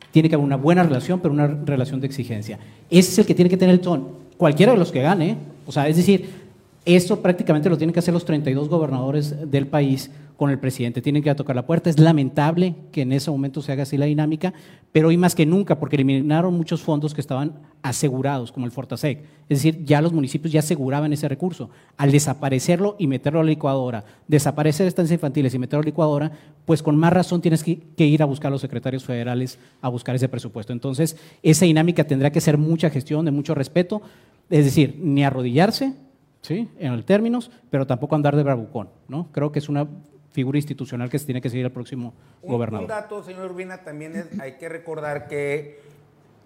Tiene 0.10 0.30
que 0.30 0.34
haber 0.36 0.48
una 0.48 0.58
buena 0.58 0.82
relación, 0.82 1.20
pero 1.20 1.32
una 1.32 1.46
relación 1.46 2.02
de 2.02 2.08
exigencia. 2.08 2.58
Ese 2.90 3.12
es 3.12 3.20
el 3.20 3.28
que 3.28 3.36
tiene 3.36 3.52
que 3.52 3.58
tener 3.58 3.76
el 3.76 3.82
tono. 3.82 4.10
Cualquiera 4.38 4.72
de 4.72 4.80
los 4.80 4.92
que 4.92 5.04
gane, 5.04 5.38
o 5.68 5.72
sea, 5.72 5.88
es 5.88 5.96
decir, 5.96 6.41
eso 6.86 7.22
prácticamente 7.22 7.70
lo 7.70 7.78
tienen 7.78 7.94
que 7.94 8.00
hacer 8.00 8.14
los 8.14 8.26
32 8.26 8.68
gobernadores 8.68 9.52
del 9.52 9.68
país 9.68 10.10
con 10.36 10.50
el 10.50 10.58
presidente. 10.58 11.04
Tienen 11.04 11.22
que 11.22 11.36
tocar 11.36 11.56
la 11.56 11.68
puerta. 11.68 11.92
Es 11.92 12.00
lamentable 12.00 12.74
que 12.92 13.04
en 13.04 13.12
ese 13.12 13.30
momento 13.30 13.62
se 13.62 13.72
haga 13.72 13.84
así 13.84 13.96
la 13.96 14.08
dinámica, 14.08 14.56
pero 14.92 15.10
hoy 15.10 15.18
más 15.18 15.36
que 15.36 15.46
nunca, 15.46 15.80
porque 15.80 15.98
eliminaron 15.98 16.56
muchos 16.56 16.82
fondos 16.82 17.14
que 17.14 17.22
estaban 17.22 17.60
asegurados, 17.84 18.52
como 18.52 18.66
el 18.66 18.72
Fortasec. 18.72 19.20
Es 19.48 19.60
decir, 19.60 19.86
ya 19.86 20.02
los 20.02 20.14
municipios 20.14 20.52
ya 20.52 20.62
aseguraban 20.62 21.14
ese 21.14 21.28
recurso. 21.28 21.70
Al 21.96 22.12
desaparecerlo 22.12 22.96
y 22.98 23.06
meterlo 23.06 23.42
a 23.42 23.44
la 23.44 23.52
licuadora, 23.52 24.04
desaparecer 24.28 24.88
estancias 24.88 25.18
infantiles 25.18 25.54
y 25.54 25.60
meterlo 25.60 25.82
a 25.82 25.84
la 25.84 25.90
licuadora, 25.90 26.32
pues 26.66 26.82
con 26.82 26.98
más 26.98 27.14
razón 27.14 27.42
tienes 27.42 27.64
que 27.64 28.06
ir 28.06 28.24
a 28.24 28.26
buscar 28.26 28.48
a 28.48 28.54
los 28.54 28.62
secretarios 28.62 29.06
federales 29.06 29.60
a 29.82 29.90
buscar 29.90 30.16
ese 30.16 30.28
presupuesto. 30.28 30.74
Entonces, 30.74 31.18
esa 31.44 31.66
dinámica 31.66 32.06
tendrá 32.06 32.32
que 32.32 32.42
ser 32.42 32.58
mucha 32.58 32.90
gestión, 32.90 33.26
de 33.26 33.32
mucho 33.32 33.54
respeto, 33.54 34.02
es 34.50 34.66
decir, 34.66 34.98
ni 35.00 35.24
arrodillarse, 35.24 35.94
¿sí? 36.42 36.70
en 36.80 36.94
el 36.94 37.06
términos, 37.06 37.52
pero 37.70 37.86
tampoco 37.88 38.16
andar 38.16 38.36
de 38.36 38.44
bravucón. 38.44 38.90
¿no? 39.08 39.28
Creo 39.32 39.52
que 39.52 39.60
es 39.60 39.70
una 39.70 39.88
figura 40.32 40.58
institucional 40.58 41.10
que 41.10 41.20
se 41.20 41.26
tiene 41.26 41.42
que 41.42 41.50
seguir 41.50 41.66
al 41.66 41.72
próximo 41.72 42.14
Un, 42.42 42.52
gobernador. 42.52 42.84
un 42.86 42.88
dato, 42.90 43.24
señor 43.24 43.52
Urbina, 43.52 43.84
también 43.84 44.16
es- 44.16 44.40
hay 44.40 44.54
que 44.54 44.70
recordar 44.70 45.28
que 45.28 45.80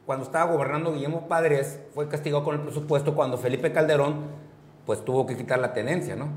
cuando 0.05 0.25
estaba 0.25 0.51
gobernando 0.51 0.93
Guillermo 0.93 1.27
Padres, 1.27 1.79
fue 1.93 2.07
castigado 2.07 2.43
con 2.43 2.55
el 2.55 2.61
presupuesto 2.61 3.15
cuando 3.15 3.37
Felipe 3.37 3.71
Calderón, 3.71 4.15
pues 4.85 5.03
tuvo 5.05 5.25
que 5.25 5.35
quitar 5.35 5.59
la 5.59 5.73
tenencia, 5.73 6.15
¿no? 6.15 6.29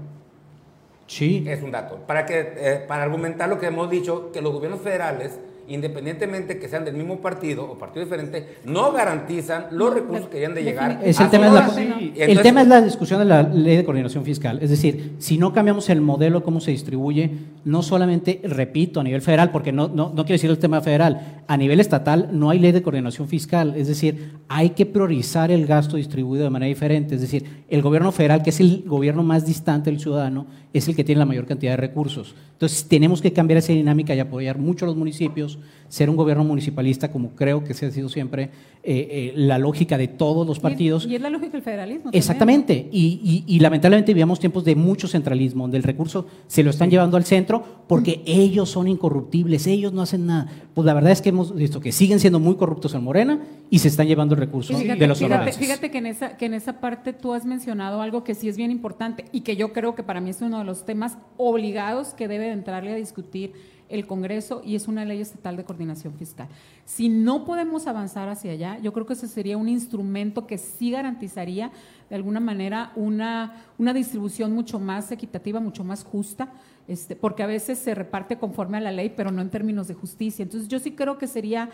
Sí, 1.07 1.45
Es 1.49 1.63
un 1.63 1.71
dato. 1.71 1.97
Para, 2.07 2.27
que, 2.27 2.53
eh, 2.57 2.85
para 2.87 3.03
argumentar 3.03 3.49
lo 3.49 3.59
que 3.59 3.67
hemos 3.67 3.89
dicho, 3.89 4.31
que 4.31 4.43
los 4.43 4.53
gobiernos 4.53 4.81
federales, 4.83 5.39
independientemente 5.69 6.59
que 6.59 6.69
sean 6.69 6.85
del 6.85 6.95
mismo 6.95 7.21
partido 7.21 7.71
o 7.71 7.79
partido 7.79 8.05
diferente, 8.05 8.57
no 8.65 8.93
garantizan 8.93 9.67
los 9.71 9.93
recursos 9.93 10.29
que 10.29 10.39
hayan 10.39 10.55
de 10.55 10.63
llegar. 10.65 11.01
Es 11.03 11.21
el, 11.21 11.27
a 11.27 11.31
tema 11.31 11.47
es 11.47 11.53
la. 11.53 11.83
Y 11.83 12.13
el 12.17 12.31
entonces- 12.31 12.43
tema 12.43 12.63
es 12.63 12.69
la 12.69 12.81
discusión 12.81 13.19
de 13.21 13.25
la 13.27 13.43
ley 13.43 13.77
de 13.77 13.85
coordinación 13.85 14.25
fiscal. 14.25 14.59
Es 14.63 14.71
decir, 14.71 15.15
si 15.19 15.39
no 15.39 15.53
cambiamos 15.53 15.89
el 15.91 16.01
modelo, 16.01 16.43
cómo 16.43 16.61
se 16.61 16.71
distribuye, 16.71 17.31
no 17.65 17.83
solamente, 17.83 18.41
repito, 18.45 19.01
a 19.01 19.05
nivel 19.05 19.21
federal, 19.23 19.51
porque 19.51 19.73
no, 19.73 19.89
no, 19.89 20.09
no 20.09 20.25
quiero 20.25 20.35
decir 20.35 20.51
el 20.51 20.59
tema 20.59 20.81
federal, 20.81 21.43
a 21.47 21.57
nivel 21.57 21.81
estatal 21.81 22.31
no 22.33 22.51
hay 22.51 22.59
ley 22.59 22.73
de 22.73 22.83
coordinación 22.83 23.29
fiscal. 23.29 23.75
Es 23.77 23.89
decir, 23.89 24.33
hay 24.49 24.71
que 24.71 24.87
priorizar 24.87 25.51
el 25.51 25.67
gasto 25.67 25.97
distribuido 25.97 26.45
de 26.45 26.51
manera 26.51 26.69
diferente. 26.69 27.15
Es 27.15 27.21
decir, 27.21 27.65
el 27.69 27.83
gobierno 27.83 28.13
federal, 28.13 28.43
que 28.43 28.51
es 28.51 28.61
el 28.61 28.85
gobierno 28.87 29.23
más 29.23 29.47
distante 29.47 29.91
del 29.91 30.01
ciudadano, 30.01 30.47
es 30.73 30.87
el 30.89 30.95
que 30.97 31.05
tiene 31.05 31.19
la 31.21 31.25
mayor 31.27 31.47
cantidad 31.47 31.73
de 31.73 31.77
recursos. 31.79 32.35
Entonces, 32.53 32.87
tenemos 32.89 33.23
que 33.23 33.33
cambiar 33.33 33.59
esa 33.59 33.73
dinámica 33.73 34.15
y 34.15 34.19
apoyar 34.21 34.59
mucho 34.59 34.85
a 34.85 34.89
los 34.89 34.97
municipios, 34.97 35.59
ser 35.89 36.11
un 36.11 36.17
gobierno 36.17 36.43
municipalista, 36.45 37.11
como 37.13 37.31
creo 37.31 37.63
que 37.65 37.73
se 37.73 37.87
ha 37.87 37.91
sido 37.91 38.09
siempre 38.09 38.51
eh, 38.83 39.09
eh, 39.11 39.33
la 39.37 39.59
lógica 39.59 39.97
de 39.97 40.09
todos 40.09 40.47
los 40.47 40.59
partidos. 40.61 41.07
Y, 41.07 41.11
y 41.13 41.15
es 41.15 41.21
la 41.21 41.31
lógica 41.31 41.53
del 41.53 41.63
federalismo. 41.63 42.03
también. 42.05 42.19
Exactamente, 42.19 42.89
y, 42.93 43.45
y- 43.47 43.55
y 43.57 43.61
lamentablemente 43.61 44.13
vivíamos 44.13 44.41
tiempos 44.41 44.65
de 44.65 44.75
mucho 44.75 45.07
centralismo, 45.09 45.65
donde 45.65 45.77
el 45.77 45.83
recurso 45.85 46.27
se 46.49 46.63
lo 46.65 46.71
están 46.71 46.91
llevando 46.91 47.17
al 47.17 47.25
centro 47.25 47.63
porque 47.87 48.23
ellos 48.27 48.69
son 48.69 48.89
incorruptibles, 48.89 49.67
ellos 49.67 49.93
no 49.93 50.03
hacen 50.03 50.27
nada. 50.27 50.49
Pues 50.75 50.85
la 50.85 50.95
verdad 50.95 51.13
es 51.13 51.23
que 51.23 51.29
hemos 51.31 51.55
visto 51.55 51.81
que 51.81 51.93
siguen 51.93 52.19
siendo 52.21 52.41
muy 52.41 52.57
corruptos 52.57 52.93
en 52.95 53.03
Morena 53.05 53.41
y 53.71 53.79
se 53.79 53.89
están 53.89 54.07
llevando 54.09 54.35
el 54.35 54.41
recurso 54.41 54.77
Fíjate, 54.77 54.99
de 54.99 55.07
los 55.07 55.19
fíjate, 55.19 55.35
ciudadanos. 55.53 55.57
fíjate 55.59 55.91
que, 55.91 55.99
en 55.99 56.07
esa, 56.07 56.37
que 56.37 56.47
en 56.47 56.55
esa 56.55 56.81
parte 56.81 57.13
tú 57.13 57.33
has 57.33 57.45
mencionado 57.47 58.03
algo 58.03 58.25
que 58.25 58.35
sí 58.35 58.49
es 58.49 58.57
bien 58.57 58.71
importante 58.71 59.25
y 59.33 59.41
que 59.43 59.57
yo 59.57 59.73
creo 59.73 59.95
que 59.95 60.03
para 60.03 60.21
mí 60.21 60.31
es 60.31 60.41
de 60.59 60.65
los 60.65 60.85
temas 60.85 61.19
obligados 61.37 62.15
que 62.15 62.29
debe 62.29 62.47
de 62.47 62.53
entrarle 62.53 62.93
a 62.93 62.97
discutir 62.97 63.53
el 63.89 64.07
Congreso 64.07 64.63
y 64.65 64.75
es 64.75 64.87
una 64.87 65.05
ley 65.05 65.21
estatal 65.21 65.57
de 65.57 65.65
coordinación 65.65 66.15
fiscal. 66.15 66.49
Si 66.85 67.09
no 67.09 67.45
podemos 67.45 67.87
avanzar 67.87 68.29
hacia 68.29 68.53
allá, 68.53 68.79
yo 68.81 68.93
creo 68.93 69.07
que 69.07 69.15
ese 69.15 69.29
sería 69.29 69.57
un 69.57 69.69
instrumento 69.69 70.47
que 70.47 70.59
sí 70.59 70.91
garantizaría 70.91 71.71
de 72.11 72.17
alguna 72.17 72.41
manera 72.41 72.93
una, 72.97 73.65
una 73.79 73.93
distribución 73.95 74.53
mucho 74.53 74.79
más 74.79 75.11
equitativa, 75.11 75.61
mucho 75.61 75.85
más 75.85 76.05
justa, 76.05 76.53
este, 76.87 77.17
porque 77.17 77.43
a 77.43 77.47
veces 77.47 77.79
se 77.79 77.95
reparte 77.95 78.39
conforme 78.39 78.79
a 78.79 78.81
la 78.81 78.93
ley, 78.93 79.13
pero 79.15 79.31
no 79.31 79.43
en 79.43 79.51
términos 79.51 79.89
de 79.89 79.95
justicia. 79.95 80.43
Entonces 80.43 80.69
yo 80.69 80.79
sí 80.79 80.93
creo 80.93 81.19
que 81.19 81.27
sería 81.27 81.71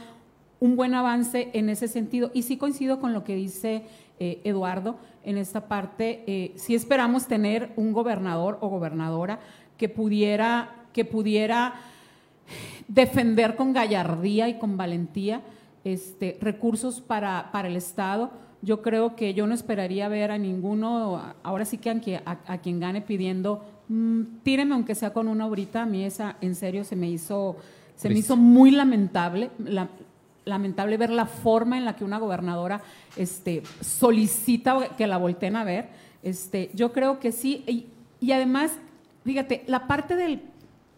un 0.60 0.76
buen 0.76 0.94
avance 0.94 1.50
en 1.52 1.68
ese 1.68 1.88
sentido. 1.88 2.30
Y 2.32 2.42
sí 2.42 2.56
coincido 2.56 3.00
con 3.00 3.12
lo 3.12 3.22
que 3.22 3.34
dice 3.34 3.84
eh, 4.20 4.40
Eduardo 4.44 4.96
en 5.24 5.36
esta 5.38 5.68
parte. 5.68 6.22
Eh, 6.26 6.52
sí 6.56 6.74
esperamos 6.74 7.26
tener 7.26 7.72
un 7.76 7.92
gobernador 7.92 8.58
o 8.60 8.68
gobernadora 8.68 9.40
que 9.78 9.88
pudiera, 9.88 10.74
que 10.92 11.04
pudiera 11.04 11.74
defender 12.88 13.56
con 13.56 13.72
gallardía 13.72 14.48
y 14.48 14.58
con 14.58 14.76
valentía 14.76 15.40
este, 15.84 16.38
recursos 16.40 17.00
para, 17.00 17.50
para 17.52 17.68
el 17.68 17.76
Estado. 17.76 18.30
Yo 18.62 18.80
creo 18.82 19.14
que 19.16 19.34
yo 19.34 19.46
no 19.46 19.54
esperaría 19.54 20.08
ver 20.08 20.30
a 20.30 20.38
ninguno, 20.38 21.20
ahora 21.42 21.64
sí 21.64 21.78
que 21.78 21.90
a, 21.90 22.00
quien- 22.00 22.22
a- 22.24 22.38
a 22.46 22.58
quien 22.58 22.80
gane 22.80 23.02
pidiendo, 23.02 23.64
mm, 23.88 24.22
tíreme 24.42 24.74
aunque 24.74 24.94
sea 24.94 25.12
con 25.12 25.28
una 25.28 25.46
horita, 25.46 25.82
a 25.82 25.86
mí 25.86 26.02
esa 26.04 26.36
en 26.40 26.54
serio 26.54 26.84
se 26.84 26.96
me 26.96 27.08
hizo, 27.10 27.56
se 27.96 28.08
me 28.08 28.14
Triste. 28.14 28.26
hizo 28.32 28.36
muy 28.36 28.70
lamentable, 28.70 29.50
la- 29.58 29.88
lamentable 30.44 30.96
ver 30.96 31.10
la 31.10 31.26
forma 31.26 31.78
en 31.78 31.84
la 31.84 31.96
que 31.96 32.04
una 32.04 32.18
gobernadora 32.18 32.82
este, 33.16 33.62
solicita 33.80 34.88
que 34.96 35.06
la 35.06 35.16
volteen 35.16 35.56
a 35.56 35.64
ver. 35.64 35.88
Este, 36.22 36.70
yo 36.74 36.92
creo 36.92 37.18
que 37.20 37.32
sí, 37.32 37.64
y, 37.66 37.86
y 38.20 38.32
además, 38.32 38.72
fíjate, 39.24 39.64
la 39.66 39.86
parte 39.86 40.16
del, 40.16 40.42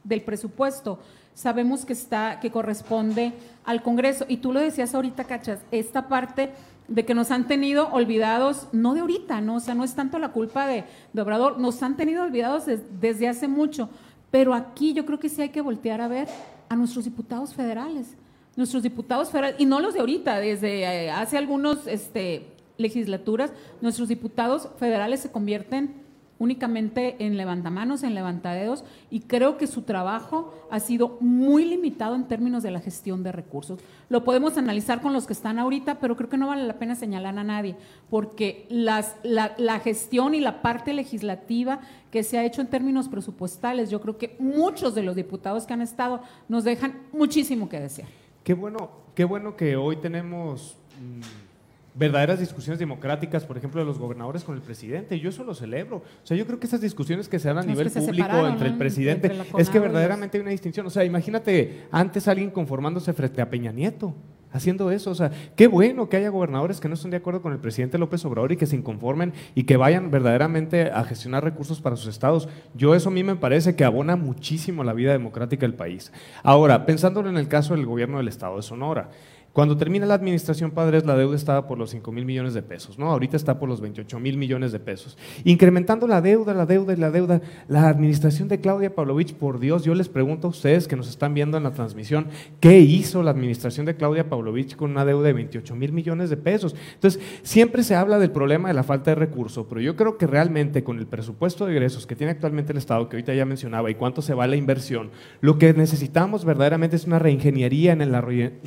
del 0.04 0.22
presupuesto 0.22 0.98
sabemos 1.34 1.84
que 1.84 1.92
está, 1.92 2.40
que 2.40 2.50
corresponde 2.50 3.32
al 3.64 3.82
Congreso. 3.82 4.24
Y 4.28 4.38
tú 4.38 4.52
lo 4.52 4.60
decías 4.60 4.94
ahorita, 4.94 5.24
Cachas, 5.24 5.60
esta 5.70 6.08
parte 6.08 6.50
de 6.88 7.04
que 7.04 7.14
nos 7.14 7.30
han 7.30 7.46
tenido 7.48 7.88
olvidados, 7.88 8.68
no 8.72 8.94
de 8.94 9.00
ahorita, 9.00 9.40
¿no? 9.40 9.56
O 9.56 9.60
sea, 9.60 9.74
no 9.74 9.84
es 9.84 9.94
tanto 9.94 10.18
la 10.18 10.28
culpa 10.30 10.66
de, 10.66 10.84
de 11.12 11.22
Obrador, 11.22 11.58
nos 11.58 11.82
han 11.82 11.96
tenido 11.96 12.22
olvidados 12.22 12.64
des- 12.66 12.84
desde 13.00 13.28
hace 13.28 13.48
mucho. 13.48 13.90
Pero 14.30 14.54
aquí 14.54 14.92
yo 14.92 15.04
creo 15.04 15.18
que 15.18 15.28
sí 15.28 15.42
hay 15.42 15.48
que 15.48 15.60
voltear 15.60 16.00
a 16.00 16.08
ver 16.08 16.28
a 16.68 16.76
nuestros 16.76 17.04
diputados 17.04 17.54
federales. 17.54 18.16
Nuestros 18.56 18.82
diputados 18.82 19.30
federales, 19.30 19.60
y 19.60 19.66
no 19.66 19.80
los 19.80 19.94
de 19.94 20.00
ahorita, 20.00 20.40
desde 20.40 20.82
eh, 20.82 21.10
hace 21.10 21.36
algunos 21.36 21.86
este, 21.86 22.46
legislaturas, 22.78 23.52
nuestros 23.80 24.08
diputados 24.08 24.68
federales 24.78 25.20
se 25.20 25.30
convierten 25.30 26.06
únicamente 26.38 27.16
en 27.18 27.36
levantamanos, 27.36 28.02
en 28.02 28.14
levantadedos, 28.14 28.84
y 29.10 29.20
creo 29.20 29.56
que 29.56 29.66
su 29.66 29.82
trabajo 29.82 30.52
ha 30.70 30.80
sido 30.80 31.16
muy 31.20 31.64
limitado 31.64 32.14
en 32.14 32.28
términos 32.28 32.62
de 32.62 32.70
la 32.70 32.80
gestión 32.80 33.22
de 33.22 33.32
recursos. 33.32 33.80
Lo 34.08 34.22
podemos 34.22 34.58
analizar 34.58 35.00
con 35.00 35.12
los 35.12 35.26
que 35.26 35.32
están 35.32 35.58
ahorita, 35.58 35.98
pero 35.98 36.16
creo 36.16 36.28
que 36.28 36.36
no 36.36 36.48
vale 36.48 36.64
la 36.64 36.78
pena 36.78 36.94
señalar 36.94 37.38
a 37.38 37.44
nadie, 37.44 37.76
porque 38.10 38.66
las, 38.68 39.16
la, 39.22 39.54
la 39.56 39.80
gestión 39.80 40.34
y 40.34 40.40
la 40.40 40.60
parte 40.60 40.92
legislativa 40.92 41.80
que 42.10 42.22
se 42.22 42.38
ha 42.38 42.44
hecho 42.44 42.60
en 42.60 42.68
términos 42.68 43.08
presupuestales, 43.08 43.88
yo 43.90 44.00
creo 44.00 44.18
que 44.18 44.36
muchos 44.38 44.94
de 44.94 45.02
los 45.02 45.16
diputados 45.16 45.66
que 45.66 45.72
han 45.72 45.82
estado 45.82 46.20
nos 46.48 46.64
dejan 46.64 47.00
muchísimo 47.12 47.68
que 47.68 47.80
desear. 47.80 48.08
Qué 48.46 48.54
bueno, 48.54 48.92
qué 49.16 49.24
bueno 49.24 49.56
que 49.56 49.74
hoy 49.74 49.96
tenemos 49.96 50.76
mm, 51.00 51.98
verdaderas 51.98 52.38
discusiones 52.38 52.78
democráticas, 52.78 53.44
por 53.44 53.58
ejemplo, 53.58 53.80
de 53.80 53.84
los 53.84 53.98
gobernadores 53.98 54.44
con 54.44 54.54
el 54.54 54.62
presidente. 54.62 55.18
Yo 55.18 55.30
eso 55.30 55.42
lo 55.42 55.52
celebro. 55.52 55.96
O 55.96 56.02
sea, 56.22 56.36
yo 56.36 56.46
creo 56.46 56.60
que 56.60 56.68
esas 56.68 56.80
discusiones 56.80 57.28
que 57.28 57.40
se 57.40 57.48
dan 57.48 57.58
a 57.58 57.62
nivel 57.64 57.90
público 57.90 58.46
entre 58.46 58.68
el 58.68 58.78
presidente, 58.78 59.32
Entre 59.32 59.60
es 59.60 59.68
que 59.68 59.80
verdaderamente 59.80 60.38
hay 60.38 60.42
una 60.42 60.52
distinción. 60.52 60.86
O 60.86 60.90
sea, 60.90 61.04
imagínate 61.04 61.88
antes 61.90 62.28
alguien 62.28 62.52
conformándose 62.52 63.12
frente 63.12 63.42
a 63.42 63.50
Peña 63.50 63.72
Nieto. 63.72 64.14
Haciendo 64.56 64.90
eso, 64.90 65.10
o 65.10 65.14
sea, 65.14 65.30
qué 65.54 65.66
bueno 65.66 66.08
que 66.08 66.16
haya 66.16 66.30
gobernadores 66.30 66.80
que 66.80 66.88
no 66.88 66.94
estén 66.94 67.10
de 67.10 67.18
acuerdo 67.18 67.42
con 67.42 67.52
el 67.52 67.58
presidente 67.58 67.98
López 67.98 68.24
Obrador 68.24 68.52
y 68.52 68.56
que 68.56 68.64
se 68.64 68.74
inconformen 68.74 69.34
y 69.54 69.64
que 69.64 69.76
vayan 69.76 70.10
verdaderamente 70.10 70.90
a 70.90 71.04
gestionar 71.04 71.44
recursos 71.44 71.82
para 71.82 71.96
sus 71.96 72.06
estados. 72.06 72.48
Yo 72.74 72.94
eso 72.94 73.10
a 73.10 73.12
mí 73.12 73.22
me 73.22 73.36
parece 73.36 73.76
que 73.76 73.84
abona 73.84 74.16
muchísimo 74.16 74.82
la 74.82 74.94
vida 74.94 75.12
democrática 75.12 75.66
del 75.66 75.74
país. 75.74 76.10
Ahora, 76.42 76.86
pensándolo 76.86 77.28
en 77.28 77.36
el 77.36 77.48
caso 77.48 77.74
del 77.74 77.84
gobierno 77.84 78.16
del 78.16 78.28
estado 78.28 78.56
de 78.56 78.62
Sonora, 78.62 79.10
cuando 79.56 79.74
termina 79.78 80.04
la 80.04 80.12
administración 80.12 80.70
Padres, 80.70 81.06
la 81.06 81.16
deuda 81.16 81.34
estaba 81.34 81.66
por 81.66 81.78
los 81.78 81.88
5 81.88 82.12
mil 82.12 82.26
millones 82.26 82.52
de 82.52 82.60
pesos, 82.60 82.98
¿no? 82.98 83.10
Ahorita 83.10 83.38
está 83.38 83.58
por 83.58 83.70
los 83.70 83.80
28 83.80 84.20
mil 84.20 84.36
millones 84.36 84.70
de 84.70 84.80
pesos. 84.80 85.16
Incrementando 85.44 86.06
la 86.06 86.20
deuda, 86.20 86.52
la 86.52 86.66
deuda 86.66 86.92
y 86.92 86.96
la 86.96 87.10
deuda. 87.10 87.40
La 87.66 87.88
administración 87.88 88.48
de 88.48 88.60
Claudia 88.60 88.94
Pavlovich, 88.94 89.32
por 89.32 89.58
Dios, 89.58 89.82
yo 89.82 89.94
les 89.94 90.10
pregunto 90.10 90.48
a 90.48 90.50
ustedes 90.50 90.86
que 90.86 90.94
nos 90.94 91.08
están 91.08 91.32
viendo 91.32 91.56
en 91.56 91.62
la 91.62 91.70
transmisión, 91.70 92.26
¿qué 92.60 92.80
hizo 92.80 93.22
la 93.22 93.30
administración 93.30 93.86
de 93.86 93.96
Claudia 93.96 94.28
Pavlovich 94.28 94.76
con 94.76 94.90
una 94.90 95.06
deuda 95.06 95.28
de 95.28 95.32
28 95.32 95.74
mil 95.74 95.90
millones 95.90 96.28
de 96.28 96.36
pesos? 96.36 96.76
Entonces, 96.92 97.18
siempre 97.42 97.82
se 97.82 97.94
habla 97.94 98.18
del 98.18 98.32
problema 98.32 98.68
de 98.68 98.74
la 98.74 98.82
falta 98.82 99.12
de 99.12 99.14
recursos, 99.14 99.64
pero 99.70 99.80
yo 99.80 99.96
creo 99.96 100.18
que 100.18 100.26
realmente 100.26 100.84
con 100.84 100.98
el 100.98 101.06
presupuesto 101.06 101.64
de 101.64 101.72
egresos 101.72 102.06
que 102.06 102.14
tiene 102.14 102.32
actualmente 102.32 102.72
el 102.72 102.78
Estado, 102.78 103.08
que 103.08 103.16
ahorita 103.16 103.32
ya 103.32 103.46
mencionaba, 103.46 103.90
y 103.90 103.94
cuánto 103.94 104.20
se 104.20 104.34
va 104.34 104.46
la 104.46 104.56
inversión, 104.56 105.08
lo 105.40 105.56
que 105.56 105.72
necesitamos 105.72 106.44
verdaderamente 106.44 106.96
es 106.96 107.06
una 107.06 107.18
reingeniería 107.18 107.92
en 107.94 108.12
la 108.12 108.20
re- 108.20 108.60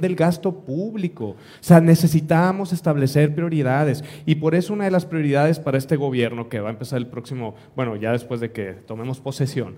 del 0.00 0.14
gasto 0.16 0.52
público. 0.64 1.30
O 1.30 1.36
sea, 1.60 1.80
necesitamos 1.80 2.72
establecer 2.72 3.34
prioridades 3.34 4.04
y 4.26 4.36
por 4.36 4.54
eso 4.54 4.72
una 4.74 4.84
de 4.84 4.90
las 4.90 5.06
prioridades 5.06 5.58
para 5.58 5.78
este 5.78 5.96
gobierno 5.96 6.48
que 6.48 6.60
va 6.60 6.68
a 6.68 6.72
empezar 6.72 6.98
el 6.98 7.06
próximo, 7.06 7.54
bueno, 7.76 7.96
ya 7.96 8.12
después 8.12 8.40
de 8.40 8.52
que 8.52 8.72
tomemos 8.72 9.20
posesión, 9.20 9.76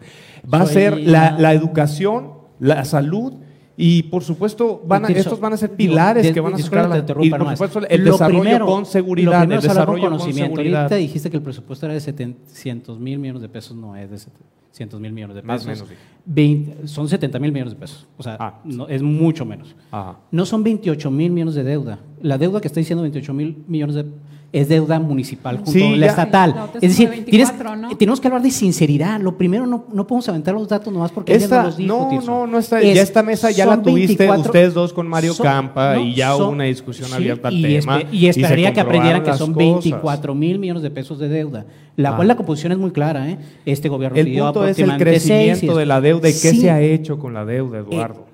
va 0.53 0.63
a 0.63 0.67
ser 0.67 0.99
la, 0.99 1.53
educación, 1.53 2.33
la 2.59 2.85
salud 2.85 3.35
y 3.77 4.03
por 4.05 4.23
supuesto 4.23 4.83
van 4.87 5.05
a- 5.05 5.07
Tirso, 5.07 5.21
estos 5.23 5.41
van 5.41 5.55
a 5.55 5.57
ser 5.57 5.71
pilares 5.71 6.31
que 6.33 6.41
van 6.41 6.53
a 6.55 6.59
sacar 6.59 6.89
la, 6.89 6.99
y 7.25 7.31
por 7.31 7.49
supuesto 7.53 7.81
el 7.89 8.05
Lo 8.05 8.13
desarrollo 8.13 8.41
primero- 8.43 8.67
con 8.67 8.85
seguridad, 8.85 9.43
el 9.45 9.49
con 9.49 9.61
desarrollo 9.61 10.03
con 10.03 10.11
conocimiento. 10.19 10.57
seguridad. 10.57 10.83
Ahorita 10.83 10.97
dijiste 10.97 11.31
que 11.31 11.37
el 11.39 11.43
presupuesto 11.43 11.87
era 11.87 11.95
de 11.95 12.01
700 12.01 12.99
mil 13.01 13.19
millones 13.19 13.41
de 13.43 13.49
pesos, 13.49 13.75
no 13.77 13.97
es 13.97 14.11
de 14.11 14.19
700 14.19 14.60
mil 15.01 15.13
millones 15.13 15.37
de 15.37 15.43
Más 15.43 15.65
pesos. 15.65 15.83
o 15.83 15.87
menos, 15.87 15.99
sí. 16.01 16.23
20 16.27 16.87
son 16.87 17.09
70 17.09 17.39
mil 17.39 17.53
millones 17.53 17.75
de 17.75 17.79
pesos, 17.81 18.07
o 18.17 18.23
sea, 18.23 18.37
Ah. 18.39 18.61
no, 18.65 18.89
es 18.89 19.03
mucho 19.03 19.45
menos. 19.45 19.75
Ajá. 19.91 20.19
No 20.31 20.45
son 20.47 20.63
28 20.63 21.11
mil 21.11 21.33
millones 21.33 21.55
de 21.55 21.65
deuda. 21.65 21.99
La 22.23 22.39
deuda 22.39 22.61
que 22.61 22.69
está 22.69 22.81
diciendo 22.81 23.03
28 23.03 23.35
mil 23.35 23.65
millones 23.67 23.97
de 23.97 24.05
es 24.53 24.69
deuda 24.69 24.99
municipal 24.99 25.57
junto 25.59 25.71
Sí, 25.71 25.81
con 25.81 25.93
la 26.01 26.07
ya. 26.07 26.11
estatal. 26.11 26.55
La 26.57 26.65
Es 26.75 26.81
decir, 26.81 27.09
tienes- 27.25 27.51
24, 27.51 27.77
¿no? 27.77 27.97
tenemos 27.97 28.21
que 28.21 28.27
hablar 28.27 28.43
de 28.43 28.51
sinceridad. 28.51 29.21
Lo 29.21 29.39
primero, 29.39 29.65
no, 29.65 29.85
no 29.93 30.07
podemos 30.09 30.29
aventar 30.29 30.55
los 30.55 30.67
datos 30.69 30.93
nomás 30.93 31.13
porque 31.13 31.35
ella 31.35 31.45
Esta, 31.45 31.59
no 31.61 31.67
los 31.69 31.77
dijo. 31.77 32.09
no, 32.11 32.21
no, 32.23 32.47
no 32.49 32.59
está, 32.59 32.81
Es- 32.81 32.97
ya 32.97 33.03
esta 33.03 33.23
mesa 33.23 33.51
ya 33.53 33.65
la 33.67 33.81
tuviste 33.81 34.17
24 34.27 34.41
ustedes 34.51 34.75
dos 34.75 34.93
con 34.93 35.07
Mario 35.07 35.35
son- 35.35 35.45
Campa 35.45 35.95
no, 35.95 36.01
y 36.01 36.15
ya 36.17 36.35
hubo 36.35 36.49
una 36.49 36.65
discusión 36.65 37.09
sí, 37.09 37.15
abierta 37.15 37.47
al 37.47 37.55
y 37.55 37.63
tema. 37.63 38.01
espe- 38.01 38.07
y 38.11 38.27
esperaría 38.27 38.73
que 38.73 38.81
aprendieran 38.81 39.23
que 39.23 39.33
son 39.35 39.51
las 39.51 39.57
cosas. 39.57 39.57
24 39.85 40.35
mil 40.35 40.59
millones 40.59 40.83
de 40.83 40.91
pesos 40.91 41.21
de 41.21 41.29
deuda, 41.29 41.67
la 41.97 42.11
Ah. 42.11 42.17
cual 42.17 42.27
la 42.27 42.35
composición 42.37 42.73
es 42.73 42.79
muy 42.79 42.91
clara. 42.91 43.31
¿eh? 43.31 43.39
Este 43.67 43.89
gobierno 43.89 44.19
El 44.19 44.25
pidió 44.27 44.47
punto 44.47 44.67
es 44.67 44.79
el 44.81 44.87
seis, 44.87 44.99
crecimiento 44.99 45.77
de 45.77 45.87
la 45.87 46.01
deuda 46.01 46.29
y 46.29 46.33
qué 46.33 46.55
se 46.55 46.71
ha 46.73 46.81
hecho 46.81 47.21
con 47.21 47.35
la 47.35 47.45
deuda, 47.45 47.79
Eduardo. 47.79 48.27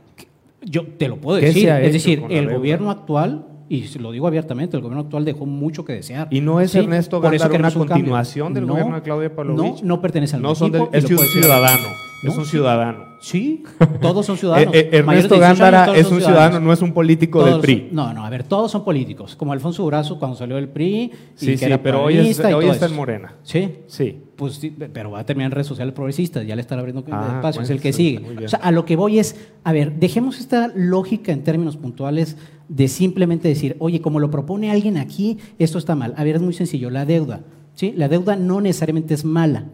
Yo 0.65 0.85
te 0.87 1.09
lo 1.09 1.19
puedo 1.19 1.39
¿Qué 1.41 1.47
decir. 1.47 1.69
Es 1.69 1.93
decir, 1.93 2.23
el 2.31 2.45
deuda? 2.47 2.57
gobierno 2.57 2.91
actual, 2.91 3.45
y 3.69 3.87
lo 3.99 4.13
digo 4.13 4.27
abiertamente, 4.27 4.77
el 4.77 4.83
gobierno 4.83 5.03
actual 5.03 5.25
dejó 5.25 5.47
mucho 5.47 5.85
que 5.85 5.93
desear. 5.95 6.29
Y 6.31 6.41
no 6.41 6.61
es 6.61 6.71
Sí, 6.73 6.79
Ernesto 6.79 7.21
Gándara 7.21 7.49
una 7.59 7.69
un 7.69 7.89
continuación 7.89 8.55
del 8.55 8.67
No, 8.67 8.73
gobierno 8.75 8.95
de 8.97 9.03
Claudia 9.03 9.35
Pavlovich. 9.35 9.83
No, 9.83 9.89
no 9.97 10.01
pertenece 10.01 10.37
al 10.37 10.43
No 10.43 10.55
son 10.55 10.69
equipo 10.69 10.91
del- 10.91 10.99
es 10.99 11.05
ciudadano, 11.33 11.89
es 12.23 12.37
un 12.37 12.45
sí. 12.45 12.51
ciudadano. 12.53 13.07
Sí, 13.21 13.65
todos 14.01 14.25
son 14.27 14.37
ciudadanos. 14.37 14.75
Eh, 14.75 14.91
eh, 14.93 14.99
Ernesto 14.99 15.35
de 15.35 15.41
18 15.41 15.45
años, 15.47 15.59
Gándara 15.59 15.97
es 15.99 16.11
un 16.11 16.21
ciudadano, 16.21 16.61
no 16.61 16.73
es 16.73 16.83
un 16.83 16.93
político 16.93 17.45
del 17.45 17.61
PRI. 17.61 17.89
No, 17.91 18.13
no, 18.13 18.25
a 18.25 18.31
ver, 18.31 18.45
todos 18.45 18.71
son 18.71 18.85
políticos, 18.85 19.35
como 19.37 19.53
Alfonso 19.53 19.83
Durazo 19.83 20.19
cuando 20.19 20.37
salió 20.37 20.57
del 20.57 20.69
PRI. 20.69 20.87
y 20.87 21.11
Sí, 21.35 21.47
que 21.53 21.59
sí, 21.59 21.65
era 21.65 21.83
pero 21.83 22.05
hoy, 22.05 22.19
es- 22.19 22.39
está 22.39 22.87
en. 22.87 22.95
Morena. 22.95 23.35
Sí, 23.43 23.71
Sí. 23.87 24.17
pues 24.37 24.55
sí, 24.55 24.71
pero 24.93 25.11
va 25.13 25.21
a 25.21 25.25
terminar 25.27 25.47
en 25.51 25.53
redes 25.53 25.67
sociales 25.67 25.95
progresistas, 25.95 26.47
ya 26.47 26.55
le 26.55 26.61
están 26.61 26.79
abriendo 26.79 27.03
Ah, 27.11 27.33
espacio, 27.37 27.63
es 27.63 27.71
el 27.71 27.81
que 27.81 27.93
sigue. 27.93 28.21
O 28.45 28.49
sea, 28.49 28.59
a 28.61 28.71
lo 28.71 28.85
que 28.85 28.97
voy 28.97 29.19
es, 29.19 29.35
a 29.65 29.73
ver, 29.73 29.95
dejemos 29.99 30.39
esta 30.39 30.71
lógica 30.75 31.33
en 31.33 31.43
términos 31.43 31.77
puntuales 31.77 32.37
de 32.69 32.87
simplemente 32.89 33.49
decir, 33.49 33.77
oye, 33.79 34.01
como 34.01 34.21
lo 34.21 34.31
propone 34.31 34.71
alguien 34.71 34.99
aquí, 34.99 35.39
esto 35.59 35.79
está 35.79 35.95
mal. 35.95 36.13
A 36.17 36.23
ver, 36.25 36.37
es 36.37 36.43
muy 36.43 36.53
sencillo, 36.53 36.91
la 36.91 37.05
deuda, 37.07 37.41
¿sí? 37.75 37.93
La 37.97 38.09
deuda 38.09 38.37
no 38.37 38.61
necesariamente 38.61 39.15
es 39.15 39.25
mala. 39.25 39.65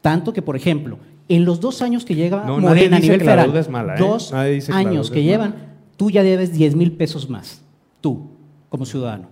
Tanto 0.00 0.32
que, 0.32 0.40
por 0.42 0.56
ejemplo, 0.56 0.98
en 1.28 1.44
los 1.44 1.60
dos 1.60 1.82
años 1.82 2.04
que 2.04 2.14
llega 2.14 2.44
No, 2.44 2.60
nadie 2.60 2.68
Morena 2.68 2.96
a 2.96 3.00
nivel 3.00 3.20
federal, 3.20 3.66
mala, 3.70 3.94
¿eh? 3.94 3.98
dos 3.98 4.30
que 4.30 4.72
años 4.72 5.10
que 5.10 5.22
llevan, 5.22 5.50
mala. 5.50 5.74
tú 5.96 6.10
ya 6.10 6.22
debes 6.22 6.52
10 6.52 6.76
mil 6.76 6.92
pesos 6.92 7.28
más, 7.28 7.62
tú, 8.00 8.28
como 8.68 8.86
ciudadano. 8.86 9.28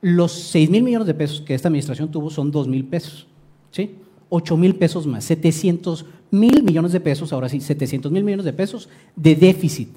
Los 0.00 0.32
6 0.32 0.70
mil 0.70 0.82
millones 0.82 1.06
de 1.06 1.14
pesos 1.14 1.40
que 1.40 1.54
esta 1.54 1.68
administración 1.68 2.10
tuvo 2.10 2.30
son 2.30 2.50
2 2.50 2.66
mil 2.66 2.84
pesos, 2.84 3.26
¿sí? 3.70 3.94
8 4.30 4.56
mil 4.56 4.74
pesos 4.74 5.06
más, 5.06 5.24
700 5.24 6.06
mil 6.30 6.62
millones 6.62 6.92
de 6.92 7.00
pesos, 7.00 7.32
ahora 7.32 7.48
sí, 7.48 7.60
700 7.60 8.10
mil 8.10 8.24
millones 8.24 8.44
de 8.44 8.52
pesos 8.52 8.88
de 9.14 9.36
déficit 9.36 9.90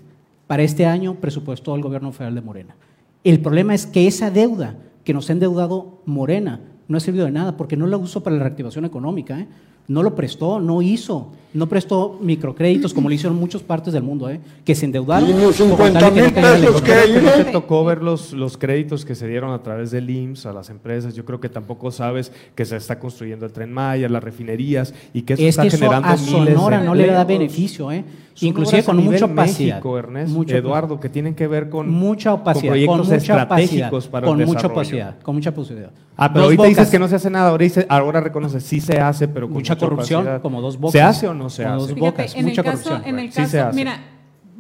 para 0.46 0.62
este 0.62 0.86
año 0.86 1.16
presupuesto 1.16 1.74
al 1.74 1.82
gobierno 1.82 2.12
federal 2.12 2.36
de 2.36 2.42
Morena. 2.42 2.76
El 3.24 3.40
problema 3.40 3.74
es 3.74 3.88
que 3.88 4.06
esa 4.06 4.30
deuda 4.30 4.76
que 5.04 5.14
nos 5.14 5.30
ha 5.30 5.34
endeudado 5.34 6.02
Morena 6.06 6.60
no 6.88 6.98
ha 6.98 7.00
servido 7.00 7.26
de 7.26 7.32
nada 7.32 7.58
porque 7.58 7.78
no 7.78 7.88
la 7.88 7.98
usó 7.98 8.22
para 8.22 8.36
la 8.36 8.44
reactivación 8.44 8.86
económica, 8.86 9.40
¿eh? 9.40 9.48
No 9.88 10.02
lo 10.02 10.16
prestó, 10.16 10.60
no 10.60 10.82
hizo, 10.82 11.32
no 11.54 11.68
prestó 11.68 12.20
microcréditos 12.22 12.94
como 12.94 13.08
lo 13.08 13.16
hicieron 13.16 13.38
muchas 13.40 13.62
partes 13.62 13.94
del 13.94 14.04
mundo, 14.04 14.30
¿eh? 14.30 14.40
Que 14.66 14.76
se 14.76 14.86
endeudaron. 14.86 15.28
De 15.28 15.54
50 15.54 16.00
que 16.00 16.06
no 16.06 16.12
mil 16.12 16.34
pesos 16.34 16.82
que 16.82 16.92
hay. 16.92 17.14
¿No 17.14 17.32
te 17.32 17.46
tocó 17.46 17.86
ver 17.86 18.02
los, 18.02 18.34
los 18.34 18.58
créditos 18.58 19.06
que 19.06 19.16
se 19.16 19.28
dieron 19.28 19.52
a 19.52 19.64
través 19.64 19.92
del 19.92 20.10
IMSS 20.10 20.48
a 20.48 20.54
las 20.54 20.70
empresas? 20.70 21.16
Yo 21.16 21.24
creo 21.24 21.40
que 21.40 21.48
tampoco 21.48 21.92
sabes 21.92 22.32
que 22.56 22.66
se 22.66 22.76
está 22.76 23.00
construyendo 23.00 23.46
el 23.46 23.54
Tren 23.54 23.72
Maya, 23.72 24.10
las 24.10 24.24
refinerías 24.24 24.94
y 25.14 25.22
que 25.22 25.34
eso 25.34 25.44
es 25.44 25.50
está 25.50 25.62
que 25.62 25.68
eso 25.70 25.78
generando 25.78 26.10
a 26.10 26.18
miles 26.18 26.30
Sonora 26.30 26.80
de 26.80 26.86
no 26.86 26.96
le 26.96 27.08
da 27.08 27.24
beneficio, 27.24 27.92
¿eh? 27.92 28.04
Son 28.36 28.50
Inclusive 28.50 28.80
obras 28.80 28.84
a 28.84 28.92
con 28.92 28.98
nivel 28.98 29.12
mucha 29.14 29.26
opacidad. 29.26 29.76
México, 29.76 29.98
Ernest, 29.98 30.34
Mucha 30.34 30.58
Eduardo, 30.58 31.00
que 31.00 31.08
tienen 31.08 31.36
que 31.36 31.48
ver 31.48 31.70
con, 31.70 31.90
mucha 31.90 32.34
opacidad, 32.34 32.62
con 32.64 32.70
proyectos 32.70 32.98
con 32.98 33.06
mucha 33.08 33.16
estratégicos 33.16 33.88
opacidad, 33.88 34.12
para 34.12 34.28
con 34.28 34.42
el 34.42 34.46
mucha 34.46 34.58
desarrollo. 34.58 34.80
opacidad, 34.82 35.20
con 35.22 35.36
mucha 35.36 35.50
opacidad. 35.52 35.92
Ah, 36.18 36.28
pero 36.34 36.40
Dos 36.42 36.46
ahorita 36.48 36.64
dices 36.68 36.90
que 36.90 37.00
no 37.00 37.08
se 37.08 37.16
hace 37.16 37.30
nada, 37.30 37.50
ahora, 37.50 37.64
dice, 37.64 37.86
ahora 37.88 38.20
reconoce, 38.20 38.60
sí 38.60 38.82
se 38.82 39.00
hace, 39.00 39.30
pero 39.30 39.48
con 39.48 39.54
Mucha 39.54 39.78
corrupción, 39.78 40.22
opacidad. 40.24 40.42
como 40.42 40.60
dos 40.62 40.78
bocas. 40.78 40.92
¿Se 40.92 41.02
hace 41.02 41.28
o 41.30 41.34
no 41.34 41.50
se 41.50 41.64
Como 41.64 41.76
hace? 41.76 41.82
dos 41.82 41.94
Fíjate, 41.94 42.12
bocas, 42.24 42.36
en 42.36 42.46
mucha 42.46 42.62
el 42.62 42.66
caso, 42.68 42.84
corrupción. 42.90 43.14
en 43.16 43.20
el 43.20 43.32
Sí 43.32 43.46
se 43.46 43.60
hace. 43.62 43.76
mira, 43.78 44.00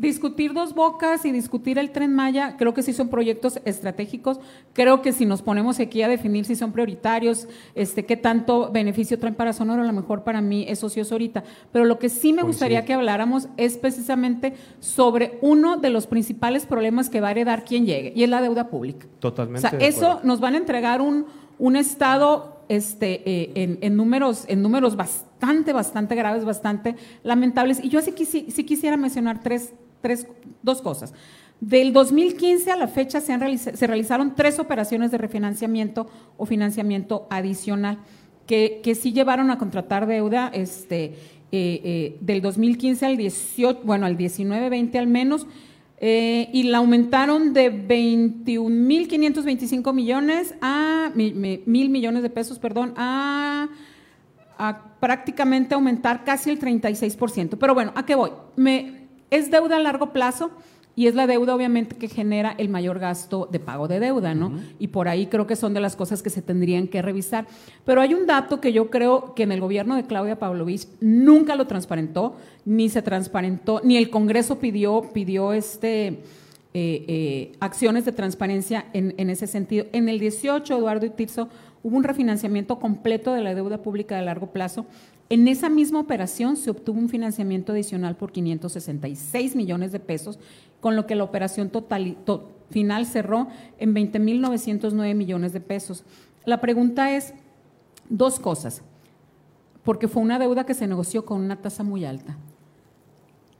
discutir 0.06 0.53
dos 0.53 0.74
bocas 0.74 1.26
y 1.26 1.32
discutir 1.32 1.78
el 1.78 1.91
tren 1.91 2.14
Maya, 2.14 2.56
creo 2.58 2.74
que 2.74 2.82
sí 2.84 2.93
son 2.93 3.10
proyectos 3.10 3.60
estratégicos. 3.66 4.39
Creo 4.74 5.01
que 5.01 5.12
si 5.12 5.26
nos 5.26 5.41
ponemos 5.41 5.80
aquí 5.80 6.01
a 6.01 6.08
definir 6.08 6.45
si 6.45 6.56
son 6.56 6.72
prioritarios, 6.72 7.47
este, 7.76 8.06
qué 8.06 8.16
tanto 8.18 8.72
beneficio 8.72 9.20
traen 9.20 9.36
para 9.36 9.53
Sonora, 9.53 9.82
a 9.84 9.86
lo 9.86 9.93
mejor 9.93 10.24
para 10.24 10.41
mí 10.41 10.66
es 10.68 10.84
ocioso 10.84 11.16
ahorita. 11.16 11.43
Pero 11.72 11.86
lo 11.86 11.99
que 11.99 12.10
sí 12.10 12.32
me 12.34 12.43
gustaría 12.43 12.86
que 12.86 12.93
habláramos 12.93 13.49
es 13.58 13.78
precisamente 13.78 14.53
sobre 14.80 15.38
uno 15.41 15.78
de 15.78 15.89
los 15.89 16.08
principales 16.08 16.66
problemas 16.66 17.10
que 17.10 17.22
va 17.22 17.28
a 17.30 17.32
heredar 17.32 17.66
quien 17.66 17.86
llegue, 17.86 18.14
y 18.16 18.24
es 18.24 18.30
la 18.30 18.41
deuda 18.41 18.70
pública. 18.70 19.08
Totalmente 19.20 19.68
O 19.68 19.70
sea, 19.70 19.80
eso 19.80 20.20
nos 20.24 20.39
van 20.39 20.53
a 20.53 20.58
entregar 20.58 21.01
un, 21.01 21.26
un 21.60 21.76
estado 21.76 22.53
este, 22.68 23.22
eh, 23.30 23.51
en, 23.56 23.78
en 23.82 23.95
números, 23.95 24.45
en 24.47 24.62
números 24.62 24.95
bastante, 24.95 25.72
bastante 25.74 26.16
graves, 26.16 26.43
bastante 26.45 26.95
lamentables. 27.24 27.84
Y 27.84 27.89
yo 27.89 28.01
sí, 28.01 28.12
quisi- 28.12 28.49
sí 28.49 28.64
quisiera 28.64 28.97
mencionar 28.97 29.41
tres, 29.43 29.74
tres, 30.06 30.28
dos 30.62 30.84
cosas. 30.84 31.16
Del 31.60 31.93
2015 31.93 32.70
a 32.70 32.76
la 32.76 32.88
fecha 32.88 33.22
se, 33.22 33.36
realizaron 33.88 34.36
tres 34.36 34.60
operaciones 34.60 35.10
de 35.10 35.18
refinanciamiento 35.18 36.06
o 36.38 36.45
financiamiento 36.45 37.26
adicional 37.32 37.97
que, 38.45 38.82
sí 39.01 39.14
llevaron 39.14 39.49
a 39.49 39.58
contratar 39.58 40.06
deuda 40.06 40.51
este, 40.53 41.06
eh, 41.06 41.16
eh, 41.51 42.18
del 42.22 42.43
2015 42.43 43.03
al 43.08 43.18
18, 43.18 43.80
bueno, 43.84 44.06
al 44.06 44.16
19-20 44.16 44.99
al 44.99 45.08
menos, 45.08 45.47
eh, 45.97 46.49
y 46.53 46.62
la 46.64 46.78
aumentaron 46.78 47.53
de 47.53 47.72
21.525 47.72 49.91
millones 49.93 50.53
a 50.62 51.10
mi- 51.16 51.34
mi- 51.34 51.64
mil 51.66 51.89
millones 51.89 52.22
de 52.22 52.30
pesos, 52.30 52.60
perdón, 52.60 52.93
a, 52.97 53.68
a 54.60 54.84
prácticamente 54.99 55.74
aumentar 55.74 56.24
casi 56.24 56.51
el 56.51 56.60
36%. 56.60 57.58
Pero 57.58 57.74
bueno, 57.74 57.93
¿a 57.95 58.06
qué 58.06 58.14
voy? 58.14 58.30
Me, 58.56 59.05
es 59.32 59.51
deuda 59.51 59.78
a 59.78 59.80
largo 59.80 60.11
plazo 60.13 60.51
y 60.95 61.07
es 61.07 61.15
la 61.15 61.28
deuda 61.28 61.53
obviamente 61.53 61.97
que 61.97 62.07
genera 62.07 62.55
el 62.57 62.69
mayor 62.69 62.99
gasto 62.99 63.49
de 63.51 63.59
pago 63.59 63.88
de 63.88 63.99
deuda, 63.99 64.34
¿no? 64.34 64.53
Y 64.80 64.88
por 64.88 65.09
ahí 65.09 65.28
creo 65.28 65.45
que 65.45 65.57
son 65.57 65.73
de 65.73 65.82
las 65.82 65.95
cosas 65.97 66.23
que 66.23 66.30
se 66.30 66.41
tendrían 66.41 66.88
que 66.88 67.01
revisar. 67.01 67.47
Pero 67.84 67.99
hay 67.99 68.13
un 68.13 68.26
dato 68.26 68.61
que 68.61 68.71
yo 68.71 68.89
creo 68.89 69.36
que 69.36 69.43
en 69.43 69.51
el 69.51 69.59
gobierno 69.59 69.95
de 69.95 70.05
Claudia 70.05 70.39
Pavlovich 70.39 70.88
nunca 71.01 71.55
lo 71.55 71.67
transparentó, 71.67 72.38
ni 72.63 72.88
se 72.88 73.01
transparentó, 73.01 73.82
ni 73.84 73.97
el 73.97 74.09
Congreso 74.09 74.59
pidió, 74.59 75.09
pidió 75.13 75.51
este, 75.51 76.07
eh, 76.07 76.21
eh, 76.73 77.51
acciones 77.59 78.05
de 78.05 78.13
transparencia 78.13 78.86
en, 78.93 79.13
en 79.17 79.30
ese 79.30 79.47
sentido. 79.47 79.88
En 79.91 80.07
el 80.07 80.17
18, 80.19 80.78
Eduardo 80.78 81.05
y 81.05 81.09
Tirso, 81.09 81.49
hubo 81.84 81.97
un 81.97 82.03
refinanciamiento 82.05 82.80
completo 82.80 83.34
de 83.34 83.41
la 83.41 83.53
deuda 83.53 83.80
pública 83.80 84.15
de 84.15 84.21
largo 84.21 84.47
plazo. 84.47 84.86
En 85.30 85.47
esa 85.47 85.69
misma 85.69 85.99
operación 85.99 86.55
se 86.55 86.69
obtuvo 86.69 86.99
un 86.99 87.09
financiamiento 87.09 87.71
adicional 87.71 88.15
por 88.15 88.32
566 88.32 89.55
millones 89.55 89.91
de 89.91 89.99
pesos, 89.99 90.38
con 90.82 90.95
lo 90.95 91.07
que 91.07 91.15
la 91.15 91.23
operación 91.23 91.69
total, 91.69 92.15
to- 92.26 92.51
final 92.69 93.05
cerró 93.05 93.47
en 93.80 93.93
20.909 93.95 95.15
millones 95.15 95.53
de 95.53 95.61
pesos. 95.61 96.03
La 96.45 96.61
pregunta 96.61 97.15
es 97.15 97.34
dos 98.09 98.39
cosas, 98.39 98.82
porque 99.84 100.07
fue 100.07 100.21
una 100.21 100.38
deuda 100.39 100.65
que 100.65 100.73
se 100.76 100.88
negoció 100.88 101.26
con 101.26 101.41
una 101.41 101.55
tasa 101.61 101.84
muy 101.84 102.05
alta. 102.05 102.38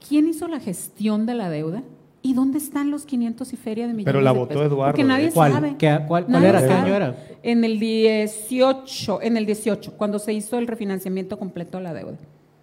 ¿Quién 0.08 0.28
hizo 0.28 0.46
la 0.46 0.60
gestión 0.60 1.26
de 1.26 1.34
la 1.34 1.50
deuda? 1.50 1.82
¿Y 2.26 2.34
dónde 2.34 2.58
están 2.58 2.90
los 2.90 3.06
500 3.06 3.52
y 3.52 3.56
feria 3.56 3.86
de 3.86 3.92
millones 3.92 4.06
Pero 4.06 4.20
la 4.20 4.32
de 4.32 4.38
votó 4.40 4.48
pesos? 4.48 4.66
Eduardo, 4.66 4.92
Porque 4.92 5.04
nadie. 5.04 5.30
¿Cuál? 5.30 5.52
sabe. 5.52 5.76
¿Qué- 5.78 6.00
cuál- 6.08 6.24
cuál 6.24 6.28
Nadie 6.28 6.48
era? 6.48 6.66
¿Qué 6.66 6.72
año 6.72 6.92
era? 6.94 7.16
En 7.44 7.62
el 7.64 7.78
18, 7.78 9.22
en 9.22 9.36
el 9.36 9.46
18, 9.46 9.92
cuando 9.92 10.18
se 10.18 10.32
hizo 10.32 10.58
el 10.58 10.66
refinanciamiento 10.66 11.38
completo 11.38 11.78
de 11.78 11.84
la 11.84 11.94
deuda. 11.94 12.16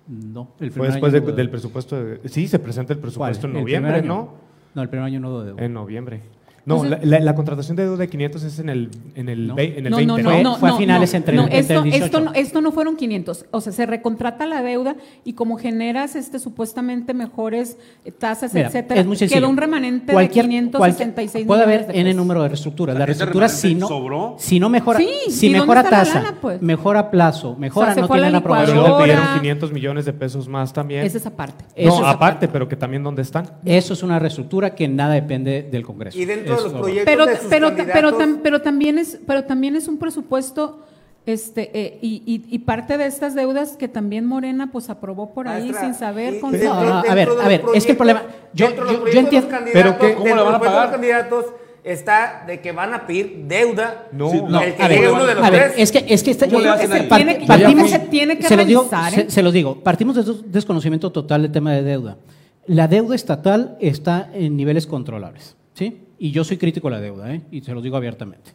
No, 0.06 0.50
el 0.60 0.70
Fue 0.70 0.82
primer 0.82 0.92
después 0.92 1.14
año 1.14 1.26
de- 1.28 1.32
del 1.32 1.50
presupuesto. 1.50 2.04
de- 2.04 2.28
sí, 2.28 2.46
se 2.50 2.60
presenta 2.60 2.92
el 2.92 3.00
¿Cuál? 3.00 3.04
presupuesto 3.04 3.48
en 3.48 3.56
¿El 3.56 3.64
primer 3.64 3.82
noviembre? 3.84 4.06
¿no? 4.08 4.34
No, 4.76 4.82
el 4.82 4.90
primer 4.90 5.06
año 5.06 5.22
no 5.22 5.42
deuda. 5.42 5.64
En 5.64 5.74
noviembre. 5.74 6.20
No, 6.66 6.76
Entonces- 6.84 7.06
la, 7.10 7.20
la- 7.20 7.26
la 7.26 7.36
contratación 7.36 7.76
de 7.76 7.84
deuda 7.84 7.98
de 7.98 8.10
500 8.10 8.44
es 8.44 8.60
en 8.60 8.70
el, 8.70 8.90
en 9.16 9.28
el, 9.28 9.48
No. 9.48 9.56
en 9.60 9.86
el 9.86 9.90
No, 9.92 9.98
20, 9.98 10.06
no, 10.06 10.18
¿no? 10.18 10.24
Fue- 10.34 10.44
no, 10.44 10.56
fue 10.58 10.70
a 10.70 10.76
finales 10.76 11.12
no, 11.12 11.18
entre- 11.18 11.36
no, 11.36 11.44
entre 11.44 11.60
esto, 11.60 11.74
el 11.74 11.84
18. 11.84 12.06
esto, 12.06 12.20
no, 12.22 12.34
esto 12.34 12.62
no 12.62 12.72
fueron 12.72 12.96
500, 12.96 13.46
o 13.52 13.60
sea, 13.62 13.74
se 13.74 13.86
recontrata 13.86 14.46
la 14.46 14.62
deuda 14.64 14.96
y 15.26 15.34
como 15.34 15.58
generas 15.58 16.16
este 16.16 16.40
supuestamente 16.40 17.14
mejores 17.14 17.78
eh, 18.06 18.12
tasas, 18.12 18.54
Mira, 18.54 18.68
etcétera, 18.68 19.02
es 19.02 19.06
muy 19.08 19.18
queda 19.18 19.48
un 19.48 19.58
remanente 19.58 20.14
Cualquier- 20.14 20.46
de 20.46 20.50
566 20.52 21.32
cualquier- 21.32 21.48
Puede 21.48 21.64
haber 21.64 21.88
de 21.88 21.94
N 22.00 22.04
pesos. 22.06 22.16
número 22.16 22.44
de 22.44 22.48
reestructuras. 22.50 22.96
La 22.96 23.00
¿Ese 23.04 23.08
reestructura, 23.08 23.50
si 23.50 23.76
no, 23.76 23.88
sobró? 23.90 24.36
si 24.40 24.60
no 24.60 24.70
mejora, 24.70 25.00
Sí, 25.00 25.10
si 25.30 25.48
¿y 25.48 25.50
dónde 25.50 25.60
mejora 25.62 25.84
la 25.84 25.90
tasa, 25.90 26.22
lana, 26.24 26.38
pues? 26.42 26.62
mejora 26.62 27.12
plazo, 27.12 27.56
mejora, 27.58 27.88
O 27.88 27.90
sea, 27.90 27.94
se 27.96 28.00
no 28.02 28.06
a 28.06 28.08
la 28.10 28.14
tienen 28.24 28.32
Pero 28.32 28.38
aprobación. 28.54 28.78
licuadora. 28.78 29.04
pidieron 29.04 29.24
Ahora- 29.26 29.40
500 29.42 29.72
millones 29.74 30.06
de 30.06 30.14
pesos 30.14 30.48
más 30.48 30.72
también. 30.72 31.06
Es 31.06 31.14
esa 31.16 31.30
parte. 31.32 31.66
Eso 31.76 32.00
no, 32.00 32.08
es 32.08 32.16
aparte, 32.16 32.48
pero 32.48 32.68
que 32.70 32.78
también 32.78 33.04
dónde 33.04 33.22
están. 33.22 33.50
Eso 33.66 33.94
es 33.94 34.02
una 34.02 34.18
reestructura 34.18 34.74
que 34.76 34.88
nada 34.88 35.14
depende 35.14 35.64
del 35.70 35.84
Congreso. 35.86 36.18
Y 36.18 36.26
dentro 36.26 36.53
Eso 36.54 36.64
los 36.64 36.74
proyectos 36.74 37.06
pero, 37.06 37.26
de 37.26 37.38
sus 37.38 37.46
pero, 37.48 38.18
tam- 38.20 38.40
pero 38.44 38.62
también 38.62 38.98
es, 38.98 39.20
pero 39.28 39.44
también 39.44 39.76
es 39.76 39.88
un 39.88 39.98
presupuesto 39.98 40.80
este, 41.26 41.72
eh, 41.74 42.00
y, 42.02 42.22
y- 42.26 42.54
y 42.54 42.60
parte 42.60 42.98
de 42.98 43.06
estas 43.06 43.34
deudas 43.34 43.78
que 43.78 43.88
también 43.88 44.26
Morena 44.26 44.72
pues 44.74 44.90
aprobó 44.90 45.34
por 45.34 45.48
ahí 45.48 45.64
Maestra, 45.70 45.82
sin 45.82 45.94
saber. 45.94 46.36
y- 46.36 46.40
con- 46.42 46.52
No, 46.52 46.58
dentro- 46.58 46.84
no, 46.84 47.00
a 47.00 47.02
dentro 47.02 47.16
ver, 47.16 47.28
de 47.28 47.32
a 47.32 47.36
los 47.36 47.48
ver, 47.48 47.64
es 47.76 47.86
que 47.86 47.92
el 47.92 47.98
problema- 47.98 48.24
yo- 48.54 48.66
dentro 48.68 48.86
de 48.86 48.92
los 48.92 49.00
yo- 49.00 49.06
yo 49.08 49.12
proyectos 49.12 49.14
de 49.14 49.16
los 49.16 49.24
entiendo- 49.24 49.50
candidatos, 49.50 49.94
¿Pero 49.94 49.98
qué? 50.10 50.14
¿Cómo 50.16 50.26
dentro 50.26 50.46
van 50.46 50.56
a 50.56 50.58
los 50.58 50.68
pagar? 50.68 50.92
candidatos 50.92 51.46
está 51.86 52.44
de 52.48 52.60
que 52.62 52.72
van 52.74 52.94
a 52.94 53.08
pedir 53.08 53.46
deuda. 53.48 54.08
No. 54.12 54.34
No, 54.50 54.62
el 54.62 54.76
que 54.76 54.84
a 54.84 54.88
ver, 54.90 55.10
uno 55.12 55.26
de 55.26 55.36
los 55.36 55.44
a 55.46 55.50
ver, 55.50 55.62
tres. 55.72 55.74
es 55.78 55.92
que, 55.94 56.14
es 56.14 56.24
que 56.24 56.32
está- 56.32 56.46
partimos- 56.48 57.90
se 57.90 58.00
tiene 58.00 58.38
que 58.38 58.44
se 58.48 58.56
los 58.58 58.68
digo, 58.68 58.90
se, 59.12 59.22
¿eh? 59.22 59.26
se 59.30 59.42
los 59.44 59.54
digo, 59.54 59.76
partimos 59.82 60.16
de 60.16 60.24
des- 60.24 60.52
desconocimiento 60.52 61.10
total 61.12 61.44
del 61.44 61.52
tema 61.52 61.72
de 61.74 61.84
deuda. 61.84 62.18
La 62.68 62.88
deuda 62.88 63.16
estatal 63.16 63.78
está 63.82 64.30
en 64.34 64.56
niveles 64.56 64.88
controlables, 64.88 65.56
¿sí? 65.74 66.02
Y 66.24 66.32
yo 66.32 66.46
soy 66.46 66.56
crítico 66.56 66.88
de 66.88 66.96
la 66.96 67.02
deuda, 67.02 67.36
¿eh? 67.36 67.42
Y 67.52 67.60
se 67.60 67.74
los 67.74 67.84
digo 67.84 67.98
abiertamente. 67.98 68.52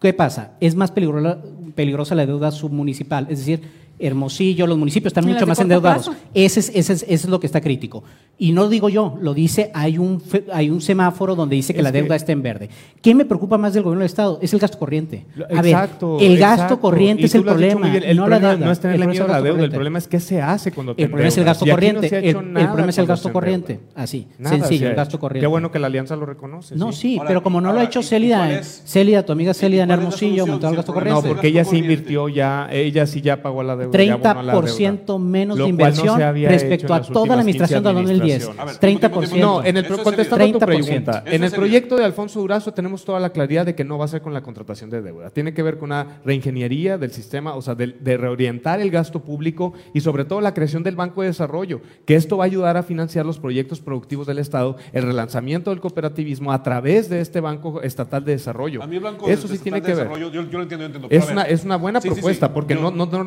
¿Qué 0.00 0.12
pasa? 0.12 0.56
Es 0.58 0.74
más 0.74 0.90
peligrosa, 0.90 1.38
peligrosa 1.76 2.16
la 2.16 2.26
deuda 2.26 2.50
submunicipal, 2.50 3.28
es 3.30 3.38
decir, 3.38 3.60
Hermosillo, 3.98 4.66
los 4.66 4.76
municipios 4.78 5.10
están 5.12 5.24
mucho 5.26 5.46
más 5.46 5.58
endeudados. 5.60 6.10
Ese 6.34 6.60
es, 6.60 6.68
ese, 6.74 6.92
es, 6.94 7.02
ese 7.02 7.14
es 7.14 7.24
lo 7.28 7.38
que 7.40 7.46
está 7.46 7.60
crítico. 7.60 8.02
Y 8.36 8.50
no 8.50 8.62
lo 8.64 8.68
digo 8.68 8.88
yo, 8.88 9.16
lo 9.20 9.32
dice, 9.32 9.70
hay 9.74 9.96
un, 9.96 10.20
fe- 10.20 10.44
hay 10.52 10.68
un 10.68 10.80
semáforo 10.80 11.36
donde 11.36 11.54
dice 11.54 11.72
que 11.72 11.78
Es 11.78 11.84
la 11.84 11.92
que- 11.92 12.02
deuda 12.02 12.16
está 12.16 12.32
en 12.32 12.42
verde. 12.42 12.68
¿Qué 13.00 13.14
me 13.14 13.24
preocupa 13.24 13.56
más 13.58 13.74
del 13.74 13.84
gobierno 13.84 14.00
del 14.00 14.06
Estado? 14.06 14.38
Es 14.42 14.52
el 14.52 14.58
gasto 14.58 14.76
corriente. 14.78 15.24
A 15.50 15.60
Exacto, 15.64 16.16
ver, 16.16 16.30
el 16.32 16.38
gasto 16.38 16.54
exacto. 16.64 16.80
corriente 16.80 17.22
Y 17.22 17.24
es 17.26 17.34
el 17.36 17.42
dicho 17.42 17.52
problema, 17.52 17.94
El 17.96 18.16
no 18.16 18.22
la 18.26 18.36
problema 18.38 18.52
deuda. 18.54 18.66
no 18.66 18.72
es 18.72 18.80
tener 18.80 18.94
El 18.96 19.00
la 19.00 19.06
problema 19.06 19.12
miedo 19.12 19.24
es 19.24 19.30
a 19.30 19.32
la 19.32 19.36
deuda, 19.38 19.48
el 19.50 19.54
corriente. 19.56 19.74
problema 19.76 19.98
es 19.98 20.08
qué 20.08 20.20
se 20.20 20.42
hace 20.42 20.72
cuando 20.72 20.94
te 20.96 21.02
El 21.04 21.08
problema 21.10 21.28
es 21.28 21.34
el 21.36 21.40
endeudas. 21.42 21.54
gasto 21.56 21.66
no 21.66 21.72
corriente. 21.72 22.06
el, 22.28 22.34
problema 22.34 22.90
es 22.90 22.98
el 22.98 23.06
gasto 23.06 23.32
corriente. 23.32 23.72
endeuda. 23.74 23.92
Así, 24.02 24.26
Nada 24.38 24.56
sencillo, 24.56 24.88
el 24.88 24.94
gasto 24.96 25.20
corriente. 25.20 25.44
Qué 25.44 25.46
bueno 25.46 25.70
que 25.70 25.78
la 25.78 25.86
alianza 25.86 26.16
lo 26.16 26.26
reconoce. 26.26 26.74
No, 26.74 26.90
sí, 26.92 27.16
Ahora, 27.18 27.28
pero 27.28 27.42
como 27.44 27.60
no 27.60 27.72
lo 27.72 27.78
ha 27.78 27.84
hecho 27.84 28.00
¿y 28.00 28.02
Célida, 28.02 28.38
cuál 28.38 28.50
eh, 28.50 28.58
es? 28.58 28.82
Célida, 28.84 29.24
tu 29.24 29.32
amiga 29.32 29.54
Célida 29.54 29.84
en 29.84 29.88
la 29.90 29.94
Hermosillo, 29.94 30.42
aumentó 30.42 30.68
el 30.68 30.76
gasto 30.76 30.92
problema 30.92 31.14
No, 31.14 31.20
corriente. 31.20 31.34
porque 31.36 31.48
ella 31.48 31.62
sí 31.64 31.68
corriente. 31.70 31.92
invirtió 31.92 32.28
ya, 32.28 32.68
ella 32.72 33.06
sí 33.06 33.20
ya 33.20 33.40
pagó 33.40 33.62
la 33.62 33.76
deuda. 33.76 33.83
Ya 33.92 34.14
abonó 34.14 34.42
la 34.42 34.52
deuda. 34.52 34.66
30% 34.68 35.18
menos 35.18 35.56
de 35.56 35.62
no 35.62 35.68
inversión 35.68 36.18
respecto 36.18 36.94
a 36.94 37.02
toda 37.02 37.26
la 37.28 37.34
administración 37.42 37.82
de 37.82 37.90
15 37.90 38.02
2010. 38.02 38.44
administraciones. 38.48 38.60
A 38.60 38.64
ver, 38.64 38.98
30%. 39.00 39.28
tiempo, 39.30 39.46
No, 39.46 39.64
en 39.64 39.76
el, 39.76 39.86
contestando 39.86 40.46
tu 40.46 40.58
30%. 40.58 40.66
pregunta, 40.66 41.22
en 41.26 41.44
el 41.44 41.50
proyecto 41.52 41.96
de 41.96 42.04
Alfonso 42.04 42.40
Durazo 42.40 42.72
tenemos 42.72 43.04
toda 43.04 43.20
la 43.20 43.30
claridad 43.30 43.66
de 43.66 43.74
que 43.74 43.84
no 43.84 43.98
va 43.98 44.04
a 44.04 44.08
ser 44.08 44.22
con 44.22 44.32
la 44.34 44.42
contratación 44.42 44.90
de 44.90 45.02
deuda. 45.02 45.30
Tiene 45.30 45.54
que 45.54 45.62
ver 45.62 45.78
con 45.78 45.90
una 45.90 46.20
reingeniería 46.24 46.98
del 46.98 47.10
sistema, 47.12 47.54
o 47.54 47.62
sea, 47.62 47.74
de, 47.74 47.88
de 47.88 48.16
reorientar 48.16 48.80
el 48.80 48.90
gasto 48.90 49.20
público 49.20 49.72
y 49.92 50.00
sobre 50.00 50.24
todo 50.24 50.40
la 50.40 50.54
creación 50.54 50.82
del 50.82 50.96
Banco 50.96 51.22
de 51.22 51.28
Desarrollo, 51.28 51.80
que 52.04 52.14
esto 52.16 52.36
va 52.36 52.44
a 52.44 52.46
ayudar 52.46 52.76
a 52.76 52.82
financiar 52.82 53.24
los 53.26 53.38
proyectos 53.38 53.80
productivos 53.80 54.26
del 54.26 54.38
Estado, 54.38 54.76
el 54.92 55.02
relanzamiento 55.04 55.70
del 55.70 55.80
cooperativismo 55.80 56.52
a 56.52 56.62
través 56.62 57.08
de 57.08 57.20
este 57.20 57.40
Banco 57.40 57.82
Estatal 57.82 58.24
de 58.24 58.32
Desarrollo. 58.32 58.82
A 58.82 58.86
mí 58.86 58.96
el 58.96 59.02
Banco 59.02 59.28
Eso 59.28 59.48
sí 59.48 59.58
tiene 59.58 59.80
que 59.80 59.88
ver. 59.88 59.96
Desarrollo, 60.08 60.30
Yo, 60.30 60.42
yo 60.42 60.58
lo 60.58 60.62
entiendo, 60.62 60.86
yo 60.88 60.94
entiendo. 60.94 61.08
Es 61.10 61.30
una, 61.30 61.42
es 61.42 61.64
una 61.64 61.76
buena 61.76 62.00
Sí, 62.00 62.08
sí, 62.08 62.14
sí. 62.14 62.20
propuesta 62.20 62.52
porque 62.52 62.74
Yo- 62.74 62.80
no, 62.90 62.90
no, 62.90 63.06
no 63.06 63.24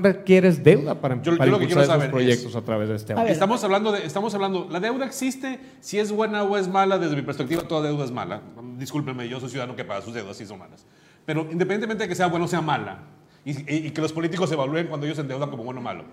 deuda 0.52 0.96
para, 1.02 1.16
Yo- 1.22 1.32
yo 1.32 1.38
para 1.38 1.50
quiero 1.52 1.64
impulsar 1.64 1.84
esos 1.84 1.94
saber 1.94 2.12
proyectos 2.12 2.50
es- 2.52 2.56
a 2.56 2.62
través 2.62 2.90
de 2.90 2.96
este 2.96 3.14
A 3.14 3.16
banco. 3.18 3.26
ver. 3.26 3.34
Estamos 3.34 3.64
hablando 3.64 3.92
de, 3.92 4.06
estamos 4.06 4.34
hablando, 4.36 4.68
la 4.70 4.80
deuda 4.80 5.06
existe, 5.06 5.60
si 5.82 6.00
es 6.00 6.12
buena 6.12 6.44
o 6.44 6.58
es 6.58 6.68
mala, 6.68 6.98
desde 6.98 7.16
mi 7.16 7.22
perspectiva, 7.22 7.64
toda 7.64 7.88
deuda 7.88 8.06
es 8.06 8.12
mala. 8.12 8.42
Discúlpenme, 8.78 9.28
yo 9.30 9.40
soy 9.40 9.50
ciudadano 9.50 9.76
que 9.76 9.84
paga 9.86 10.02
sus 10.02 10.14
deudas 10.14 10.40
y 10.42 10.46
son 10.46 10.60
malas. 10.60 10.86
Pero 11.26 11.42
independientemente 11.52 12.04
de 12.04 12.08
que 12.10 12.16
sea 12.16 12.28
buena 12.28 12.46
o 12.46 12.48
sea 12.48 12.62
mala, 12.62 13.00
y, 13.46 13.52
y- 13.52 13.88
y 13.88 13.92
que 13.92 14.02
los 14.02 14.14
políticos 14.14 14.52
evalúen 14.52 14.88
cuando 14.88 15.06
ellos 15.06 15.16
se 15.18 15.22
endeudan 15.22 15.50
como 15.50 15.64
bueno 15.64 15.80
o 15.80 15.84
malo, 15.84 16.04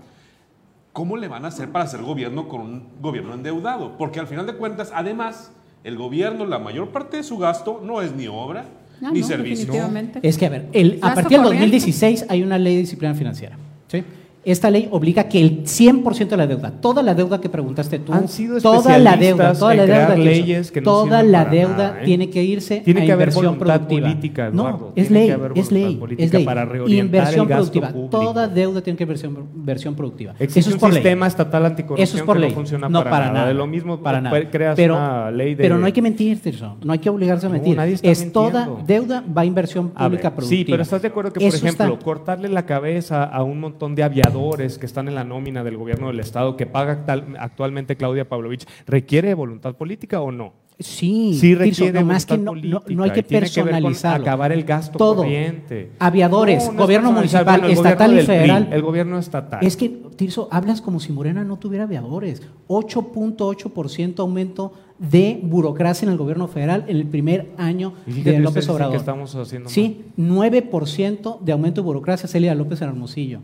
¿cómo 0.93 1.16
le 1.16 1.28
van 1.28 1.45
a 1.45 1.49
hacer 1.49 1.70
para 1.70 1.85
hacer 1.85 2.03
gobierno 2.03 2.49
con 2.49 2.61
un 2.61 2.89
gobierno 3.01 3.35
endeudado? 3.35 3.97
Porque 3.99 4.20
al 4.20 4.26
final 4.26 4.47
de 4.47 4.55
cuentas, 4.55 4.93
además, 4.95 5.53
el 5.82 5.97
gobierno, 5.99 6.47
la 6.47 6.59
mayor 6.59 6.89
parte 6.91 7.16
de 7.18 7.22
su 7.22 7.37
gasto 7.39 7.80
no 7.85 8.01
es 8.01 8.12
ni 8.14 8.26
obra 8.28 8.64
Ah, 9.03 9.11
ni 9.12 9.20
no, 9.20 9.26
servicio. 9.26 9.66
definitivamente. 9.66 10.20
Es 10.22 10.39
que, 10.39 10.47
a 10.47 10.51
ver, 10.51 10.68
el- 10.72 10.99
a 11.03 11.14
partir 11.14 11.32
del 11.39 11.43
corriente. 11.43 11.66
2016 11.66 12.26
hay 12.28 12.43
una 12.43 12.59
ley 12.59 12.74
de 12.76 12.80
disciplina 12.82 13.12
financiera. 13.14 13.59
¿sí? 13.89 14.05
Esta 14.45 14.70
ley 14.70 14.88
obliga 14.90 15.24
que 15.24 15.40
el 15.40 15.64
100% 15.64 16.28
de 16.28 16.36
la 16.36 16.47
deuda, 16.47 16.70
toda 16.70 17.03
la 17.03 17.14
deuda 17.14 17.40
que 17.40 17.49
preguntaste 17.49 17.99
tú, 17.99 18.12
Han 18.12 18.28
sido 18.28 18.61
toda 18.61 18.99
la 18.99 19.16
deuda, 19.16 19.55
toda 19.55 19.74
la 19.74 19.86
deuda, 19.86 20.16
leyes 20.16 20.70
que 20.70 20.80
no 20.80 20.84
toda 20.84 21.22
la 21.22 21.38
para 21.45 21.51
deuda 21.51 21.76
nada, 21.76 22.03
¿eh? 22.03 22.05
tiene 22.05 22.28
que 22.28 22.42
irse 22.45 22.80
Tiene 22.80 23.03
a 23.03 23.07
que 23.07 23.12
haber 23.12 23.28
inversión 23.28 23.59
voluntad 23.59 23.66
productiva. 23.80 24.09
política, 24.09 24.47
Eduardo. 24.49 24.78
No, 24.78 24.92
es 24.95 25.09
Tiene 25.09 25.18
ley, 25.20 25.26
que 25.28 25.32
haber 25.32 25.53
es 25.59 25.72
ley, 25.72 26.01
es 26.18 26.32
ley. 26.34 26.45
para 26.45 26.64
reorientar 26.66 27.05
inversión 27.07 27.42
el 27.42 27.49
gasto 27.49 27.62
productiva, 27.72 27.88
público. 27.92 28.11
toda 28.11 28.49
deuda 28.49 28.80
tiene 28.82 28.97
que 28.99 29.05
inversión, 29.05 29.49
inversión 29.57 29.95
productiva. 29.95 30.32
Existe 30.32 30.61
Eso 30.61 30.68
es 30.68 30.74
un 30.74 30.80
por 30.80 30.90
ley. 30.90 31.03
sistema 31.03 31.26
estatal 31.26 31.64
anticorrupción 31.66 32.05
Eso 32.05 32.16
es 32.18 32.22
por 32.22 32.36
que 32.36 32.40
ley. 32.40 32.51
no 32.51 32.55
funciona 32.55 32.88
no, 32.90 33.03
para, 33.05 33.32
nada. 33.32 33.49
De 33.49 33.55
lo 33.55 33.66
mismo 33.66 34.03
para 34.03 34.20
nada. 34.20 34.30
pues, 34.36 34.49
creas 34.53 34.76
pero, 34.76 34.97
una 34.97 35.30
ley 35.30 35.55
de... 35.55 35.62
pero 35.62 35.78
no 35.78 35.86
hay 35.86 35.92
que 35.92 36.03
mentir, 36.03 36.42
Tirso. 36.42 36.76
No 36.84 36.92
hay 36.92 36.99
que 36.99 37.09
obligarse 37.09 37.47
a 37.47 37.49
mentir. 37.49 37.78
es 38.03 38.30
toda 38.30 38.68
deuda 38.86 39.24
va 39.26 39.40
a 39.40 39.45
inversión 39.47 39.88
pública 39.88 40.34
productiva. 40.34 40.59
sí, 40.59 40.70
pero 40.70 40.82
estás 40.82 41.01
de 41.01 41.09
acuerdo 41.09 41.32
que, 41.32 41.40
por 41.40 41.55
ejemplo, 41.55 41.99
cortarle 42.01 42.51
la 42.51 42.66
cabeza 42.66 43.24
a 43.24 43.42
un 43.42 43.61
montón 43.61 43.95
de 43.95 44.03
aviadores 44.03 44.34
que 44.35 44.87
están 44.87 45.09
en 45.09 45.14
la 45.14 45.24
nómina 45.24 45.62
del 45.64 45.76
gobierno 45.76 46.09
del 46.09 46.20
Estado 46.20 46.57
que 46.57 46.66
paga 46.66 47.05
tal- 47.07 47.37
actualmente 47.39 47.97
Claudia 47.97 48.28
Pavlovich, 48.28 48.66
¿requiere 48.87 49.35
voluntad 49.35 49.74
política 49.76 50.20
o 50.20 50.30
no? 50.32 50.53
Sí, 50.76 51.35
Sí 51.39 51.55
requiere 51.55 52.01
nomás 52.01 52.26
que 52.26 52.37
voluntad 52.37 52.53
no, 52.53 52.68
no- 52.68 52.80
política 52.80 52.95
no 52.97 53.03
hay 53.05 53.11
que 53.12 53.22
que 53.22 53.39
personalizarlo. 53.41 54.24
acabar 54.26 54.51
el 54.51 54.64
gasto 54.64 54.99
Todo. 54.99 55.16
corriente. 55.18 55.93
Aviadores, 56.01 56.64
No, 56.66 56.72
no 56.72 56.72
es 56.72 56.78
gobierno 56.85 57.09
personalizar, 57.11 57.45
municipal, 57.45 57.61
bueno, 57.61 57.74
estatal 57.74 58.11
gobierno 58.11 58.22
y 58.22 58.26
PRI, 58.26 58.37
federal. 58.37 58.68
el 58.72 58.82
gobierno 58.82 59.18
estatal. 59.20 59.64
Es 59.64 59.76
que, 59.76 59.89
Tirso, 60.16 60.49
hablas 60.51 60.80
como 60.80 60.99
si 60.99 61.12
Morena 61.12 61.45
no 61.45 61.59
tuviera 61.59 61.85
aviadores. 61.85 62.43
8.8% 62.68 64.18
aumento 64.20 64.72
de 64.99 65.41
burocracia 65.43 66.07
en 66.07 66.12
el 66.12 66.18
gobierno 66.18 66.47
federal 66.49 66.85
en 66.89 66.97
el 66.97 67.07
primer 67.07 67.51
año 67.57 67.95
Y 68.07 68.22
de 68.22 68.39
López 68.41 68.68
Obrador. 68.68 68.93
que 68.93 68.99
estamos 68.99 69.35
haciendo 69.35 69.68
Sí, 69.70 70.03
9% 70.16 71.39
de 71.41 71.53
aumento 71.53 71.80
de 71.82 71.85
burocracia, 71.87 72.28
Celia 72.28 72.55
López 72.55 72.80
en 72.82 72.89
Hermosillo. 72.89 73.41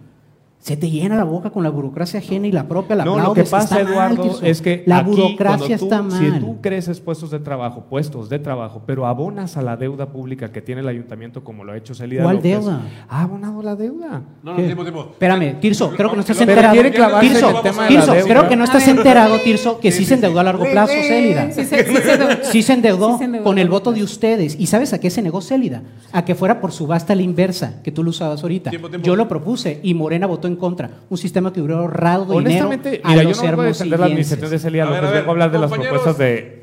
Se 0.60 0.76
te 0.76 0.90
llena 0.90 1.16
la 1.16 1.24
boca 1.24 1.48
con 1.48 1.62
la 1.62 1.70
burocracia 1.70 2.20
ajena 2.20 2.46
y 2.46 2.52
la 2.52 2.68
propia 2.68 2.94
la 2.94 3.04
No, 3.06 3.18
lo 3.18 3.32
que 3.32 3.44
pasa, 3.44 3.76
mal, 3.76 3.88
Eduardo, 3.88 4.40
es 4.42 4.60
que 4.60 4.82
la 4.86 4.98
aquí, 4.98 5.10
burocracia 5.10 5.56
cuando 5.56 5.66
tú- 5.78 5.84
está 5.84 6.02
mal. 6.02 6.34
Si 6.34 6.40
tú 6.40 6.60
creces 6.60 7.00
puestos 7.00 7.30
de 7.30 7.38
trabajo, 7.38 7.84
puestos 7.88 8.28
de 8.28 8.38
trabajo, 8.38 8.82
pero 8.84 9.06
abonas 9.06 9.56
a 9.56 9.62
la 9.62 9.78
deuda 9.78 10.10
pública 10.12 10.52
que 10.52 10.60
tiene 10.60 10.82
el 10.82 10.88
ayuntamiento, 10.88 11.42
como 11.42 11.64
lo 11.64 11.72
ha 11.72 11.78
hecho 11.78 11.94
Celida 11.94 12.24
¿Cuál 12.24 12.36
López, 12.36 12.52
deuda? 12.60 12.82
Ha 13.08 13.22
abonado 13.22 13.62
la 13.62 13.74
deuda. 13.74 14.22
No, 14.42 14.50
no, 14.52 14.56
tiempo, 14.62 14.82
tiempo. 14.82 15.08
Espérame, 15.12 15.58
Tirso, 15.60 15.92
creo 15.96 16.10
que 16.10 16.16
no 16.16 16.20
estás 16.20 16.40
enterado. 16.42 16.74
Tirso, 17.20 17.62
Tirso, 17.88 18.12
creo 18.26 18.48
que 18.50 18.56
no 18.56 18.64
estás 18.64 18.86
enterado, 18.86 19.38
Tirso, 19.42 19.80
que 19.80 19.90
Sí, 19.90 19.96
sí 20.00 20.04
sí, 20.04 20.08
se 20.10 20.14
endeudó 20.16 20.40
a 20.40 20.44
largo 20.44 20.64
plazo, 20.70 20.92
Célida. 20.92 21.50
Sí, 21.52 21.64
se- 21.64 22.44
sí 22.44 22.62
se 22.62 22.72
endeudó. 22.74 23.18
Con 23.42 23.56
el 23.58 23.70
voto 23.70 23.92
de 23.92 24.02
ustedes. 24.02 24.60
¿Y 24.60 24.66
sabes 24.66 24.92
a 24.92 25.00
qué 25.00 25.08
se 25.08 25.22
negó 25.22 25.40
Célida? 25.40 25.82
A 26.12 26.24
que 26.26 26.34
fuera 26.34 26.60
por 26.60 26.70
subasta 26.72 27.14
a 27.14 27.16
la 27.16 27.22
inversa, 27.22 27.80
que 27.82 27.90
tú 27.92 28.04
lo 28.04 28.10
usabas 28.10 28.42
ahorita. 28.42 28.68
Tiempo, 28.68 28.90
tiempo. 28.90 29.06
Yo 29.06 29.16
lo 29.16 29.26
propuse 29.26 29.80
y 29.82 29.94
Morena 29.94 30.26
votó 30.26 30.49
en 30.50 30.56
contra. 30.56 30.90
Un 31.08 31.16
sistema 31.18 31.52
que 31.52 31.60
hubiera 31.60 31.80
ahorrado 31.80 32.24
dinero 32.24 32.38
Honestamente, 32.68 33.00
a 33.02 33.08
mira, 33.10 33.22
yo 33.22 33.30
no 33.50 33.56
voy 33.56 33.64
a 33.64 33.68
defender 33.68 33.98
la 34.00 34.06
administración 34.06 34.50
de 34.50 34.56
hermosillenses. 34.56 34.62
Celida 34.62 34.82
A 34.84 34.90
ver, 34.90 34.94
López, 34.96 35.08
a 35.08 35.12
ver, 35.12 35.20
vengo 35.22 35.30
a 35.30 35.32
hablar 35.32 35.50
de 35.52 35.58
las 35.58 35.70
propuestas 35.70 36.18
de 36.18 36.60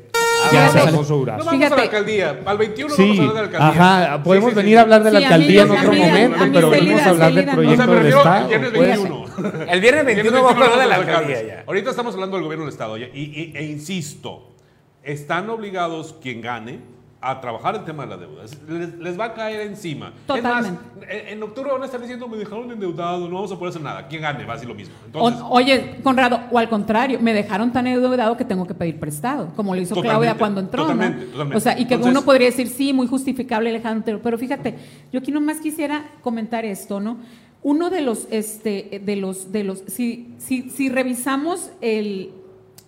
ya. 0.52 0.66
Alfonso 0.66 1.16
No 1.18 1.26
vamos 1.26 1.46
a 1.46 1.50
Fíjate. 1.50 1.76
la 1.76 1.82
alcaldía. 1.82 2.40
Al 2.46 2.58
21 2.58 2.94
Sí, 2.94 3.02
vamos 3.02 3.18
a 3.18 3.22
hablar 3.22 3.34
de 3.34 3.34
la 3.34 3.58
alcaldía. 3.66 4.08
ajá, 4.08 4.22
podemos 4.22 4.48
Sí, 4.50 4.50
sí, 4.54 4.56
venir 4.56 4.72
sí. 4.72 4.76
a 4.76 4.80
hablar 4.82 5.02
de 5.04 5.10
la 5.10 5.18
alcaldía 5.18 5.62
en 5.62 5.68
no- 5.68 5.74
otro 5.74 5.92
momento, 5.92 6.44
pero 6.52 6.70
venimos 6.70 7.02
a 7.02 7.10
hablar 7.10 7.32
del 7.34 7.44
proyecto 7.50 7.86
del 7.86 7.96
refiero 7.96 8.20
al 8.20 8.26
Estado. 8.26 8.48
viernes 8.48 8.70
pues. 8.74 8.88
21. 8.88 9.26
El 9.72 9.80
viernes 9.80 10.04
21 10.06 10.42
vamos 10.42 10.50
a 10.62 10.64
hablar 10.64 10.80
de 10.80 10.86
la 10.86 10.94
alcaldía 10.94 11.42
ya. 11.46 11.64
Ahorita 11.66 11.90
estamos 11.90 12.14
hablando 12.14 12.36
del 12.36 12.44
gobierno 12.44 12.64
del 12.64 12.72
Estado. 12.72 12.96
e 12.96 13.64
insisto, 13.70 14.54
están 15.02 15.50
obligados 15.50 16.14
quien 16.22 16.40
gane 16.40 16.78
a 17.20 17.40
trabajar 17.40 17.74
el 17.74 17.84
tema 17.84 18.04
de 18.04 18.10
la 18.10 18.16
deuda. 18.16 18.44
Es- 18.44 18.62
Les, 18.68 18.94
les 18.96 19.18
va 19.18 19.24
a 19.26 19.34
caer 19.34 19.62
encima. 19.62 20.12
Totalmente. 20.26 20.80
Es 21.00 21.24
más, 21.24 21.32
en, 21.32 21.42
octubre 21.42 21.72
van 21.72 21.82
a 21.82 21.86
estar 21.86 22.00
diciendo, 22.00 22.28
me 22.28 22.36
dejaron 22.36 22.70
endeudado, 22.70 23.28
no 23.28 23.34
vamos 23.34 23.50
a 23.50 23.56
poder 23.58 23.70
hacer 23.70 23.82
nada. 23.82 24.06
Quien 24.06 24.22
gane 24.22 24.44
va 24.44 24.52
a 24.52 24.56
decir 24.56 24.68
lo 24.68 24.74
mismo. 24.76 24.94
O- 25.14 25.48
oye, 25.50 25.96
Conrado, 26.04 26.38
o 26.52 26.58
al 26.58 26.68
contrario, 26.68 27.18
me 27.20 27.32
dejaron 27.32 27.72
tan 27.72 27.88
endeudado 27.88 28.36
que 28.36 28.44
tengo 28.44 28.66
que 28.68 28.74
pedir 28.74 29.00
prestado, 29.00 29.50
como 29.56 29.74
lo 29.74 29.80
hizo 29.80 29.96
Totalmente, 29.96 30.26
Claudia 30.26 30.38
cuando 30.38 30.60
entró, 30.60 30.82
¿no? 30.84 30.92
totalmente, 30.92 31.24
totalmente. 31.26 31.56
O 31.56 31.60
sea, 31.60 31.72
y 31.78 31.86
que 31.86 31.94
Entonces- 31.94 32.16
uno 32.16 32.24
podría 32.24 32.46
decir, 32.46 32.68
sí, 32.68 32.92
muy 32.92 33.08
justificable, 33.08 33.70
Alejandro, 33.70 34.20
pero 34.22 34.38
fíjate, 34.38 34.76
yo 35.12 35.18
aquí 35.18 35.32
nomás 35.32 35.58
quisiera 35.58 36.04
comentar 36.22 36.64
esto, 36.64 37.00
¿no? 37.00 37.18
Uno 37.64 37.90
de 37.90 38.00
los, 38.02 38.28
este, 38.30 39.02
de 39.04 39.16
los, 39.16 39.50
de 39.50 39.64
los, 39.64 39.80
si, 39.88 40.34
si, 40.38 40.70
si 40.70 40.88
revisamos 40.88 41.72
el, 41.80 42.30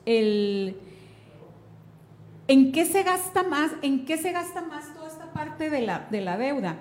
el, 0.06 0.76
¿en 2.50 2.72
qué 2.72 2.84
se 2.84 3.04
gasta 3.04 3.44
más, 3.44 3.70
en 3.80 4.04
qué 4.04 4.18
se 4.18 4.32
gasta 4.32 4.60
más 4.60 4.92
toda 4.92 5.06
esta 5.06 5.32
parte 5.32 5.70
de 5.70 5.82
la, 5.82 6.08
de 6.10 6.20
la 6.20 6.36
deuda? 6.36 6.78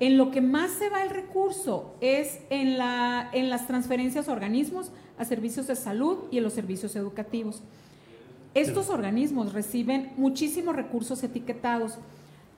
En 0.00 0.16
lo 0.16 0.30
que 0.30 0.40
más 0.40 0.70
se 0.70 0.88
va 0.88 1.02
el 1.02 1.10
recurso 1.10 1.94
es 2.00 2.38
en, 2.48 2.78
la, 2.78 3.28
en 3.34 3.50
las 3.50 3.66
transferencias 3.66 4.30
a 4.30 4.32
organismos, 4.32 4.92
a 5.18 5.26
servicios 5.26 5.66
de 5.66 5.76
salud 5.76 6.20
y 6.30 6.38
en 6.38 6.44
los 6.44 6.54
servicios 6.54 6.96
educativos. 6.96 7.62
Estos 8.54 8.88
organismos 8.88 9.52
reciben 9.52 10.12
muchísimos 10.16 10.74
recursos 10.74 11.22
etiquetados. 11.22 11.98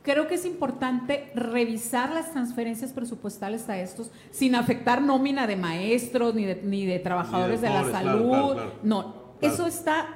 Creo 0.03 0.29
que 0.29 0.37
es 0.37 0.45
importante 0.45 1.33
revisar 1.35 2.13
las 2.13 2.31
transferencias 2.31 2.93
presupuestales 2.93 3.69
a 3.69 3.81
estos 3.81 4.13
sin 4.31 4.55
afectar 4.55 5.03
nómina 5.03 5.49
de 5.49 5.57
maestros 5.57 6.33
ni 6.37 6.45
de, 6.45 6.63
ni 6.63 6.87
de 6.87 7.01
trabajadores 7.01 7.61
de 7.61 7.71
la 7.71 7.91
salud. 7.91 8.29
claro, 8.29 8.53
claro. 8.55 8.73
No, 8.85 9.15
eso 9.41 9.67
está 9.67 10.07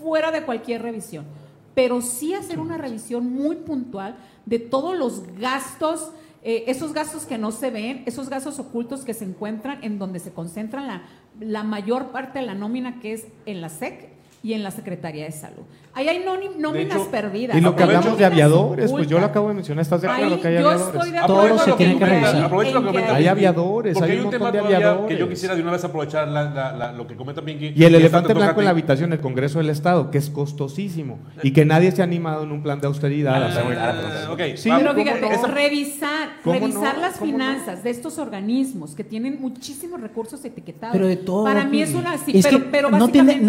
fuera 0.00 0.30
de 0.30 0.44
cualquier 0.44 0.80
revisión. 0.80 1.43
Pero 1.74 2.00
sí 2.00 2.34
hacer 2.34 2.58
una 2.60 2.78
revisión 2.78 3.32
muy 3.32 3.56
puntual 3.56 4.16
de 4.46 4.58
todos 4.58 4.96
los 4.96 5.26
gastos, 5.38 6.12
eh, 6.42 6.64
esos 6.66 6.92
gastos 6.92 7.24
que 7.24 7.38
no 7.38 7.50
se 7.50 7.70
ven, 7.70 8.02
esos 8.06 8.28
gastos 8.28 8.58
ocultos 8.58 9.04
que 9.04 9.14
se 9.14 9.24
encuentran 9.24 9.82
en 9.82 9.98
donde 9.98 10.20
se 10.20 10.32
concentran 10.32 10.86
la, 10.86 11.02
la 11.40 11.64
mayor 11.64 12.10
parte 12.10 12.38
de 12.38 12.46
la 12.46 12.54
nómina 12.54 13.00
que 13.00 13.14
es 13.14 13.26
en 13.46 13.60
la 13.60 13.68
SEC 13.68 14.10
y 14.42 14.52
en 14.52 14.62
la 14.62 14.70
Secretaría 14.70 15.24
de 15.24 15.32
Salud. 15.32 15.64
Ahí 15.96 16.08
hay 16.08 16.24
nóminas 16.58 16.96
hecho, 16.96 17.08
perdidas. 17.10 17.56
Y 17.56 17.60
lo 17.60 17.76
que 17.76 17.82
hablamos 17.84 18.18
de 18.18 18.24
aviadores, 18.24 18.90
pues 18.90 19.06
yo 19.06 19.20
lo 19.20 19.26
acabo 19.26 19.48
de 19.48 19.54
mencionar, 19.54 19.82
¿estás 19.82 20.00
de 20.02 20.08
acuerdo 20.08 20.34
Ahí 20.34 20.40
que 20.40 20.48
hay 20.48 20.54
yo 20.54 20.68
aviadores? 20.70 20.94
estoy 20.94 21.10
de 21.12 21.20
Todo 21.26 21.36
acuerdo 21.38 21.58
se 21.64 21.70
en 21.70 21.76
tiene 21.76 21.98
que 21.98 22.04
revisar. 22.06 22.44
Aprovecho 22.44 22.80
lo 22.80 22.92
que 22.92 22.98
Hay 22.98 23.26
aviadores, 23.28 24.02
hay 24.02 24.10
hay 24.10 24.18
un 24.18 24.24
un 24.24 24.30
tema 24.30 24.44
montón 24.46 24.68
de 24.68 24.74
aviadores. 24.76 25.06
que 25.08 25.16
yo 25.18 25.28
quisiera 25.28 25.54
de 25.54 25.62
una 25.62 25.70
vez 25.70 25.84
aprovechar 25.84 26.26
la- 26.26 26.50
la- 26.50 26.72
la- 26.72 26.92
lo 26.92 27.06
que 27.06 27.14
comenta 27.14 27.42
Pinky. 27.42 27.72
Y 27.76 27.84
el 27.84 27.94
elefante 27.94 28.34
blanco 28.34 28.60
en 28.60 28.64
la 28.64 28.70
habitación, 28.72 29.12
el 29.12 29.20
Congreso 29.20 29.58
del 29.58 29.70
Estado, 29.70 30.10
que 30.10 30.18
es 30.18 30.30
costosísimo 30.30 31.20
y 31.44 31.52
que 31.52 31.64
nadie 31.64 31.92
se 31.92 32.00
ha 32.02 32.04
animado 32.04 32.42
en 32.42 32.50
un 32.50 32.62
plan 32.62 32.80
de 32.80 32.86
austeridad. 32.88 33.40
a 33.40 33.46
hacer. 33.46 33.62
Ah, 33.78 34.28
ok, 34.32 34.40
Sí, 34.56 34.68
vamos, 34.68 34.82
Pero 34.84 34.94
¿cómo- 34.94 35.04
fíjate, 35.30 35.46
revisar, 35.52 36.28
¿Cómo 36.42 36.58
revisar 36.58 36.96
no? 36.96 37.00
las 37.02 37.18
finanzas 37.20 37.84
de 37.84 37.90
estos 37.90 38.18
organismos 38.18 38.94
que 38.96 39.04
tienen 39.04 39.40
muchísimos 39.40 40.00
recursos 40.00 40.44
etiquetados. 40.44 40.92
Pero 40.92 41.06
de 41.06 41.16
todo. 41.16 41.44
Para 41.44 41.64
mí 41.64 41.82
es 41.82 41.94
una 41.94 42.18
sí, 42.18 42.32
Es 42.36 42.46
pero, 42.72 42.90
no, 42.90 43.08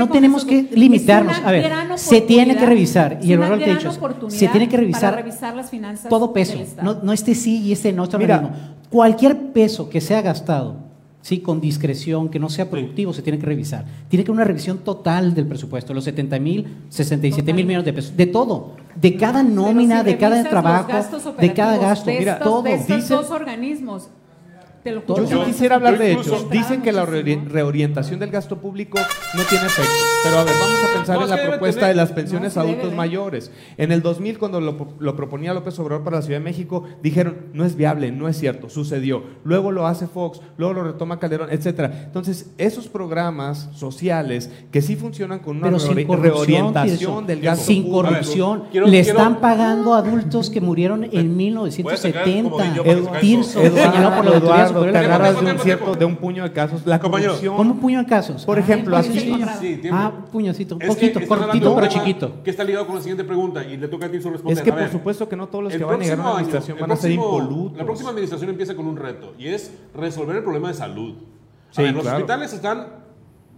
tenemos 0.09 0.45
que 0.45 0.67
limitarnos. 0.71 1.39
A 1.43 1.51
ver, 1.51 1.65
se 1.95 2.21
tiene 2.21 2.34
que 2.43 2.59
oportunidad, 2.59 2.69
revisar. 2.69 3.19
Y 3.21 3.31
el 3.33 3.39
valor 3.39 3.57
que 3.57 3.63
he 3.63 3.67
gran 3.67 3.77
dicho 3.77 3.89
es, 3.89 3.97
oportunidad 3.97 4.38
se 4.39 4.47
tiene 4.47 4.69
que 4.69 4.77
revisar, 4.77 5.01
para 5.13 5.17
revisar 5.23 5.55
las 5.55 5.69
finanzas 5.69 6.09
todo 6.09 6.33
peso. 6.33 6.57
No, 6.81 6.95
no 7.01 7.13
este 7.13 7.36
sí 7.36 7.61
y 7.63 7.71
este 7.71 7.91
no. 7.93 8.03
Este 8.03 8.17
Mira. 8.17 8.36
organismo. 8.38 8.57
Cualquier 8.89 9.51
peso 9.51 9.89
que 9.89 9.99
sea 10.01 10.21
gastado, 10.21 10.77
sí, 11.21 11.39
con 11.39 11.59
discreción, 11.59 12.29
que 12.29 12.38
no 12.39 12.49
sea 12.49 12.69
productivo, 12.69 13.11
se 13.13 13.21
tiene 13.23 13.39
que 13.39 13.45
revisar. 13.45 13.83
Tiene 14.09 14.23
que 14.23 14.29
haber 14.31 14.38
una 14.38 14.43
revisión 14.45 14.77
total 14.79 15.33
del 15.33 15.47
presupuesto, 15.47 15.93
los 15.93 16.03
70 16.03 16.39
mil, 16.39 16.67
67 16.89 17.51
mil 17.53 17.65
millones 17.65 17.86
de 17.86 17.93
pesos, 17.93 18.15
de 18.15 18.27
todo, 18.27 18.73
de 18.95 19.17
cada 19.17 19.41
nómina, 19.43 19.99
si 20.01 20.05
de 20.05 20.17
cada 20.17 20.43
trabajo, 20.43 20.88
de 20.88 21.53
cada 21.53 21.75
operativos 21.75 21.79
gasto, 21.81 22.05
de 22.11 22.19
mira, 22.19 22.33
estos, 22.33 22.47
todo. 22.47 22.61
de 22.61 22.73
estos 22.75 22.95
Dicen- 22.97 23.17
dos 23.17 23.31
organismos, 23.31 24.09
te 24.86 24.91
lo 24.91 25.01
Yo 25.07 25.15
juro. 25.15 25.27
Yo 25.27 25.43
quisiera 25.45 25.75
hablar 25.77 25.93
yo 25.93 25.99
de 25.99 26.11
hechos. 26.13 26.49
Dicen 26.51 26.83
que 26.83 26.91
la 26.91 27.05
reori- 27.07 27.43
reorientación 27.47 28.19
del 28.19 28.29
gasto 28.29 28.59
público 28.59 28.99
no 29.33 29.41
tiene 29.49 29.65
efectos. 29.65 29.95
Pero 30.23 30.38
a 30.38 30.43
ver, 30.43 30.53
vamos 30.53 30.79
a 30.83 30.93
pensar 30.95 31.17
No, 31.17 31.23
en 31.23 31.29
la 31.31 31.43
propuesta 31.49 31.81
tener. 31.81 31.95
de 31.95 32.01
las 32.01 32.11
pensiones 32.11 32.55
No, 32.55 32.61
a 32.61 32.63
adultos 32.65 32.93
mayores. 32.93 33.51
En 33.77 33.91
el 33.91 34.01
2000, 34.03 34.38
cuando 34.38 34.61
lo, 34.61 34.75
lo 34.99 35.15
proponía 35.15 35.53
López 35.55 35.77
Obrador 35.79 36.03
para 36.03 36.17
la 36.17 36.21
Ciudad 36.21 36.39
de 36.39 36.43
México, 36.45 36.83
dijeron, 37.01 37.47
no 37.53 37.65
es 37.65 37.75
viable, 37.75 38.11
no 38.11 38.27
es 38.27 38.38
cierto, 38.38 38.69
sucedió. 38.69 39.23
Luego 39.43 39.71
lo 39.71 39.88
hace 39.88 40.05
Fox, 40.07 40.39
luego 40.57 40.73
lo 40.75 40.83
retoma 40.83 41.19
Calderón, 41.19 41.49
etcétera. 41.51 42.03
Entonces, 42.05 42.51
esos 42.59 42.88
programas 42.88 43.69
sociales 43.75 44.51
que 44.71 44.81
sí 44.83 44.95
funcionan 44.95 45.39
con 45.39 45.57
una 45.57 45.79
sin 45.79 46.05
corrupción, 46.05 46.21
reorientación 46.21 47.25
del 47.27 47.41
gasto 47.41 47.65
sin 47.65 47.83
público. 47.86 48.01
corrupción. 48.09 48.63
quiero- 48.71 48.86
Le 48.88 49.01
quiero- 49.01 49.17
están 49.17 49.41
pagando 49.41 49.93
a 49.95 49.97
adultos 49.99 50.49
que 50.51 50.61
murieron 50.61 51.03
en 51.05 51.11
Voy 51.36 51.51
a 51.93 51.97
sacar 51.97 52.23
como 52.23 52.57
1970. 52.57 52.75
yo 52.75 52.83
para 52.83 52.95
que 52.95 53.01
se 53.01 53.05
caiga 53.05 53.19
Tirso, 53.19 53.61
eso. 53.61 53.75
señalado 53.75 54.15
por 54.15 54.25
la 54.25 54.31
Autoridad 54.36 54.59
Eduardo, 54.67 54.74
Te 54.84 54.97
agarras 54.97 55.34
de 55.34 55.39
un 55.39 55.45
tiempo, 55.45 55.63
cierto, 55.63 55.84
tiempo. 55.86 55.99
de 55.99 56.05
un 56.05 56.15
puño 56.15 56.43
de 56.43 56.51
casos. 56.51 56.86
La 56.86 56.99
Compañero. 56.99 57.32
corrupción. 57.32 57.55
¿Cómo 57.57 57.76
puño 57.76 57.99
de 57.99 58.05
casos? 58.05 58.45
Por 58.45 58.59
ejemplo, 58.59 58.95
Ay, 58.97 59.05
aquí. 59.09 59.19
sí, 59.19 59.30
Conrado. 59.32 59.59
Sí, 59.61 59.78
tiempo. 59.78 59.99
Ah, 60.01 60.11
puñocito, 60.32 60.76
Es 60.76 60.82
que 60.82 60.88
poquito, 61.09 61.28
cortito, 61.28 61.76
pero 61.76 61.88
un 61.88 61.91
chiquito. 61.93 62.43
Que 62.43 62.49
está 62.49 62.63
ligado 62.63 62.86
con 62.88 62.95
la 62.95 63.01
siguiente 63.01 63.23
pregunta 63.23 63.63
y 63.63 63.78
le 63.78 63.88
toca 63.88 64.05
a 64.07 64.09
ti 64.11 64.21
su 64.21 64.30
responder. 64.30 64.57
Es 64.57 64.63
que 64.63 64.71
por 64.73 64.89
supuesto 64.89 65.30
que 65.30 65.36
no 65.36 65.47
todos 65.47 65.65
los 65.65 65.73
que 65.73 65.84
van 65.84 65.99
a 65.99 66.03
llegar 66.03 66.19
a 66.19 66.21
año, 66.23 66.32
administración 66.34 66.78
van 66.80 66.91
a 66.91 66.95
ser 66.95 67.11
impolutos. 67.11 67.78
La 67.78 67.86
próxima 67.86 68.09
administración 68.09 68.49
empieza 68.49 68.76
con 68.76 68.88
un 68.88 68.97
reto 68.97 69.34
y 69.38 69.47
es 69.47 69.71
resolver 69.95 70.36
el 70.38 70.43
problema 70.43 70.67
de 70.69 70.73
salud. 70.73 71.15
A 71.71 71.73
Sí, 71.76 71.82
ver, 71.84 71.93
los 71.93 72.03
claro. 72.03 72.17
hospitales 72.17 72.53
están 72.53 72.88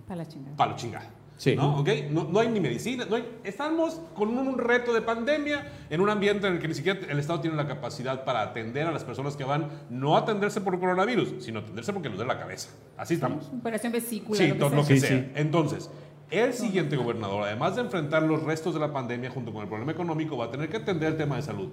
Para 0.07 0.17
la 0.23 0.27
chingada. 0.27 0.55
para 0.55 0.71
la 0.71 0.75
chingada. 0.77 1.09
Sí. 1.37 1.55
¿no? 1.55 1.79
¿Ok? 1.79 1.89
No, 2.09 2.23
no 2.25 2.39
hay 2.39 2.47
ni 2.49 2.59
medicina. 2.59 3.05
No 3.07 3.15
hay- 3.15 3.25
estamos 3.43 4.01
con 4.15 4.29
un, 4.29 4.47
un 4.47 4.57
reto 4.57 4.91
de 4.93 5.01
pandemia 5.01 5.71
en 5.89 6.01
un 6.01 6.09
ambiente 6.09 6.47
en 6.47 6.53
el 6.55 6.59
que 6.59 6.67
ni 6.67 6.73
siquiera 6.73 6.99
el 7.07 7.19
Estado 7.19 7.41
tiene 7.41 7.55
la 7.55 7.67
capacidad 7.67 8.23
para 8.25 8.41
atender 8.41 8.87
a 8.87 8.91
las 8.91 9.03
personas 9.03 9.35
que 9.37 9.43
van, 9.43 9.67
no 9.91 10.15
a 10.15 10.21
atenderse 10.21 10.61
por 10.61 10.79
coronavirus, 10.79 11.35
sino 11.43 11.59
atenderse 11.59 11.93
porque 11.93 12.09
les 12.09 12.17
duele 12.17 12.33
la 12.33 12.39
cabeza. 12.39 12.69
Así 12.97 13.13
estamos. 13.13 13.51
Operación 13.59 13.93
vesícula. 13.93 14.37
Sí, 14.37 14.47
lo 14.47 14.69
que 14.69 14.75
lo 14.75 14.85
que 14.85 14.95
Sí, 14.95 14.99
sea. 14.99 15.09
sí. 15.09 15.31
Entonces, 15.35 15.91
el 16.31 16.53
siguiente 16.53 16.95
gobernador, 16.97 17.43
además 17.43 17.75
de 17.75 17.81
enfrentar 17.83 18.23
los 18.23 18.41
restos 18.43 18.73
de 18.73 18.79
la 18.79 18.91
pandemia 18.91 19.29
junto 19.29 19.53
con 19.53 19.61
el 19.61 19.67
problema 19.69 19.91
económico, 19.91 20.37
va 20.37 20.45
a 20.45 20.51
tener 20.51 20.69
que 20.69 20.77
atender 20.77 21.09
el 21.11 21.17
tema 21.17 21.35
de 21.35 21.43
salud. 21.43 21.69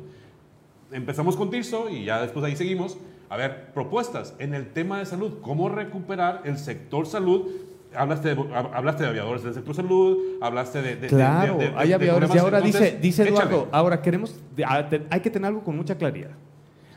Empezamos 0.92 1.36
con 1.36 1.50
Tirso 1.50 1.88
y 1.88 2.04
ya 2.04 2.20
después 2.20 2.44
ahí 2.44 2.54
seguimos. 2.54 2.96
A 3.30 3.36
ver, 3.36 3.72
propuestas 3.72 4.34
en 4.38 4.54
el 4.54 4.72
tema 4.72 4.98
de 4.98 5.06
salud. 5.06 5.38
¿Cómo 5.40 5.68
recuperar 5.70 6.42
el 6.44 6.58
sector 6.58 7.06
salud? 7.06 7.46
Hablaste 7.97 8.28
de, 8.34 8.36
hab- 8.36 8.70
hablaste 8.74 9.03
de 9.05 9.09
aviadores 9.11 9.42
del 9.42 9.55
sector 9.55 9.74
salud, 9.74 10.18
hablaste 10.40 10.82
de... 10.82 10.97
de- 10.97 11.07
Claro, 11.09 11.59
de- 11.59 11.64
de- 11.66 11.70
de- 11.70 11.76
hay 11.78 11.88
de 11.88 11.95
aviadores. 11.95 12.34
Y 12.34 12.38
ahora 12.38 12.59
Entonces, 12.59 12.80
dice, 12.82 12.99
dice 13.01 13.22
échale. 13.22 13.38
Eduardo, 13.38 13.68
ahora 13.72 14.03
queremos, 14.03 14.38
de- 14.57 14.64
a- 14.64 14.88
te- 14.88 15.03
hay 15.11 15.20
que 15.20 15.30
tener 15.30 15.49
algo 15.49 15.62
con 15.62 15.76
mucha 15.76 15.97
claridad. 15.97 16.30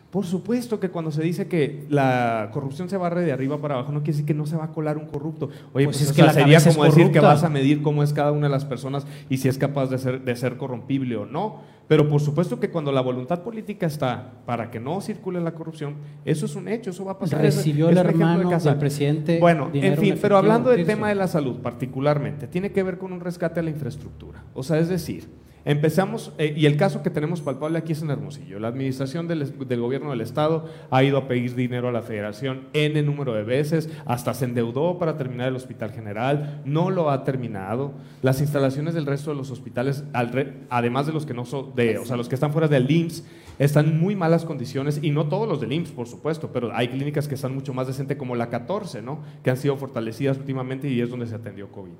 Por 0.09 0.25
supuesto 0.25 0.79
que 0.79 0.89
cuando 0.89 1.11
se 1.11 1.21
dice 1.21 1.47
que 1.47 1.85
la 1.89 2.49
corrupción 2.53 2.89
se 2.89 2.95
barre 2.95 3.21
de 3.25 3.33
arriba 3.33 3.57
para 3.59 3.75
abajo, 3.75 3.91
no 3.91 3.99
quiere 3.99 4.13
decir 4.13 4.25
que 4.25 4.33
no 4.33 4.45
se 4.45 4.55
va 4.55 4.63
a 4.65 4.71
colar 4.71 4.97
un 4.97 5.05
corrupto. 5.05 5.49
Oye, 5.73 5.85
Pues 5.85 5.97
pues, 5.97 6.01
es 6.01 6.09
o 6.09 6.11
que 6.11 6.15
sea, 6.21 6.25
la 6.27 6.33
sería 6.33 6.59
como 6.63 6.85
decir 6.85 7.11
que 7.11 7.19
vas 7.19 7.43
a 7.43 7.49
medir 7.49 7.81
cómo 7.81 8.01
es 8.03 8.13
cada 8.13 8.31
una 8.31 8.47
de 8.47 8.51
las 8.51 8.63
personas 8.63 9.05
y 9.29 9.37
si 9.37 9.49
es 9.49 9.57
capaz 9.57 9.87
de 9.87 9.97
ser, 9.97 10.21
de 10.21 10.35
ser 10.37 10.55
corrompible 10.57 11.17
o 11.17 11.25
no. 11.25 11.61
Pero 11.87 12.09
por 12.09 12.19
supuesto 12.19 12.59
que 12.59 12.69
cuando 12.69 12.91
la 12.91 12.99
voluntad 13.01 13.43
política 13.43 13.85
está 13.85 14.33
para 14.45 14.69
que 14.69 14.79
no 14.79 14.99
circule 14.99 15.39
la 15.39 15.53
corrupción, 15.53 15.95
eso 16.25 16.45
es 16.45 16.55
un 16.55 16.67
hecho, 16.67 16.89
eso 16.89 17.05
va 17.05 17.13
a 17.13 17.19
pasar. 17.19 17.45
Es- 17.45 17.55
Recibió 17.57 17.89
es 17.89 17.95
el 17.97 18.03
de 18.03 18.09
hermano 18.09 18.49
casa. 18.49 18.69
del 18.71 18.79
presidente 18.79 19.39
Bueno, 19.39 19.69
en 19.73 19.97
fin, 19.97 20.15
pero 20.21 20.37
hablando 20.37 20.69
del 20.69 20.85
tema 20.85 21.07
de 21.09 21.15
la 21.15 21.27
salud 21.27 21.57
particularmente, 21.61 22.47
tiene 22.47 22.71
que 22.71 22.83
ver 22.83 22.97
con 22.97 23.13
un 23.13 23.21
rescate 23.21 23.59
a 23.59 23.63
la 23.63 23.69
infraestructura. 23.69 24.43
O 24.53 24.63
sea, 24.63 24.79
es 24.79 24.89
decir, 24.89 25.29
Empezamos, 25.67 26.31
eh, 26.37 26.53
y 26.55 26.65
el 26.65 26.77
caso 26.77 27.03
que 27.03 27.09
tenemos 27.09 27.41
palpable 27.41 27.77
aquí 27.77 27.91
es 27.91 28.01
en 28.01 28.09
Hermosillo. 28.09 28.57
La 28.57 28.69
administración 28.69 29.27
del, 29.27 29.67
del 29.67 29.81
gobierno 29.81 30.11
del 30.11 30.21
Estado 30.21 30.63
ha 30.89 31.03
ido 31.03 31.17
a 31.17 31.27
pedir 31.27 31.55
dinero 31.55 31.89
a 31.89 31.91
la 31.91 32.01
federación 32.01 32.69
N 32.71 33.03
número 33.03 33.33
de 33.33 33.43
veces, 33.43 33.89
hasta 34.05 34.33
se 34.33 34.45
endeudó 34.45 34.97
para 34.97 35.17
terminar 35.17 35.49
el 35.49 35.57
hospital 35.57 35.91
general, 35.91 36.61
no 36.63 36.89
lo 36.89 37.11
ha 37.11 37.25
terminado. 37.25 37.91
Las 38.21 38.39
instalaciones 38.39 38.93
del 38.93 39.05
resto 39.05 39.31
de 39.31 39.35
los 39.35 39.51
hospitales, 39.51 40.05
al 40.13 40.29
re- 40.31 40.53
además 40.69 41.05
de 41.05 41.11
los 41.11 41.25
que 41.25 41.33
no 41.33 41.43
son 41.43 41.75
de, 41.75 41.97
o 41.97 42.05
sea, 42.05 42.15
los 42.15 42.29
que 42.29 42.35
están 42.35 42.53
fuera 42.53 42.69
del 42.69 42.89
IMSS, 42.89 43.25
están 43.59 43.87
en 43.87 43.99
muy 43.99 44.15
malas 44.15 44.45
condiciones, 44.45 44.99
y 45.01 45.11
no 45.11 45.27
todos 45.27 45.47
los 45.47 45.61
del 45.61 45.71
IMSS, 45.71 45.91
por 45.91 46.07
supuesto, 46.07 46.51
pero 46.51 46.71
hay 46.73 46.87
clínicas 46.89 47.27
que 47.27 47.35
están 47.35 47.53
mucho 47.53 47.73
más 47.73 47.87
decentes 47.87 48.17
como 48.17 48.35
la 48.35 48.49
14, 48.49 49.01
¿no? 49.01 49.19
Que 49.43 49.49
han 49.49 49.57
sido 49.57 49.77
fortalecidas 49.77 50.37
últimamente 50.37 50.89
y 50.89 51.01
es 51.01 51.09
donde 51.09 51.27
se 51.27 51.35
atendió 51.35 51.71
COVID. 51.71 51.93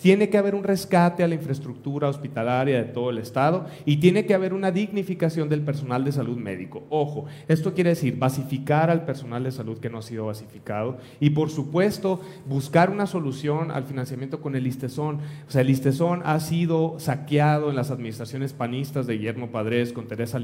Tiene 0.00 0.28
que 0.28 0.38
haber 0.38 0.54
un 0.54 0.64
rescate 0.64 1.22
a 1.22 1.28
la 1.28 1.34
infraestructura 1.34 2.08
hospitalaria 2.08 2.78
de 2.78 2.84
todo 2.84 3.10
el 3.10 3.18
Estado 3.18 3.66
y 3.84 3.98
tiene 3.98 4.26
que 4.26 4.34
haber 4.34 4.52
una 4.52 4.70
dignificación 4.70 5.48
del 5.48 5.62
personal 5.62 6.04
de 6.04 6.12
salud 6.12 6.36
médico. 6.36 6.84
Ojo, 6.90 7.26
esto 7.48 7.74
quiere 7.74 7.90
decir 7.90 8.18
basificar 8.18 8.90
al 8.90 9.04
personal 9.04 9.44
de 9.44 9.52
salud 9.52 9.78
que 9.78 9.90
no 9.90 9.98
ha 9.98 10.02
sido 10.02 10.26
basificado 10.26 10.98
y 11.20 11.30
por 11.30 11.50
supuesto 11.50 12.20
buscar 12.46 12.90
una 12.90 13.06
solución 13.06 13.70
al 13.70 13.84
financiamiento 13.84 14.40
con 14.40 14.56
el 14.56 14.66
ISTESON. 14.66 15.16
O 15.46 15.50
sea, 15.50 15.62
el 15.62 15.70
ISTESON 15.70 16.22
ha 16.24 16.38
sido 16.40 16.98
saqueado 16.98 17.70
en 17.70 17.76
las 17.76 17.90
administraciones 17.90 18.52
panistas 18.52 19.06
de 19.06 19.14
Guillermo 19.14 19.50
Padres 19.50 19.92
con 19.92 20.06
Teresa 20.06 20.38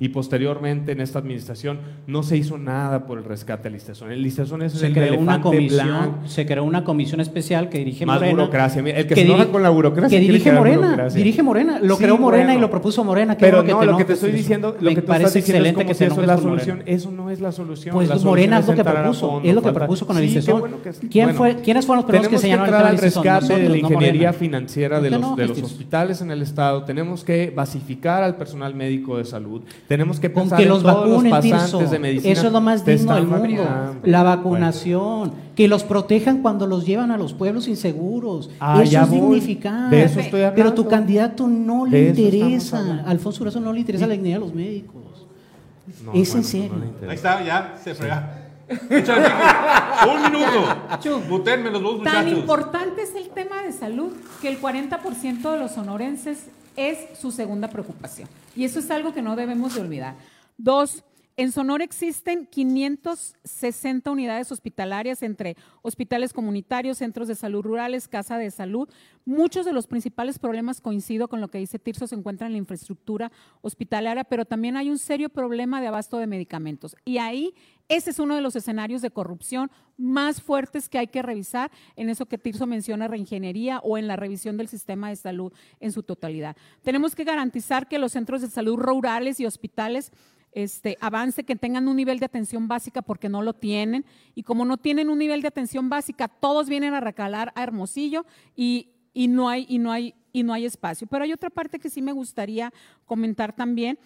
Y 0.00 0.08
posteriormente 0.08 0.92
en 0.92 1.00
esta 1.00 1.18
administración 1.18 1.78
no 2.06 2.22
se 2.22 2.36
hizo 2.36 2.58
nada 2.58 3.06
por 3.06 3.18
el 3.18 3.24
rescate 3.24 3.68
al 3.68 3.74
ISTESON. 3.74 4.12
El 4.12 4.24
ISTESON 4.26 4.62
es 4.62 4.72
Se 4.72 4.86
el 4.86 4.92
creó 4.94 5.18
una 5.18 5.40
comisión, 5.40 5.86
blanco. 5.86 6.18
se 6.26 6.46
creó 6.46 6.64
una 6.64 6.84
comisión 6.84 7.20
especial 7.20 7.68
que 7.68 7.78
dirige 7.78 8.06
Más 8.06 8.16
Morena. 8.20 8.32
burocracia. 8.38 8.82
Mira, 8.82 8.98
el 8.98 9.06
que 9.06 9.14
se 9.14 9.22
enoja 9.22 9.46
con 9.48 9.62
la 9.62 9.70
burocracia 9.70 10.18
Que 10.18 10.24
dirige 10.24 10.52
Morena, 10.52 10.78
burocracia. 10.86 11.18
dirige 11.18 11.42
Morena. 11.42 11.78
Lo 11.82 11.96
Sí, 11.96 12.02
creó 12.04 12.18
Morena 12.18 12.44
bueno. 12.46 12.58
y 12.58 12.60
lo 12.62 12.70
propuso 12.70 13.04
Morena. 13.04 13.36
qué 13.36 13.44
Pero 13.46 13.62
no, 13.62 13.80
te 13.80 13.86
lo 13.86 13.96
que 13.96 14.04
te 14.04 14.12
estoy 14.14 14.32
diciendo, 14.32 14.76
lo 14.80 14.90
que 14.90 15.02
tú 15.02 15.06
parece 15.06 15.26
estás 15.26 15.34
diciendo 15.34 15.64
es 15.64 15.70
excelente 15.70 15.74
como 15.84 15.88
que 15.88 15.94
si 15.94 16.04
eso 16.04 16.20
es 16.20 16.26
la 16.26 16.34
con 16.36 16.44
Morena. 16.44 16.64
solución. 16.64 16.82
Eso 16.86 17.10
no 17.10 17.30
es 17.30 17.40
la 17.40 17.52
solución. 17.52 17.94
Pues 17.94 18.08
La 18.08 18.16
Morena 18.16 18.62
solución 18.62 18.62
es 18.62 18.66
lo 18.68 18.74
que 18.74 18.98
propuso, 18.98 19.28
fondo, 19.30 19.48
es 19.48 19.54
lo 19.54 19.60
que 19.60 19.64
falta- 19.64 19.78
propuso 19.80 20.06
con 20.06 20.16
el 20.18 20.28
bueno 20.60 20.82
que- 20.82 21.08
¿Quién 21.08 21.34
fue- 21.34 21.56
¿Quiénes 21.56 21.86
fueron 21.86 22.02
los 22.02 22.08
primeros 22.10 22.28
que 22.28 22.38
señalaron 22.38 22.80
el 22.80 22.86
al 22.86 22.98
rescate 22.98 23.56
de 23.58 23.68
la 23.68 23.76
ingeniería 23.76 24.28
Morena. 24.28 24.32
financiera 24.32 25.00
de 25.00 25.10
¿Por 25.10 25.36
qué 25.36 25.46
los, 25.46 25.62
hospitales 25.62 26.20
en 26.20 26.30
el 26.30 26.42
Estado. 26.42 26.84
Tenemos 26.84 27.24
que 27.24 27.52
basificar 27.54 28.22
al 28.22 28.36
personal 28.36 28.74
médico 28.74 29.16
de 29.18 29.24
salud. 29.24 29.47
Tenemos 29.86 30.20
que 30.20 30.30
pensar 30.30 30.56
que 30.58 30.64
en 30.64 30.68
los 30.68 30.82
todos 30.82 31.08
vacunen, 31.10 31.30
los 31.32 31.40
Tirso. 31.40 31.56
pasantes 31.58 31.90
de 31.90 31.98
medicina. 31.98 32.32
Eso 32.32 32.46
es 32.46 32.52
lo 32.52 32.60
más 32.60 32.84
digno 32.84 33.14
del 33.14 33.26
mundo. 33.26 33.62
La 34.02 34.22
Bueno. 34.22 34.36
vacunación. 34.36 35.32
Que 35.54 35.66
los 35.68 35.82
protejan 35.84 36.40
cuando 36.42 36.66
los 36.66 36.86
llevan 36.86 37.10
a 37.10 37.18
los 37.18 37.32
pueblos 37.34 37.66
inseguros. 37.68 38.50
Ah, 38.60 38.80
eso 38.82 38.92
ya 38.92 39.02
es 39.02 39.10
dignificar. 39.10 39.90
De 39.90 40.04
eso 40.04 40.20
estoy 40.20 40.42
Pero 40.54 40.72
tu 40.74 40.86
candidato 40.86 41.46
no 41.48 41.84
De 41.84 41.90
le 41.90 42.08
interesa. 42.10 43.02
Alfonso 43.06 43.40
Durazo 43.40 43.60
no 43.60 43.72
le 43.72 43.80
interesa 43.80 44.06
la 44.06 44.12
dignidad 44.12 44.36
de 44.36 44.40
los 44.40 44.54
médicos. 44.54 45.02
No, 46.04 46.12
es 46.12 46.28
en 46.28 46.34
bueno, 46.42 46.48
serio. 46.48 46.70
no 46.74 46.78
le 46.78 46.86
interesa. 46.86 47.10
Ahí 47.10 47.16
está, 47.16 47.44
ya, 47.44 47.74
se 47.82 47.94
frega. 47.94 48.34
Pinky. 48.68 49.10
Un 50.08 50.22
minuto. 50.30 51.20
Mutenme 51.28 51.70
los 51.70 51.82
dos 51.82 52.02
Tan 52.02 52.24
muchachos. 52.26 52.38
importante 52.38 53.02
es 53.02 53.14
el 53.14 53.28
tema 53.30 53.62
de 53.62 53.72
salud 53.72 54.12
que 54.42 54.48
el 54.48 54.60
40% 54.60 55.50
de 55.50 55.58
los 55.58 55.70
sonorenses 55.72 56.46
es 56.78 57.18
su 57.18 57.30
segunda 57.30 57.68
preocupación. 57.68 58.28
Y 58.56 58.64
eso 58.64 58.78
es 58.78 58.90
algo 58.90 59.12
que 59.12 59.20
no 59.20 59.36
debemos 59.36 59.74
de 59.74 59.80
olvidar. 59.80 60.14
Dos, 60.56 61.04
en 61.36 61.52
Sonora 61.52 61.84
existen 61.84 62.46
560 62.46 64.10
unidades 64.10 64.50
hospitalarias 64.50 65.22
entre 65.22 65.56
hospitales 65.82 66.32
comunitarios, 66.32 66.98
centros 66.98 67.28
de 67.28 67.36
salud 67.36 67.62
rurales, 67.62 68.08
casa 68.08 68.38
de 68.38 68.50
salud. 68.50 68.88
Muchos 69.24 69.64
de 69.64 69.72
los 69.72 69.86
principales 69.86 70.40
problemas, 70.40 70.80
coincido 70.80 71.28
con 71.28 71.40
lo 71.40 71.46
que 71.46 71.58
dice 71.58 71.78
Tirso, 71.78 72.08
se 72.08 72.16
encuentran 72.16 72.48
en 72.48 72.54
la 72.54 72.58
infraestructura 72.58 73.30
hospitalaria, 73.60 74.24
pero 74.24 74.46
también 74.46 74.76
hay 74.76 74.90
un 74.90 74.98
serio 74.98 75.28
problema 75.28 75.80
de 75.80 75.86
abasto 75.86 76.18
de 76.18 76.26
medicamentos. 76.26 76.96
Y 77.04 77.18
ahí 77.18 77.54
ese 77.88 78.10
es 78.10 78.18
uno 78.18 78.34
de 78.34 78.42
los 78.42 78.54
escenarios 78.54 79.02
de 79.02 79.10
corrupción 79.10 79.70
más 79.96 80.42
fuertes 80.42 80.88
que 80.88 80.98
hay 80.98 81.06
que 81.06 81.22
revisar 81.22 81.70
en 81.96 82.10
eso 82.10 82.26
que 82.26 82.38
Tirso 82.38 82.66
menciona, 82.66 83.08
reingeniería 83.08 83.78
o 83.80 83.96
en 83.96 84.06
la 84.06 84.16
revisión 84.16 84.56
del 84.56 84.68
sistema 84.68 85.08
de 85.08 85.16
salud 85.16 85.52
en 85.80 85.92
su 85.92 86.02
totalidad. 86.02 86.56
Tenemos 86.82 87.14
que 87.14 87.24
garantizar 87.24 87.88
que 87.88 87.98
los 87.98 88.12
centros 88.12 88.42
de 88.42 88.48
salud 88.48 88.76
rurales 88.76 89.40
y 89.40 89.46
hospitales 89.46 90.12
este, 90.52 90.96
avance, 91.00 91.44
que 91.44 91.56
tengan 91.56 91.88
un 91.88 91.96
nivel 91.96 92.18
de 92.18 92.26
atención 92.26 92.68
básica 92.68 93.02
porque 93.02 93.28
no 93.28 93.42
lo 93.42 93.54
tienen. 93.54 94.04
Y 94.34 94.42
como 94.42 94.64
no 94.64 94.76
tienen 94.76 95.08
un 95.08 95.18
nivel 95.18 95.42
de 95.42 95.48
atención 95.48 95.88
básica, 95.88 96.28
todos 96.28 96.68
vienen 96.68 96.94
a 96.94 97.00
recalar 97.00 97.52
a 97.54 97.62
Hermosillo 97.62 98.26
y, 98.56 98.94
no 99.14 99.48
hay 99.48 100.64
espacio. 100.64 101.06
Pero 101.06 101.24
hay 101.24 101.32
otra 101.32 101.50
parte 101.50 101.78
que 101.78 101.90
sí 101.90 102.02
me 102.02 102.12
gustaría 102.12 102.72
comentar 103.04 103.54
también. 103.54 103.98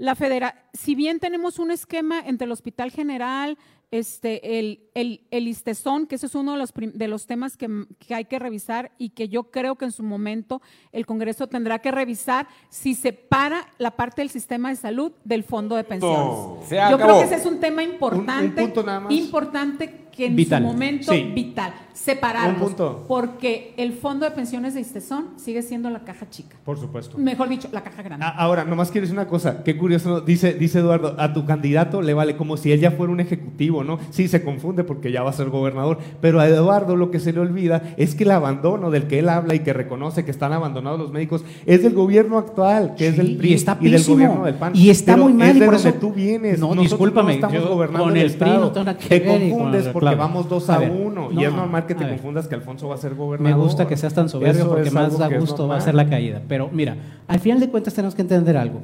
La 0.00 0.14
federa 0.14 0.54
si 0.72 0.94
bien 0.94 1.18
tenemos 1.20 1.58
un 1.58 1.70
esquema 1.70 2.20
entre 2.20 2.46
el 2.46 2.52
Hospital 2.52 2.90
General, 2.90 3.58
este, 3.90 4.58
el, 4.60 4.88
el, 4.94 5.26
el 5.32 5.48
ISTESON, 5.48 6.06
que 6.06 6.14
ese 6.14 6.26
es 6.26 6.34
uno 6.36 6.52
de 6.52 6.58
los, 6.58 6.72
de 6.72 7.08
los 7.08 7.26
temas 7.26 7.56
que, 7.56 7.68
que 7.98 8.14
hay 8.14 8.24
que 8.24 8.38
revisar 8.38 8.92
y 8.98 9.10
que 9.10 9.28
yo 9.28 9.50
creo 9.50 9.74
que 9.76 9.84
en 9.84 9.90
su 9.92 10.02
momento 10.04 10.62
el 10.92 11.04
Congreso 11.06 11.48
tendrá 11.48 11.80
que 11.80 11.90
revisar 11.90 12.46
si 12.68 12.94
separa 12.94 13.66
la 13.78 13.90
parte 13.96 14.22
del 14.22 14.30
sistema 14.30 14.68
de 14.70 14.76
salud 14.76 15.12
del 15.24 15.42
fondo 15.42 15.74
de 15.76 15.84
pensiones. 15.84 16.70
Yo 16.70 16.98
creo 16.98 17.18
que 17.18 17.24
ese 17.26 17.34
es 17.34 17.46
un 17.46 17.58
tema 17.60 17.82
importante, 17.82 18.62
Un- 18.62 18.68
un 18.68 18.72
punto 18.72 18.82
nada 18.84 19.00
más. 19.00 19.12
importante 19.12 19.99
que 20.14 20.26
en 20.26 20.36
Vital. 20.36 20.62
su 20.62 20.68
momento 20.68 21.12
Sí. 21.12 21.30
vital, 21.34 21.72
separarlos, 21.92 22.54
Un 22.60 22.66
punto. 22.68 23.04
porque 23.06 23.74
el 23.76 23.92
fondo 23.92 24.24
de 24.24 24.32
pensiones 24.32 24.74
de 24.74 24.80
ISTESON 24.80 25.26
sigue 25.36 25.62
siendo 25.62 25.90
la 25.90 26.00
caja 26.00 26.28
chica, 26.30 26.56
Por 26.64 26.78
supuesto. 26.78 27.18
mejor 27.18 27.48
dicho, 27.48 27.68
la 27.72 27.82
caja 27.82 28.02
grande. 28.02 28.24
Ah, 28.26 28.34
Ahora, 28.36 28.64
nomás 28.64 28.90
quiero 28.90 29.02
decir 29.06 29.18
una 29.18 29.28
cosa, 29.28 29.62
qué 29.62 29.76
curioso, 29.76 30.20
dice, 30.20 30.54
dice 30.54 30.78
Eduardo, 30.80 31.14
a 31.18 31.32
tu 31.32 31.44
candidato 31.44 32.00
le 32.02 32.14
vale 32.14 32.36
como 32.36 32.56
si 32.56 32.72
él 32.72 32.80
ya 32.80 32.90
fuera 32.92 33.12
un 33.12 33.20
ejecutivo, 33.20 33.84
¿no? 33.84 33.98
Sí, 34.10 34.28
se 34.28 34.42
confunde 34.42 34.82
porque 34.84 35.12
ya 35.12 35.22
va 35.22 35.30
a 35.30 35.34
ser 35.34 35.50
gobernador, 35.50 35.98
pero 36.20 36.40
a 36.40 36.48
Eduardo 36.48 36.96
lo 36.96 37.10
que 37.10 37.20
se 37.20 37.32
le 37.32 37.40
olvida 37.40 37.82
es 37.96 38.14
que 38.14 38.24
el 38.24 38.30
abandono 38.30 38.90
del 38.90 39.06
que 39.06 39.18
él 39.18 39.28
habla 39.28 39.54
y 39.54 39.60
que 39.60 39.72
reconoce 39.72 40.24
que 40.24 40.30
están 40.30 40.52
abandonados 40.52 40.98
los 40.98 41.12
médicos 41.12 41.44
es 41.66 41.82
del 41.82 41.94
gobierno 41.94 42.38
actual, 42.38 42.94
que 42.96 43.08
es 43.08 43.16
del 43.16 43.36
PRI 43.36 43.50
y 43.50 43.54
está 43.54 43.74
del 43.74 43.92
pésimo. 43.92 44.14
gobierno 44.16 44.44
del 44.44 44.54
PAN. 44.54 44.72
Y 44.74 44.90
está 44.90 45.12
Pero 45.14 45.24
muy 45.24 45.34
mal, 45.34 45.50
es 45.50 45.56
y 45.56 45.60
de 45.60 45.64
por 45.66 45.74
donde 45.74 45.88
eso- 45.90 45.98
tú 45.98 46.12
vienes. 46.12 46.58
No, 46.58 46.68
Nosotros 46.68 46.90
discúlpame, 46.90 47.28
no 47.28 47.34
estamos 47.34 47.56
yo 47.62 47.68
gobernando 47.68 48.04
con 48.04 48.16
el 48.16 48.30
PRI 48.32 48.50
no 48.50 48.66
Estado. 48.66 48.96
que 48.98 49.08
Te 49.08 49.16
y 49.16 49.20
confundes 49.50 49.88
porque 50.00 50.14
reclamo. 50.14 50.32
vamos 50.32 50.48
dos 50.48 50.68
A 50.70 50.76
a, 50.76 50.78
ver, 50.78 50.90
uno 50.90 51.30
y 51.30 51.34
no, 51.36 51.42
es 51.42 51.52
normal 51.52 51.86
que 51.86 51.94
te 51.94 52.04
a 52.04 52.08
confundas 52.08 52.48
que 52.48 52.54
Alfonso 52.54 52.88
va 52.88 52.94
a 52.94 52.98
ser 52.98 53.12
Me 53.12 53.18
gobernador. 53.18 53.62
gusta 53.62 53.86
que 53.86 53.96
seas 53.96 54.14
tan 54.14 54.28
soberbio 54.28 54.62
Eso 54.62 54.70
porque 54.70 54.90
más 54.90 55.18
es 55.20 55.38
gusto 55.38 55.68
va 55.68 55.76
a 55.76 55.80
ser 55.80 55.94
la 55.94 56.08
caída. 56.08 56.42
Pero 56.48 56.68
mira, 56.72 56.96
al 57.28 57.38
final 57.40 57.60
de 57.60 57.68
cuentas 57.68 57.94
tenemos 57.94 58.14
que 58.14 58.22
entender 58.22 58.56
algo. 58.56 58.80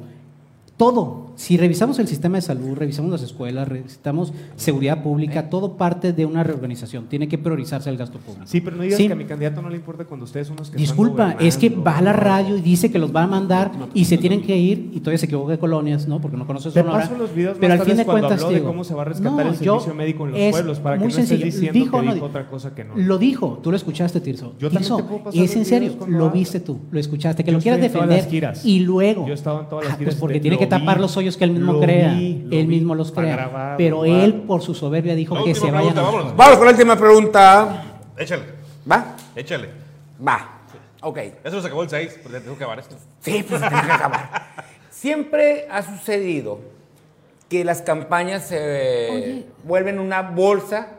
Todo, 0.77 1.26
si 1.37 1.55
revisamos 1.55 1.99
el 1.99 2.07
sistema 2.07 2.37
de 2.39 2.41
salud, 2.41 2.75
revisamos 2.75 3.11
las 3.11 3.21
escuelas, 3.21 3.67
revisamos 3.67 4.33
seguridad 4.55 5.03
pública, 5.03 5.49
todo 5.49 5.77
parte 5.77 6.11
de 6.11 6.25
una 6.25 6.43
reorganización. 6.43 7.05
Tiene 7.07 7.27
que 7.29 7.37
priorizarse 7.37 7.89
el 7.89 7.95
gasto 7.97 8.17
público. 8.19 8.45
Sí, 8.47 8.59
pero 8.59 8.75
no 8.75 8.81
digas 8.83 8.97
Sí. 8.97 9.07
que 9.07 9.13
a 9.13 9.15
mi 9.15 9.25
candidato 9.25 9.61
no 9.61 9.69
le 9.69 9.75
importa 9.75 10.03
cuando 10.05 10.25
ustedes 10.25 10.47
son 10.47 10.57
los 10.57 10.69
que 10.71 10.77
Disculpa, 10.77 11.31
están 11.31 11.45
es 11.45 11.57
que 11.57 11.69
va 11.69 11.99
a 11.99 12.01
la 12.01 12.11
radio 12.11 12.57
y 12.57 12.61
dice 12.61 12.91
que 12.91 12.99
los 12.99 13.15
va 13.15 13.23
a 13.23 13.27
mandar 13.27 13.71
y 13.93 14.05
se 14.05 14.17
tienen 14.17 14.41
que 14.41 14.57
ir 14.57 14.89
y 14.93 14.99
todavía 14.99 15.19
se 15.19 15.27
equivoca 15.27 15.51
de 15.51 15.59
colonias, 15.59 16.07
¿no? 16.07 16.19
Porque 16.19 16.37
no 16.37 16.47
conoce 16.47 16.71
Te 16.71 16.83
paso 16.83 17.15
los 17.15 17.33
videos 17.33 17.57
pero 17.59 17.73
al 17.73 17.81
fin 17.81 17.95
de 17.97 18.03
cuentas 18.05 18.31
habló 18.33 18.49
de 18.49 18.55
digo, 18.55 18.67
cómo 18.67 18.83
se 18.83 18.93
va 18.95 19.03
a 19.03 19.05
rescatar 19.05 19.45
no, 19.45 19.51
el 19.51 19.59
yo- 19.59 19.73
servicio 19.79 19.93
médico 19.93 20.25
en 20.25 20.31
los 20.31 20.39
es 20.39 20.51
pueblos, 20.51 20.79
para 20.79 20.97
que 20.97 21.03
muy 21.05 21.13
no 21.13 21.19
estés 21.19 21.43
diciendo 21.43 21.73
Dijo, 21.79 21.99
que 21.99 22.05
no, 22.07 22.13
dijo 22.15 22.25
otra 22.25 22.49
cosa 22.49 22.73
que 22.73 22.83
no. 22.83 22.95
Lo 22.97 23.17
dijo, 23.19 23.59
tú 23.61 23.69
lo 23.69 23.77
escuchaste, 23.77 24.21
Tirso. 24.21 24.55
Yo 24.59 24.69
también 24.69 24.79
Tirso, 24.81 24.97
te 24.97 25.03
puedo 25.03 25.29
es 25.43 25.55
en 25.55 25.65
serio, 25.65 25.93
lo 26.07 26.31
viste 26.31 26.59
tú, 26.59 26.79
lo 26.89 26.99
escuchaste, 26.99 27.43
que 27.43 27.51
Yo 27.51 27.57
lo 27.57 27.61
quieras 27.61 27.79
defender 27.81 28.25
giras. 28.27 28.65
y 28.65 28.79
luego 28.79 29.25
Yo 29.27 29.33
he 29.33 29.35
estado 29.35 29.59
en 29.61 29.69
todas 29.69 29.85
las 29.85 29.93
Ah, 29.93 29.97
giras, 29.97 30.13
pues 30.15 30.19
porque 30.19 30.35
te- 30.35 30.39
tiene 30.41 30.57
que 30.57 30.65
tapar 30.67 30.99
los 30.99 31.15
hoyos 31.17 31.26
que 31.35 31.43
él 31.43 31.51
mismo 31.51 31.73
lo 31.73 31.81
crea, 31.81 32.13
vi, 32.13 32.47
él 32.51 32.67
vi, 32.67 32.77
mismo 32.77 32.95
los 32.95 33.11
crea, 33.11 33.35
grabado, 33.35 33.77
pero 33.77 34.05
él 34.05 34.43
por 34.47 34.61
su 34.61 34.73
soberbia 34.73 35.15
dijo 35.15 35.35
La 35.35 35.43
que 35.43 35.55
se 35.55 35.71
vayan 35.71 35.93
pregunta, 35.93 36.01
vámonos. 36.01 36.35
Vamos 36.37 36.57
con 36.57 36.65
la 36.65 36.71
última 36.71 36.95
pregunta. 36.95 37.83
Échale, 38.17 38.43
¿Va? 38.89 39.15
échale. 39.35 39.69
Va. 40.25 40.53
Ok. 41.01 41.17
Eso 41.43 41.59
se 41.61 41.67
acabó 41.67 41.83
el 41.83 41.89
6, 41.89 42.19
porque 42.23 42.39
tengo 42.39 42.57
que 42.57 42.63
acabar 42.63 42.79
esto. 42.79 42.95
Sí, 43.19 43.43
pues 43.47 43.59
tiene 43.59 43.81
que 43.85 43.91
acabar. 43.91 44.47
Siempre 44.89 45.67
ha 45.69 45.83
sucedido 45.83 46.59
que 47.49 47.63
las 47.63 47.81
campañas 47.81 48.47
se 48.47 49.09
Oye. 49.11 49.45
vuelven 49.63 49.99
una 49.99 50.21
bolsa 50.21 50.96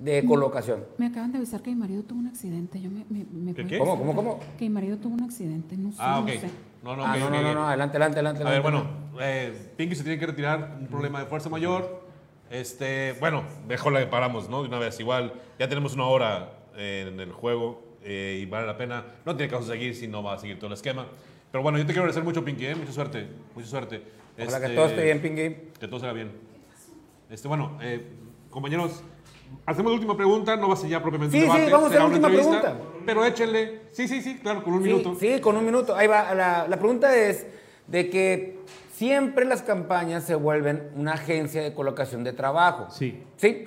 de 0.00 0.24
colocación. 0.24 0.84
Me 0.98 1.06
acaban 1.06 1.32
de 1.32 1.38
avisar 1.38 1.62
que 1.62 1.70
mi 1.70 1.76
marido 1.76 2.02
tuvo 2.02 2.18
un 2.20 2.26
accidente. 2.26 2.80
Yo 2.80 2.90
me, 2.90 3.04
me, 3.08 3.24
me 3.32 3.54
¿Qué, 3.54 3.66
qué? 3.66 3.78
¿Cómo, 3.78 3.96
cómo, 3.98 4.14
cómo? 4.14 4.40
Que 4.58 4.64
mi 4.64 4.70
marido 4.70 4.96
tuvo 4.98 5.14
un 5.14 5.22
accidente. 5.22 5.76
No 5.76 5.90
sé. 5.92 5.98
Ah, 6.00 6.16
no 6.18 6.22
ok. 6.22 6.40
sé. 6.40 6.50
No, 6.82 6.96
no, 6.96 7.04
Ah, 7.06 7.16
no, 7.16 7.26
ok, 7.26 7.32
no, 7.32 7.42
no, 7.42 7.54
no, 7.54 7.68
adelante, 7.68 7.96
adelante, 7.96 8.18
adelante. 8.18 8.42
A 8.46 8.50
ver, 8.50 8.60
bueno, 8.60 8.86
eh, 9.20 9.72
Pinky 9.76 9.94
se 9.94 10.02
tiene 10.02 10.18
que 10.18 10.26
retirar, 10.26 10.76
un 10.80 10.86
problema 10.88 11.20
de 11.20 11.26
fuerza 11.26 11.48
mayor. 11.48 12.04
Este, 12.50 13.14
bueno, 13.20 13.42
mejor 13.66 13.92
la 13.94 14.08
paramos, 14.10 14.48
¿no? 14.50 14.62
De 14.62 14.68
una 14.68 14.78
vez, 14.78 15.00
igual, 15.00 15.32
ya 15.58 15.68
tenemos 15.68 15.94
una 15.94 16.04
hora 16.04 16.52
eh, 16.76 17.08
en 17.10 17.18
el 17.20 17.32
juego 17.32 17.82
eh, 18.02 18.40
y 18.42 18.46
vale 18.46 18.66
la 18.66 18.76
pena. 18.76 19.04
No 19.24 19.34
tiene 19.34 19.50
caso 19.50 19.64
seguir 19.66 19.94
si 19.94 20.08
no 20.08 20.22
va 20.22 20.34
a 20.34 20.38
seguir 20.38 20.58
todo 20.58 20.66
el 20.68 20.74
esquema. 20.74 21.06
Pero 21.50 21.62
bueno, 21.62 21.78
yo 21.78 21.84
te 21.86 21.92
quiero 21.92 22.02
agradecer 22.02 22.22
mucho, 22.24 22.44
Pinky, 22.44 22.66
¿eh? 22.66 22.74
Mucha 22.74 22.92
suerte, 22.92 23.28
mucha 23.54 23.66
suerte. 23.68 24.02
Ojalá 24.38 24.58
que 24.58 24.64
Este, 24.66 24.76
todo 24.76 24.86
esté 24.86 25.04
bien, 25.04 25.22
Pinky. 25.22 25.70
Que 25.80 25.88
todo 25.88 26.00
salga 26.00 26.12
bien. 26.12 26.32
Este, 27.30 27.48
bueno, 27.48 27.78
eh, 27.80 28.04
compañeros, 28.50 29.02
Hacemos 29.66 29.92
la 29.92 29.94
última 29.96 30.16
pregunta, 30.16 30.56
no 30.56 30.68
va 30.68 30.74
a 30.74 30.76
ser 30.76 30.90
ya 30.90 31.00
propiamente 31.00 31.38
Sí, 31.40 31.46
un 31.48 31.56
sí, 31.56 31.62
vamos 31.70 31.84
a 31.84 31.86
hacer 31.86 32.00
la 32.00 32.06
última 32.06 32.28
pregunta. 32.28 32.74
Pero 33.06 33.24
échenle. 33.24 33.80
Sí, 33.92 34.08
sí, 34.08 34.20
sí, 34.20 34.38
claro, 34.38 34.62
con 34.62 34.74
un 34.74 34.82
Sí, 34.82 34.88
minuto. 34.88 35.14
Sí, 35.18 35.40
con 35.40 35.56
un 35.56 35.64
minuto. 35.64 35.96
Ahí 35.96 36.06
va. 36.06 36.34
La, 36.34 36.66
la 36.68 36.76
pregunta 36.78 37.16
es 37.16 37.46
de 37.86 38.10
que 38.10 38.58
siempre 38.92 39.44
las 39.46 39.62
campañas 39.62 40.24
se 40.24 40.34
vuelven 40.34 40.90
una 40.96 41.14
agencia 41.14 41.62
de 41.62 41.72
colocación 41.72 42.24
de 42.24 42.32
trabajo. 42.32 42.88
Sí. 42.90 43.22
¿Sí? 43.36 43.66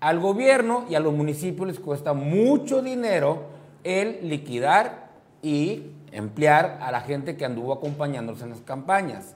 Al 0.00 0.18
gobierno 0.18 0.86
y 0.88 0.94
a 0.94 1.00
los 1.00 1.12
municipios 1.12 1.66
les 1.66 1.78
cuesta 1.78 2.12
mucho 2.14 2.82
dinero 2.82 3.42
el 3.84 4.28
liquidar 4.28 5.10
y 5.42 5.90
emplear 6.12 6.78
a 6.80 6.90
la 6.90 7.00
gente 7.02 7.36
que 7.36 7.44
anduvo 7.44 7.72
acompañándolos 7.72 8.40
en 8.42 8.50
las 8.50 8.60
campañas. 8.60 9.34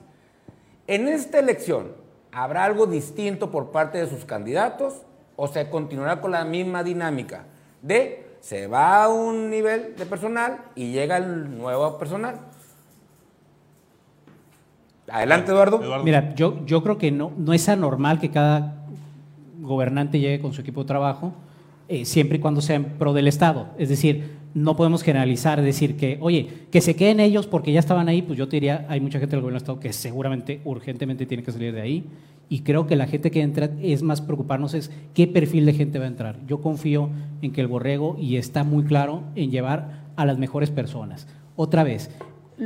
En 0.87 1.07
esta 1.07 1.39
elección, 1.39 1.91
¿habrá 2.31 2.63
algo 2.65 2.87
distinto 2.87 3.51
por 3.51 3.71
parte 3.71 3.99
de 3.99 4.07
sus 4.07 4.25
candidatos 4.25 5.03
o 5.41 5.47
se 5.47 5.69
continuará 5.69 6.19
con 6.19 6.31
la 6.31 6.43
misma 6.43 6.83
dinámica 6.83 7.45
de 7.81 8.25
se 8.41 8.67
va 8.67 9.03
a 9.03 9.07
un 9.09 9.49
nivel 9.49 9.95
de 9.97 10.05
personal 10.05 10.57
y 10.75 10.91
llega 10.91 11.17
el 11.17 11.57
nuevo 11.57 11.97
personal? 11.97 12.35
Adelante, 15.09 15.51
Eduardo. 15.51 15.81
Eduardo. 15.81 16.03
Mira, 16.03 16.35
yo, 16.35 16.65
yo 16.65 16.83
creo 16.83 16.97
que 16.97 17.11
no, 17.11 17.31
no 17.37 17.53
es 17.53 17.69
anormal 17.69 18.19
que 18.19 18.29
cada 18.29 18.85
gobernante 19.61 20.19
llegue 20.19 20.41
con 20.41 20.53
su 20.53 20.61
equipo 20.61 20.81
de 20.81 20.87
trabajo, 20.87 21.33
eh, 21.87 22.05
siempre 22.05 22.37
y 22.37 22.41
cuando 22.41 22.61
sea 22.61 22.75
en 22.75 22.85
pro 22.85 23.13
del 23.13 23.27
Estado. 23.27 23.69
Es 23.77 23.87
decir, 23.87 24.37
no 24.53 24.75
podemos 24.75 25.03
generalizar, 25.03 25.61
decir 25.61 25.95
que, 25.95 26.17
oye, 26.21 26.49
que 26.69 26.81
se 26.81 26.95
queden 26.95 27.19
ellos 27.19 27.47
porque 27.47 27.71
ya 27.71 27.79
estaban 27.79 28.09
ahí, 28.09 28.21
pues 28.21 28.37
yo 28.37 28.47
te 28.49 28.57
diría, 28.57 28.85
hay 28.89 28.99
mucha 28.99 29.19
gente 29.19 29.35
del 29.35 29.41
gobierno 29.41 29.57
del 29.57 29.63
Estado 29.63 29.79
que 29.79 29.93
seguramente, 29.93 30.61
urgentemente 30.65 31.25
tiene 31.25 31.43
que 31.43 31.51
salir 31.51 31.73
de 31.73 31.81
ahí. 31.81 32.05
Y 32.49 32.61
creo 32.61 32.87
que 32.87 32.95
la 32.95 33.05
gente 33.05 33.29
que 33.29 33.41
entra 33.41 33.69
es 33.79 34.01
más 34.01 34.21
preocuparnos 34.21 34.73
es 34.73 34.91
qué 35.13 35.27
perfil 35.27 35.65
de 35.67 35.73
gente 35.73 35.99
va 35.99 36.05
a 36.05 36.09
entrar. 36.09 36.39
Yo 36.47 36.61
confío 36.61 37.11
en 37.43 37.51
que 37.51 37.61
el 37.61 37.67
borrego, 37.67 38.17
y 38.19 38.37
está 38.37 38.63
muy 38.63 38.83
claro, 38.83 39.23
en 39.35 39.51
llevar 39.51 40.09
a 40.15 40.25
las 40.25 40.39
mejores 40.39 40.71
personas. 40.71 41.27
Otra 41.55 41.83
vez, 41.83 42.09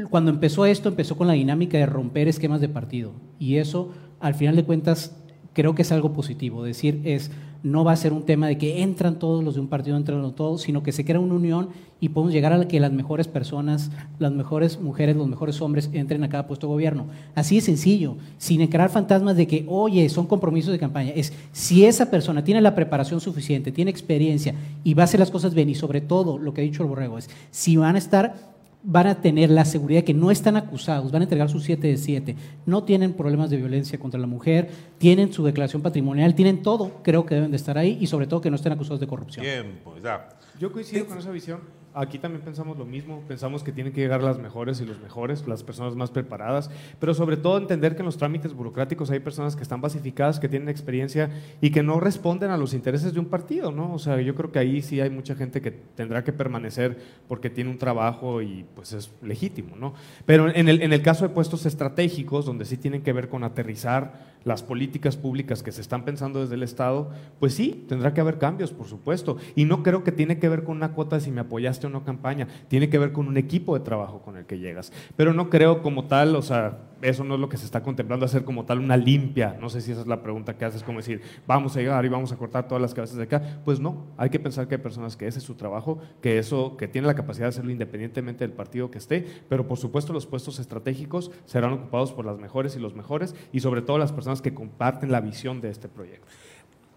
cuando 0.10 0.32
empezó 0.32 0.66
esto, 0.66 0.90
empezó 0.90 1.18
con 1.18 1.28
la 1.28 1.34
dinámica 1.34 1.78
de 1.78 1.86
romper 1.86 2.28
esquemas 2.28 2.62
de 2.62 2.70
partido. 2.70 3.12
Y 3.40 3.58
eso, 3.58 3.92
al 4.22 4.36
final 4.36 4.56
de 4.56 4.64
cuentas, 4.64 5.22
creo 5.52 5.76
que 5.76 5.82
es 5.82 5.92
algo 5.92 6.14
positivo. 6.14 6.64
Decir, 6.64 7.02
es, 7.04 7.30
no 7.64 7.86
va 7.86 7.94
a 7.94 7.96
ser 7.96 8.12
un 8.12 8.24
tema 8.24 8.48
de 8.48 8.58
que 8.58 8.84
entran 8.84 9.18
todos 9.18 9.42
los 9.42 9.56
de 9.56 9.62
un 9.62 9.70
partido, 9.70 9.96
entran 9.96 10.36
todos, 10.36 10.62
sino 10.62 10.84
que 10.84 10.92
se 10.92 11.06
crea 11.06 11.20
una 11.20 11.34
unión 11.34 11.70
y 12.02 12.10
podemos 12.10 12.34
llegar 12.34 12.52
a 12.52 12.68
que 12.68 12.82
las 12.82 12.92
mejores 12.92 13.30
personas, 13.30 13.90
las 14.20 14.34
mejores 14.34 14.82
mujeres, 14.82 15.16
los 15.16 15.30
mejores 15.30 15.62
hombres 15.62 15.90
entren 15.94 16.26
a 16.26 16.30
cada 16.30 16.46
puesto 16.46 16.68
de 16.68 16.74
gobierno. 16.74 17.08
Así 17.34 17.56
de 17.56 17.62
sencillo, 17.62 18.18
sin 18.38 18.68
crear 18.68 18.90
fantasmas 18.90 19.38
de 19.38 19.48
que, 19.48 19.66
oye, 19.70 20.10
son 20.10 20.28
compromisos 20.28 20.74
de 20.74 20.80
campaña. 20.80 21.14
Es 21.16 21.32
si 21.54 21.86
esa 21.86 22.12
persona 22.12 22.44
tiene 22.44 22.60
la 22.60 22.76
preparación 22.76 23.22
suficiente, 23.22 23.72
tiene 23.72 23.92
experiencia 23.92 24.54
y 24.84 24.94
va 24.94 25.04
a 25.04 25.06
hacer 25.06 25.22
las 25.22 25.32
cosas 25.32 25.54
bien, 25.54 25.70
y 25.70 25.76
sobre 25.76 26.02
todo, 26.02 26.38
lo 26.38 26.54
que 26.54 26.60
ha 26.60 26.66
dicho 26.66 26.84
el 26.84 26.90
borrego, 26.90 27.18
es 27.18 27.30
si 27.50 27.78
van 27.78 27.96
a 27.96 28.00
estar 28.00 28.53
van 28.84 29.08
a 29.08 29.22
tener 29.22 29.50
la 29.50 29.66
seguridad 29.66 30.02
de 30.02 30.06
que 30.06 30.14
no 30.14 30.30
están 30.30 30.58
acusados, 30.58 31.12
van 31.12 31.22
a 31.22 31.26
entregar 31.26 31.50
sus 31.50 31.64
7 31.64 31.88
de 31.88 31.98
7, 31.98 32.36
no 32.66 32.84
tienen 32.84 33.14
problemas 33.14 33.50
de 33.50 33.58
violencia 33.58 33.98
contra 33.98 34.20
la 34.20 34.28
mujer, 34.28 34.70
tienen 34.98 35.32
su 35.32 35.44
declaración 35.44 35.82
patrimonial, 35.82 36.36
tienen 36.36 36.62
todo, 36.62 37.02
creo 37.02 37.26
que 37.26 37.36
deben 37.36 37.52
de 37.52 37.58
estar 37.58 37.78
ahí 37.78 37.98
y 38.00 38.08
sobre 38.08 38.28
todo 38.28 38.42
que 38.42 38.50
no 38.50 38.58
estén 38.58 38.74
acusados 38.74 39.00
de 39.00 39.08
corrupción. 39.08 39.46
Tiempo, 39.46 39.96
ya. 40.04 40.30
Yo 40.60 40.72
coincido 40.72 41.08
con 41.08 41.18
esa 41.18 41.32
visión. 41.32 41.62
Aquí 41.96 42.18
también 42.18 42.44
pensamos 42.44 42.78
lo 42.78 42.86
mismo, 42.86 43.22
pensamos 43.28 43.64
que 43.64 43.72
tienen 43.72 43.94
que 43.94 44.02
llegar 44.02 44.24
las 44.24 44.40
mejores 44.40 44.82
y 44.82 44.86
los 44.86 45.00
mejores, 45.00 45.48
las 45.48 45.64
personas 45.64 45.96
más 45.96 46.10
preparadas, 46.10 46.72
pero 47.00 47.14
sobre 47.14 47.38
todo 47.38 47.58
entender 47.58 47.96
que 47.96 48.02
en 48.02 48.08
los 48.08 48.18
trámites 48.18 48.54
burocráticos 48.54 49.12
hay 49.12 49.20
personas 49.20 49.56
que 49.56 49.62
están 49.62 49.80
basificadas, 49.80 50.40
que 50.40 50.50
tienen 50.50 50.70
experiencia 50.70 51.30
y 51.62 51.70
que 51.70 51.84
no 51.84 52.00
responden 52.00 52.50
a 52.50 52.58
los 52.58 52.74
intereses 52.74 53.14
de 53.14 53.20
un 53.20 53.28
partido, 53.28 53.72
¿no? 53.72 53.94
O 53.94 54.00
sea, 54.00 54.20
yo 54.22 54.34
creo 54.34 54.52
que 54.52 54.60
ahí 54.60 54.82
sí 54.82 55.02
hay 55.02 55.12
mucha 55.12 55.36
gente 55.36 55.62
que 55.62 55.72
tendrá 55.72 56.24
que 56.24 56.34
permanecer 56.34 56.98
porque 57.28 57.50
tiene 57.50 57.70
un 57.70 57.78
trabajo 57.78 58.42
y 58.42 58.66
pues 58.76 58.94
es 58.94 59.12
legítimo, 59.22 59.76
¿no? 59.76 59.94
Pero 60.26 60.50
en 60.50 60.68
el, 60.70 60.82
en 60.82 60.94
el 60.94 61.02
caso 61.04 61.28
de 61.28 61.34
puestos 61.34 61.66
estratégicos, 61.66 62.46
donde 62.46 62.66
sí 62.66 62.78
tienen 62.78 63.04
que 63.04 63.14
ver 63.14 63.30
con 63.30 63.44
aterrizar 63.44 64.33
las 64.46 64.64
políticas 64.64 65.18
públicas 65.18 65.64
que 65.64 65.72
se 65.72 65.82
están 65.82 66.06
pensando 66.06 66.42
desde 66.42 66.56
el 66.56 66.64
Estado, 66.64 67.12
pues 67.40 67.54
sí, 67.54 67.86
tendrá 67.88 68.14
que 68.14 68.22
haber 68.22 68.38
cambios, 68.38 68.72
por 68.72 68.88
supuesto. 68.88 69.38
Y 69.56 69.66
no 69.66 69.84
creo 69.84 70.04
que 70.04 70.12
tiene 70.12 70.40
que 70.40 70.50
ver 70.50 70.64
con 70.64 70.78
una 70.78 70.94
cuota 70.94 71.18
de 71.18 71.22
si 71.22 71.32
me 71.32 71.42
apoyaste 71.42 71.88
o 71.88 71.90
no 71.90 72.04
campaña, 72.04 72.48
tiene 72.68 72.90
que 72.90 73.00
ver 73.00 73.12
con 73.12 73.28
un 73.28 73.38
equipo 73.38 73.78
de 73.78 73.86
trabajo 73.86 74.22
con 74.22 74.38
el 74.38 74.46
que 74.46 74.60
llegas. 74.60 74.92
Pero 75.16 75.34
no 75.34 75.50
creo 75.50 75.82
como 75.82 76.06
tal, 76.06 76.36
o 76.36 76.42
sea, 76.42 76.80
eso 77.04 77.24
no 77.24 77.36
es 77.36 77.40
lo 77.40 77.50
que 77.50 77.58
se 77.58 77.66
está 77.66 77.84
contemplando 77.84 78.26
hacer 78.26 78.44
como 78.44 78.66
tal 78.66 78.80
una 78.80 78.98
limpia. 78.98 79.58
No 79.60 79.70
sé 79.70 79.82
si 79.82 79.92
esa 79.92 80.02
es 80.02 80.08
la 80.08 80.24
pregunta 80.24 80.58
que 80.58 80.66
haces, 80.66 80.84
como 80.84 81.00
decir, 81.00 81.22
vamos 81.46 81.76
a 81.76 81.80
llegar 81.80 82.04
y 82.06 82.10
vamos 82.10 82.32
a 82.32 82.38
cortar 82.38 82.68
todas 82.68 82.82
las 82.82 82.94
cabezas 82.94 83.18
de 83.18 83.24
acá. 83.24 83.62
Pues 83.66 83.80
no, 83.80 84.08
hay 84.18 84.30
que 84.30 84.40
pensar 84.40 84.68
que 84.68 84.76
hay 84.76 84.82
personas 84.82 85.18
que 85.18 85.28
ese 85.28 85.40
es 85.40 85.46
su 85.46 85.56
trabajo, 85.56 86.00
que 86.22 86.38
eso, 86.38 86.78
que 86.78 86.88
tienen 86.88 87.08
la 87.08 87.16
capacidad 87.16 87.46
de 87.46 87.50
hacerlo 87.50 87.72
independientemente 87.72 88.44
del 88.44 88.54
partido 88.54 88.90
que 88.90 88.98
esté, 88.98 89.26
pero 89.50 89.68
por 89.68 89.78
supuesto 89.78 90.14
los 90.14 90.26
puestos 90.26 90.60
estratégicos 90.60 91.32
serán 91.46 91.74
ocupados 91.74 92.14
por 92.14 92.26
las 92.26 92.40
mejores 92.40 92.76
y 92.76 92.80
los 92.80 92.96
mejores 92.96 93.36
y 93.52 93.60
sobre 93.60 93.82
todo 93.82 93.98
las 93.98 94.12
personas 94.12 94.42
que 94.42 94.54
comparten 94.54 95.12
la 95.12 95.22
visión 95.22 95.62
de 95.62 95.70
este 95.70 95.88
proyecto. 95.88 96.28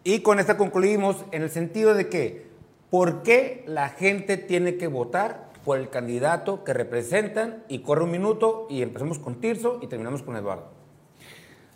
Y 0.05 0.21
con 0.21 0.39
esta 0.39 0.57
concluimos 0.57 1.25
en 1.33 1.43
el 1.43 1.51
sentido 1.51 1.95
de 1.95 2.09
que, 2.09 2.47
¿por 2.91 3.23
qué 3.23 3.65
la 3.67 3.89
gente 3.89 4.37
tiene 4.37 4.77
que 4.77 4.87
votar 4.87 5.51
por 5.67 5.79
el 5.79 5.91
candidato 5.91 6.63
que 6.63 6.73
representan? 6.73 7.65
Y 7.69 7.81
corre 7.81 8.05
un 8.05 8.13
minuto 8.13 8.69
y 8.71 8.83
empezamos 8.83 9.19
con 9.19 9.41
Tirso 9.41 9.81
y 9.83 9.89
terminamos 9.89 10.23
con 10.23 10.37
Eduardo. 10.37 10.71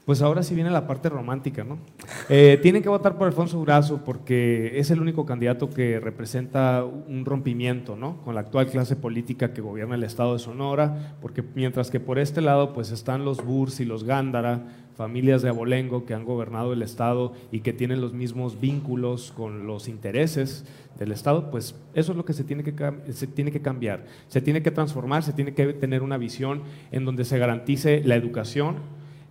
Pues 0.06 0.22
ahora 0.22 0.42
sí 0.42 0.54
viene 0.54 0.70
la 0.70 0.86
parte 0.86 1.08
romántica, 1.08 1.62
¿no? 1.62 1.78
Eh, 2.28 2.58
tienen 2.62 2.82
que 2.82 2.88
votar 2.88 3.18
por 3.18 3.26
Alfonso 3.26 3.58
Durazo 3.58 4.04
porque 4.04 4.78
es 4.78 4.90
el 4.90 5.00
único 5.00 5.26
candidato 5.26 5.70
que 5.70 6.00
representa 6.00 6.84
un 6.84 7.24
rompimiento, 7.24 7.96
¿no? 7.96 8.18
Con 8.24 8.34
la 8.34 8.42
actual 8.42 8.66
clase 8.66 8.96
política 8.96 9.52
que 9.52 9.60
gobierna 9.60 9.96
el 9.96 10.04
estado 10.04 10.34
de 10.34 10.38
Sonora, 10.38 11.16
porque 11.20 11.42
mientras 11.54 11.90
que 11.90 12.00
por 12.00 12.18
este 12.18 12.40
lado 12.40 12.72
pues 12.72 12.92
están 12.92 13.24
los 13.24 13.44
Burs 13.44 13.80
y 13.80 13.84
los 13.84 14.04
Gándara, 14.04 14.79
familias 14.96 15.42
de 15.42 15.48
abolengo 15.48 16.04
que 16.04 16.14
han 16.14 16.24
gobernado 16.24 16.72
el 16.72 16.82
estado 16.82 17.32
y 17.50 17.60
que 17.60 17.72
tienen 17.72 18.00
los 18.00 18.12
mismos 18.12 18.60
vínculos 18.60 19.32
con 19.36 19.66
los 19.66 19.88
intereses 19.88 20.64
del 20.98 21.12
estado, 21.12 21.50
pues 21.50 21.74
eso 21.94 22.12
es 22.12 22.16
lo 22.16 22.24
que 22.24 22.32
se 22.32 22.44
tiene 22.44 22.62
que, 22.62 22.74
se 23.12 23.26
tiene 23.26 23.50
que 23.50 23.62
cambiar, 23.62 24.04
se 24.28 24.40
tiene 24.40 24.62
que 24.62 24.70
transformar, 24.70 25.22
se 25.22 25.32
tiene 25.32 25.54
que 25.54 25.72
tener 25.72 26.02
una 26.02 26.18
visión 26.18 26.62
en 26.92 27.04
donde 27.04 27.24
se 27.24 27.38
garantice 27.38 28.02
la 28.04 28.16
educación, 28.16 28.76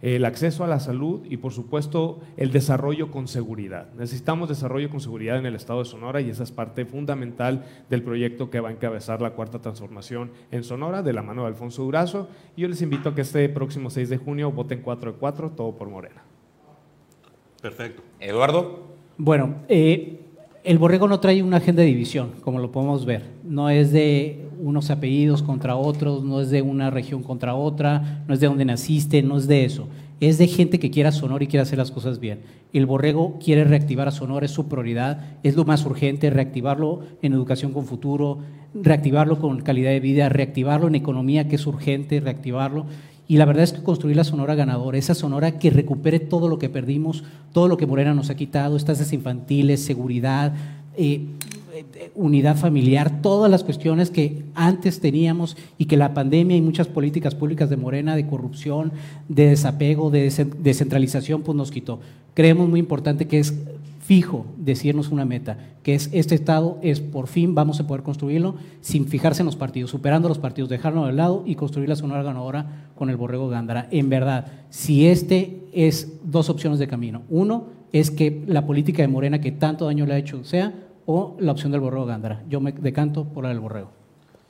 el 0.02 0.24
acceso 0.26 0.64
a 0.64 0.68
la 0.68 0.80
salud 0.80 1.22
y 1.30 1.38
por 1.38 1.52
supuesto 1.52 2.22
el 2.38 2.52
desarrollo 2.52 3.12
con 3.12 3.28
seguridad. 3.28 3.90
Necesitamos 3.98 4.50
desarrollo 4.50 4.90
con 4.90 5.02
seguridad 5.02 5.38
en 5.38 5.46
el 5.46 5.56
estado 5.56 5.80
de 5.80 5.86
Sonora 5.86 6.22
y 6.22 6.30
esa 6.30 6.44
es 6.44 6.52
parte 6.52 6.86
fundamental 6.86 7.66
del 7.90 8.04
proyecto 8.04 8.50
que 8.50 8.60
va 8.60 8.70
a 8.70 8.72
encabezar 8.72 9.22
la 9.22 9.32
cuarta 9.32 9.60
transformación 9.60 10.32
en 10.52 10.64
Sonora 10.64 11.04
de 11.04 11.14
la 11.14 11.22
mano 11.22 11.42
de 11.42 11.50
Alfonso 11.50 11.84
Durazo. 11.84 12.30
Y 12.56 12.62
yo 12.62 12.68
les 12.68 12.82
invito 12.82 13.10
a 13.10 13.16
que 13.16 13.22
este 13.22 13.48
próximo 13.50 13.90
6 13.90 14.10
de 14.10 14.18
junio 14.18 14.52
voten 14.52 14.82
4 14.82 15.14
de 15.14 15.18
4, 15.18 15.52
todo 15.52 15.76
por 15.76 15.90
Morena. 15.90 16.24
Perfecto. 17.62 18.02
Eduardo. 18.20 18.88
Bueno, 19.18 19.56
eh, 19.68 20.22
el 20.70 20.78
borrego 20.78 21.08
no 21.08 21.20
trae 21.20 21.42
una 21.42 21.58
agenda 21.58 21.82
de 21.82 21.88
división, 21.88 22.30
como 22.42 22.60
lo 22.60 22.72
podemos 22.72 23.04
ver. 23.04 23.24
No 23.44 23.72
es 23.72 23.92
de 23.92 24.46
unos 24.60 24.92
apellidos 24.92 25.42
contra 25.42 25.76
otros, 25.76 26.24
no 26.24 26.42
es 26.42 26.52
de 26.52 26.62
una 26.62 26.92
región 26.92 27.24
contra 27.24 27.56
otra, 27.56 28.24
no 28.28 28.36
es 28.36 28.40
de 28.40 28.46
donde 28.46 28.66
naciste, 28.66 29.24
no 29.24 29.38
es 29.38 29.48
de 29.48 29.66
eso. 29.66 29.88
Es 30.20 30.38
de 30.38 30.46
gente 30.46 30.78
que 30.78 30.92
quiera 30.92 31.12
Sonora 31.12 31.44
y 31.44 31.48
quiere 31.48 31.64
hacer 31.64 31.80
las 31.80 31.90
cosas 31.90 32.20
bien. 32.20 32.42
El 32.72 32.86
borrego 32.86 33.40
quiere 33.44 33.64
reactivar 33.64 34.08
a 34.08 34.12
Sonora, 34.12 34.46
es 34.46 34.52
su 34.52 34.68
prioridad, 34.68 35.40
es 35.42 35.56
lo 35.56 35.66
más 35.66 35.84
urgente, 35.88 36.30
reactivarlo 36.30 37.00
en 37.24 37.34
educación 37.34 37.74
con 37.74 37.86
futuro, 37.86 38.38
reactivarlo 38.76 39.40
con 39.40 39.62
calidad 39.62 39.90
de 39.90 40.00
vida, 40.00 40.30
reactivarlo 40.30 40.88
en 40.88 40.94
economía, 40.94 41.48
que 41.48 41.56
es 41.56 41.66
urgente, 41.66 42.20
reactivarlo. 42.20 42.86
Y 43.30 43.38
la 43.38 43.46
verdad 43.46 43.64
es 43.64 43.74
que 43.74 43.84
construir 43.84 44.16
la 44.18 44.24
Sonora 44.24 44.56
ganadora, 44.56 44.98
esa 44.98 45.14
Sonora 45.14 45.60
que 45.60 45.70
recupere 45.70 46.20
todo 46.20 46.50
lo 46.50 46.58
que 46.58 46.68
perdimos, 46.68 47.24
todo 47.54 47.68
lo 47.68 47.78
que 47.78 47.86
Morena 47.86 48.16
nos 48.16 48.32
ha 48.32 48.36
quitado, 48.36 48.76
estancias 48.76 49.14
infantiles, 49.14 49.86
seguridad, 49.86 50.52
eh, 50.98 51.26
eh, 51.76 52.12
unidad 52.16 52.58
familiar, 52.58 53.22
todas 53.22 53.52
las 53.52 53.64
cuestiones 53.64 54.10
que 54.10 54.46
antes 54.56 55.00
teníamos 55.00 55.58
y 55.78 55.86
que 55.86 55.96
la 55.96 56.16
pandemia 56.16 56.58
y 56.58 56.62
muchas 56.62 56.88
políticas 56.88 57.36
públicas 57.36 57.70
de 57.70 57.78
Morena, 57.78 58.16
de 58.16 58.26
corrupción, 58.26 58.92
de 59.28 59.50
desapego, 59.50 60.10
de 60.10 60.28
descen- 60.28 60.56
descentralización, 60.64 61.44
pues 61.44 61.56
nos 61.56 61.70
quitó. 61.70 62.00
Creemos 62.34 62.68
muy 62.68 62.80
importante 62.80 63.28
que 63.28 63.38
es 63.38 63.54
fijo 64.10 64.48
decirnos 64.58 65.10
una 65.10 65.24
meta, 65.24 65.60
que 65.84 65.94
es 65.94 66.10
este 66.14 66.34
Estado 66.34 66.80
es 66.82 67.00
por 67.00 67.28
fin 67.28 67.54
vamos 67.54 67.80
a 67.80 67.86
poder 67.86 68.02
construirlo 68.02 68.56
sin 68.82 69.08
fijarse 69.08 69.44
en 69.44 69.46
los 69.46 69.56
partidos, 69.56 69.92
superando 69.92 70.28
los 70.28 70.40
partidos, 70.40 70.68
dejarlo 70.68 71.06
de 71.06 71.14
lado 71.14 71.44
y 71.46 71.54
construir 71.54 71.88
la 71.88 71.96
Sonora 71.96 72.24
ganadora 72.24 72.90
con 72.96 73.12
el 73.12 73.18
Borrego 73.18 73.50
Gándara. 73.50 73.88
En 73.92 74.10
verdad, 74.10 74.48
si 74.72 75.06
este 75.06 75.62
es 75.74 76.18
dos 76.24 76.50
opciones 76.50 76.80
de 76.80 76.88
camino. 76.88 77.22
Uno 77.30 77.68
es 77.94 78.10
que 78.10 78.44
la 78.48 78.66
política 78.66 79.04
de 79.04 79.10
Morena 79.10 79.42
que 79.42 79.52
tanto 79.52 79.86
daño 79.86 80.08
le 80.08 80.16
ha 80.16 80.18
hecho 80.18 80.44
sea 80.44 80.74
o 81.06 81.38
la 81.40 81.52
opción 81.52 81.72
del 81.72 81.82
Borrego 81.82 82.08
Gándara. 82.08 82.44
Yo 82.50 82.60
me 82.62 82.72
decanto 82.72 83.26
por 83.26 83.44
la 83.44 83.50
del 83.50 83.60
Borrego. 83.60 83.92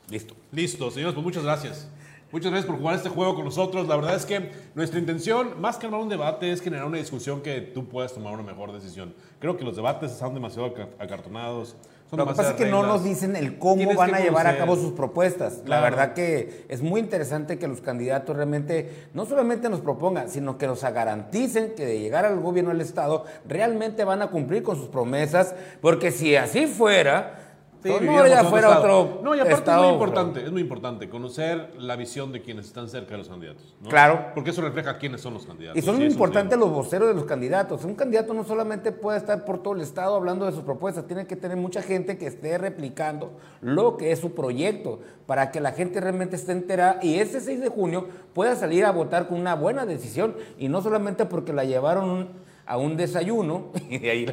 Listo. 0.09 0.35
Listo, 0.53 0.89
señores, 0.89 1.15
pues 1.15 1.25
muchas 1.25 1.43
gracias. 1.43 1.89
Muchas 2.31 2.51
gracias 2.51 2.67
por 2.67 2.79
jugar 2.79 2.95
este 2.95 3.09
juego 3.09 3.33
con 3.33 3.45
nosotros. 3.45 3.87
La 3.87 3.95
verdad 3.95 4.15
es 4.15 4.23
que 4.23 4.51
nuestra 4.75 4.99
intención, 4.99 5.59
más 5.59 5.77
que 5.77 5.87
armar 5.87 5.99
un 5.99 6.09
debate, 6.09 6.51
es 6.51 6.61
generar 6.61 6.85
una 6.85 6.99
discusión 6.99 7.41
que 7.41 7.59
tú 7.59 7.89
puedas 7.89 8.13
tomar 8.13 8.35
una 8.35 8.43
mejor 8.43 8.71
decisión. 8.71 9.15
Creo 9.39 9.55
que 9.57 9.63
los 9.63 9.75
debates 9.75 10.11
están 10.11 10.33
demasiado 10.33 10.67
aca- 10.67 10.87
acartonados. 10.99 11.75
Lo 12.11 12.25
que 12.25 12.33
pasa 12.33 12.49
es 12.49 12.55
que 12.55 12.65
no 12.65 12.81
nos 12.81 13.03
dicen 13.03 13.35
el 13.35 13.59
cómo 13.59 13.75
Tienes 13.75 13.95
van 13.95 14.15
a 14.15 14.19
llevar 14.19 14.47
a 14.47 14.57
cabo 14.57 14.75
sus 14.75 14.93
propuestas. 14.93 15.61
La 15.67 15.79
verdad 15.79 16.13
que 16.13 16.65
es 16.67 16.81
muy 16.81 16.99
interesante 16.99 17.59
que 17.59 17.67
los 17.67 17.81
candidatos 17.81 18.35
realmente 18.35 19.07
no 19.13 19.27
solamente 19.27 19.69
nos 19.69 19.79
propongan, 19.81 20.27
sino 20.27 20.57
que 20.57 20.65
nos 20.65 20.81
garanticen 20.83 21.75
que 21.75 21.85
de 21.85 21.99
llegar 21.99 22.25
al 22.25 22.39
gobierno 22.39 22.71
del 22.71 22.81
Estado 22.81 23.25
realmente 23.47 24.03
van 24.05 24.23
a 24.23 24.27
cumplir 24.31 24.63
con 24.63 24.75
sus 24.75 24.87
promesas, 24.87 25.53
porque 25.81 26.09
si 26.11 26.35
así 26.35 26.65
fuera, 26.65 27.38
Sí, 27.81 27.89
no, 28.01 28.27
ya 28.27 28.43
fuera 28.43 28.67
estado. 28.67 29.01
otro 29.03 29.21
No, 29.23 29.35
y 29.35 29.39
aparte 29.39 29.55
estado, 29.57 29.81
es 29.83 29.85
muy 29.87 29.93
importante, 29.93 30.43
es 30.43 30.51
muy 30.51 30.61
importante 30.61 31.09
conocer 31.09 31.75
la 31.79 31.95
visión 31.95 32.31
de 32.33 32.41
quienes 32.41 32.65
están 32.65 32.89
cerca 32.89 33.11
de 33.11 33.19
los 33.19 33.29
candidatos. 33.29 33.73
¿no? 33.81 33.89
Claro. 33.89 34.31
Porque 34.35 34.49
eso 34.49 34.61
refleja 34.61 34.97
quiénes 34.97 35.21
son 35.21 35.33
los 35.33 35.45
candidatos. 35.45 35.81
Y 35.81 35.85
son 35.85 35.95
muy 35.95 36.05
importantes 36.05 36.59
los 36.59 36.69
voceros 36.71 37.07
de 37.07 37.13
los 37.13 37.23
candidatos. 37.23 37.85
Un 37.85 37.95
candidato 37.95 38.33
no 38.33 38.43
solamente 38.43 38.91
puede 38.91 39.17
estar 39.17 39.45
por 39.45 39.63
todo 39.63 39.75
el 39.75 39.81
estado 39.81 40.15
hablando 40.15 40.45
de 40.45 40.51
sus 40.51 40.63
propuestas, 40.63 41.07
tiene 41.07 41.25
que 41.25 41.35
tener 41.37 41.55
mucha 41.55 41.81
gente 41.81 42.17
que 42.17 42.27
esté 42.27 42.57
replicando 42.57 43.31
lo 43.61 43.95
que 43.95 44.11
es 44.11 44.19
su 44.19 44.33
proyecto 44.35 44.99
para 45.25 45.51
que 45.51 45.61
la 45.61 45.71
gente 45.71 46.01
realmente 46.01 46.35
esté 46.35 46.51
enterada 46.51 46.99
y 47.01 47.15
ese 47.19 47.39
6 47.39 47.61
de 47.61 47.69
junio 47.69 48.07
pueda 48.33 48.55
salir 48.55 48.83
a 48.83 48.91
votar 48.91 49.27
con 49.27 49.39
una 49.39 49.55
buena 49.55 49.85
decisión 49.85 50.35
y 50.57 50.67
no 50.67 50.81
solamente 50.81 51.25
porque 51.25 51.53
la 51.53 51.63
llevaron 51.63 52.09
un- 52.09 52.48
a 52.69 52.77
un 52.77 52.95
desayuno 52.95 53.71
y 53.89 53.97
de 53.97 54.11
ahí... 54.11 54.25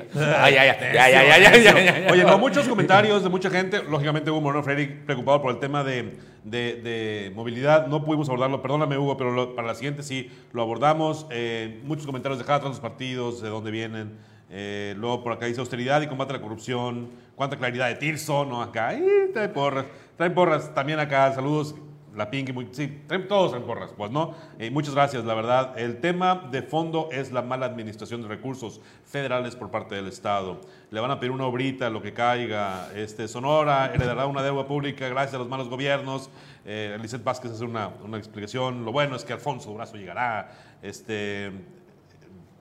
Oye, 2.11 2.23
no, 2.23 2.37
muchos 2.37 2.69
comentarios 2.69 3.23
de 3.23 3.31
mucha 3.31 3.49
gente. 3.49 3.83
Lógicamente 3.83 4.31
Hugo 4.31 4.43
Moreno 4.43 4.63
Freddy 4.63 4.87
preocupado 4.87 5.41
por 5.41 5.53
el 5.53 5.59
tema 5.59 5.83
de, 5.83 6.19
de, 6.45 7.33
movilidad. 7.35 7.87
No 7.87 8.05
pudimos 8.05 8.29
abordarlo, 8.29 8.61
perdóname 8.61 8.99
Hugo, 8.99 9.17
pero 9.17 9.55
para 9.57 9.69
la 9.69 9.75
siguiente 9.75 10.03
sí 10.03 10.31
lo 10.53 10.61
abordamos. 10.61 11.27
Eh, 11.31 11.81
muchos 11.85 12.05
comentarios 12.05 12.39
de 12.39 12.45
cada 12.45 12.69
los 12.69 12.79
partidos, 12.79 13.41
de 13.41 13.49
dónde 13.49 13.71
vienen. 13.71 14.19
Eh, 14.51 14.95
luego 14.99 15.25
por 15.25 15.33
acá 15.33 15.47
dice 15.47 15.61
austeridad 15.61 16.03
y 16.03 16.07
combate 16.07 16.35
a 16.35 16.37
la 16.37 16.43
corrupción. 16.43 17.09
Cuánta 17.37 17.57
claridad 17.57 17.89
de 17.89 17.95
Tirso, 17.95 18.45
¿no? 18.45 18.61
Acá. 18.61 18.93
Y 18.95 19.33
trae 19.33 19.49
porras. 19.49 19.87
Trae 20.19 20.29
porras 20.29 20.75
también 20.75 20.99
acá. 20.99 21.33
Saludos. 21.33 21.75
La 22.17 22.31
Pinky, 22.31 22.53
muy, 22.53 22.69
sí, 22.73 23.03
todos 23.29 23.53
en 23.53 23.63
porras, 23.63 23.93
pues, 23.95 24.11
¿no? 24.11 24.35
Eh, 24.59 24.71
muchas 24.71 24.95
gracias, 24.95 25.25
la 25.27 25.35
verdad. 25.35 25.79
El 25.79 26.01
tema 26.01 26.49
de 26.51 26.63
fondo 26.63 27.11
es 27.13 27.31
la 27.31 27.43
mala 27.43 27.67
administración 27.67 28.23
de 28.23 28.29
recursos 28.29 28.81
federales 29.05 29.55
por 29.55 29.71
parte 29.71 29.95
del 29.97 30.07
Estado. 30.07 30.63
Le 30.91 31.01
van 31.01 31.11
a 31.11 31.21
pedir 31.21 31.31
una 31.31 31.45
obrita, 31.45 31.91
lo 31.91 32.01
que 32.01 32.15
caiga. 32.15 32.89
Este, 32.95 33.29
Sonora 33.29 33.93
heredará 33.95 34.25
una 34.27 34.43
deuda 34.43 34.67
pública 34.67 35.09
gracias 35.11 35.35
a 35.35 35.39
los 35.39 35.49
malos 35.49 35.69
gobiernos. 35.69 36.31
Eh, 36.65 36.97
Eliseth 36.99 37.23
Vázquez 37.23 37.53
hace 37.53 37.65
una, 37.65 37.91
una 38.03 38.17
explicación. 38.17 38.87
Lo 38.87 38.93
bueno 38.93 39.15
es 39.15 39.25
que 39.25 39.35
Alfonso 39.35 39.71
Durazo 39.71 39.97
llegará. 39.97 40.51
Este, 40.83 41.53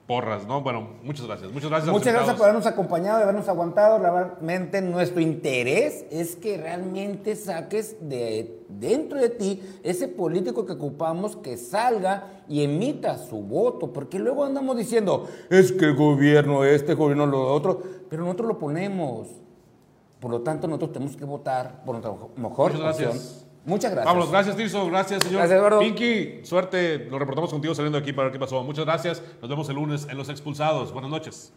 porras, 0.06 0.46
¿no? 0.46 0.62
Bueno, 0.62 0.88
muchas 1.02 1.26
gracias. 1.26 1.50
Muchas 1.50 1.68
gracias. 1.68 1.92
Muchas 1.92 2.12
gracias 2.12 2.36
por 2.36 2.44
habernos 2.44 2.66
acompañado, 2.66 3.18
de 3.18 3.24
habernos 3.24 3.48
aguantado. 3.48 3.98
Realmente 3.98 4.80
nuestro 4.80 5.20
interés 5.20 6.04
es 6.10 6.36
que 6.36 6.56
realmente 6.56 7.34
saques 7.34 7.96
de 8.00 8.64
dentro 8.68 9.18
de 9.18 9.30
ti 9.30 9.62
ese 9.82 10.08
político 10.08 10.64
que 10.64 10.74
ocupamos 10.74 11.36
que 11.36 11.56
salga 11.56 12.42
y 12.48 12.62
emita 12.62 13.18
su 13.18 13.38
voto, 13.38 13.92
porque 13.92 14.18
luego 14.18 14.44
andamos 14.44 14.76
diciendo, 14.76 15.28
es 15.50 15.72
que 15.72 15.86
el 15.86 15.96
gobierno 15.96 16.64
este, 16.64 16.92
el 16.92 16.98
gobierno 16.98 17.26
lo 17.26 17.52
otro, 17.52 17.82
pero 18.08 18.22
nosotros 18.22 18.48
lo 18.48 18.58
ponemos. 18.58 19.28
Por 20.20 20.30
lo 20.30 20.40
tanto, 20.40 20.66
nosotros 20.66 20.92
tenemos 20.92 21.16
que 21.16 21.24
votar 21.24 21.84
por 21.84 21.94
nuestra 21.94 22.12
mejor 22.36 22.74
opción. 22.76 23.18
Muchas 23.66 23.90
gracias. 23.90 24.06
Vámonos, 24.06 24.30
gracias 24.30 24.56
Tirso, 24.56 24.86
gracias 24.86 25.22
señor. 25.24 25.40
Gracias, 25.40 25.58
Eduardo. 25.58 25.80
Pinky, 25.80 26.40
suerte, 26.44 27.06
lo 27.10 27.18
reportamos 27.18 27.50
contigo 27.50 27.74
saliendo 27.74 27.98
de 27.98 28.02
aquí 28.02 28.12
para 28.12 28.26
ver 28.26 28.32
qué 28.32 28.38
pasó. 28.38 28.62
Muchas 28.62 28.84
gracias, 28.84 29.22
nos 29.40 29.50
vemos 29.50 29.68
el 29.68 29.74
lunes 29.74 30.06
en 30.08 30.16
Los 30.16 30.28
Expulsados. 30.28 30.92
Buenas 30.92 31.10
noches. 31.10 31.52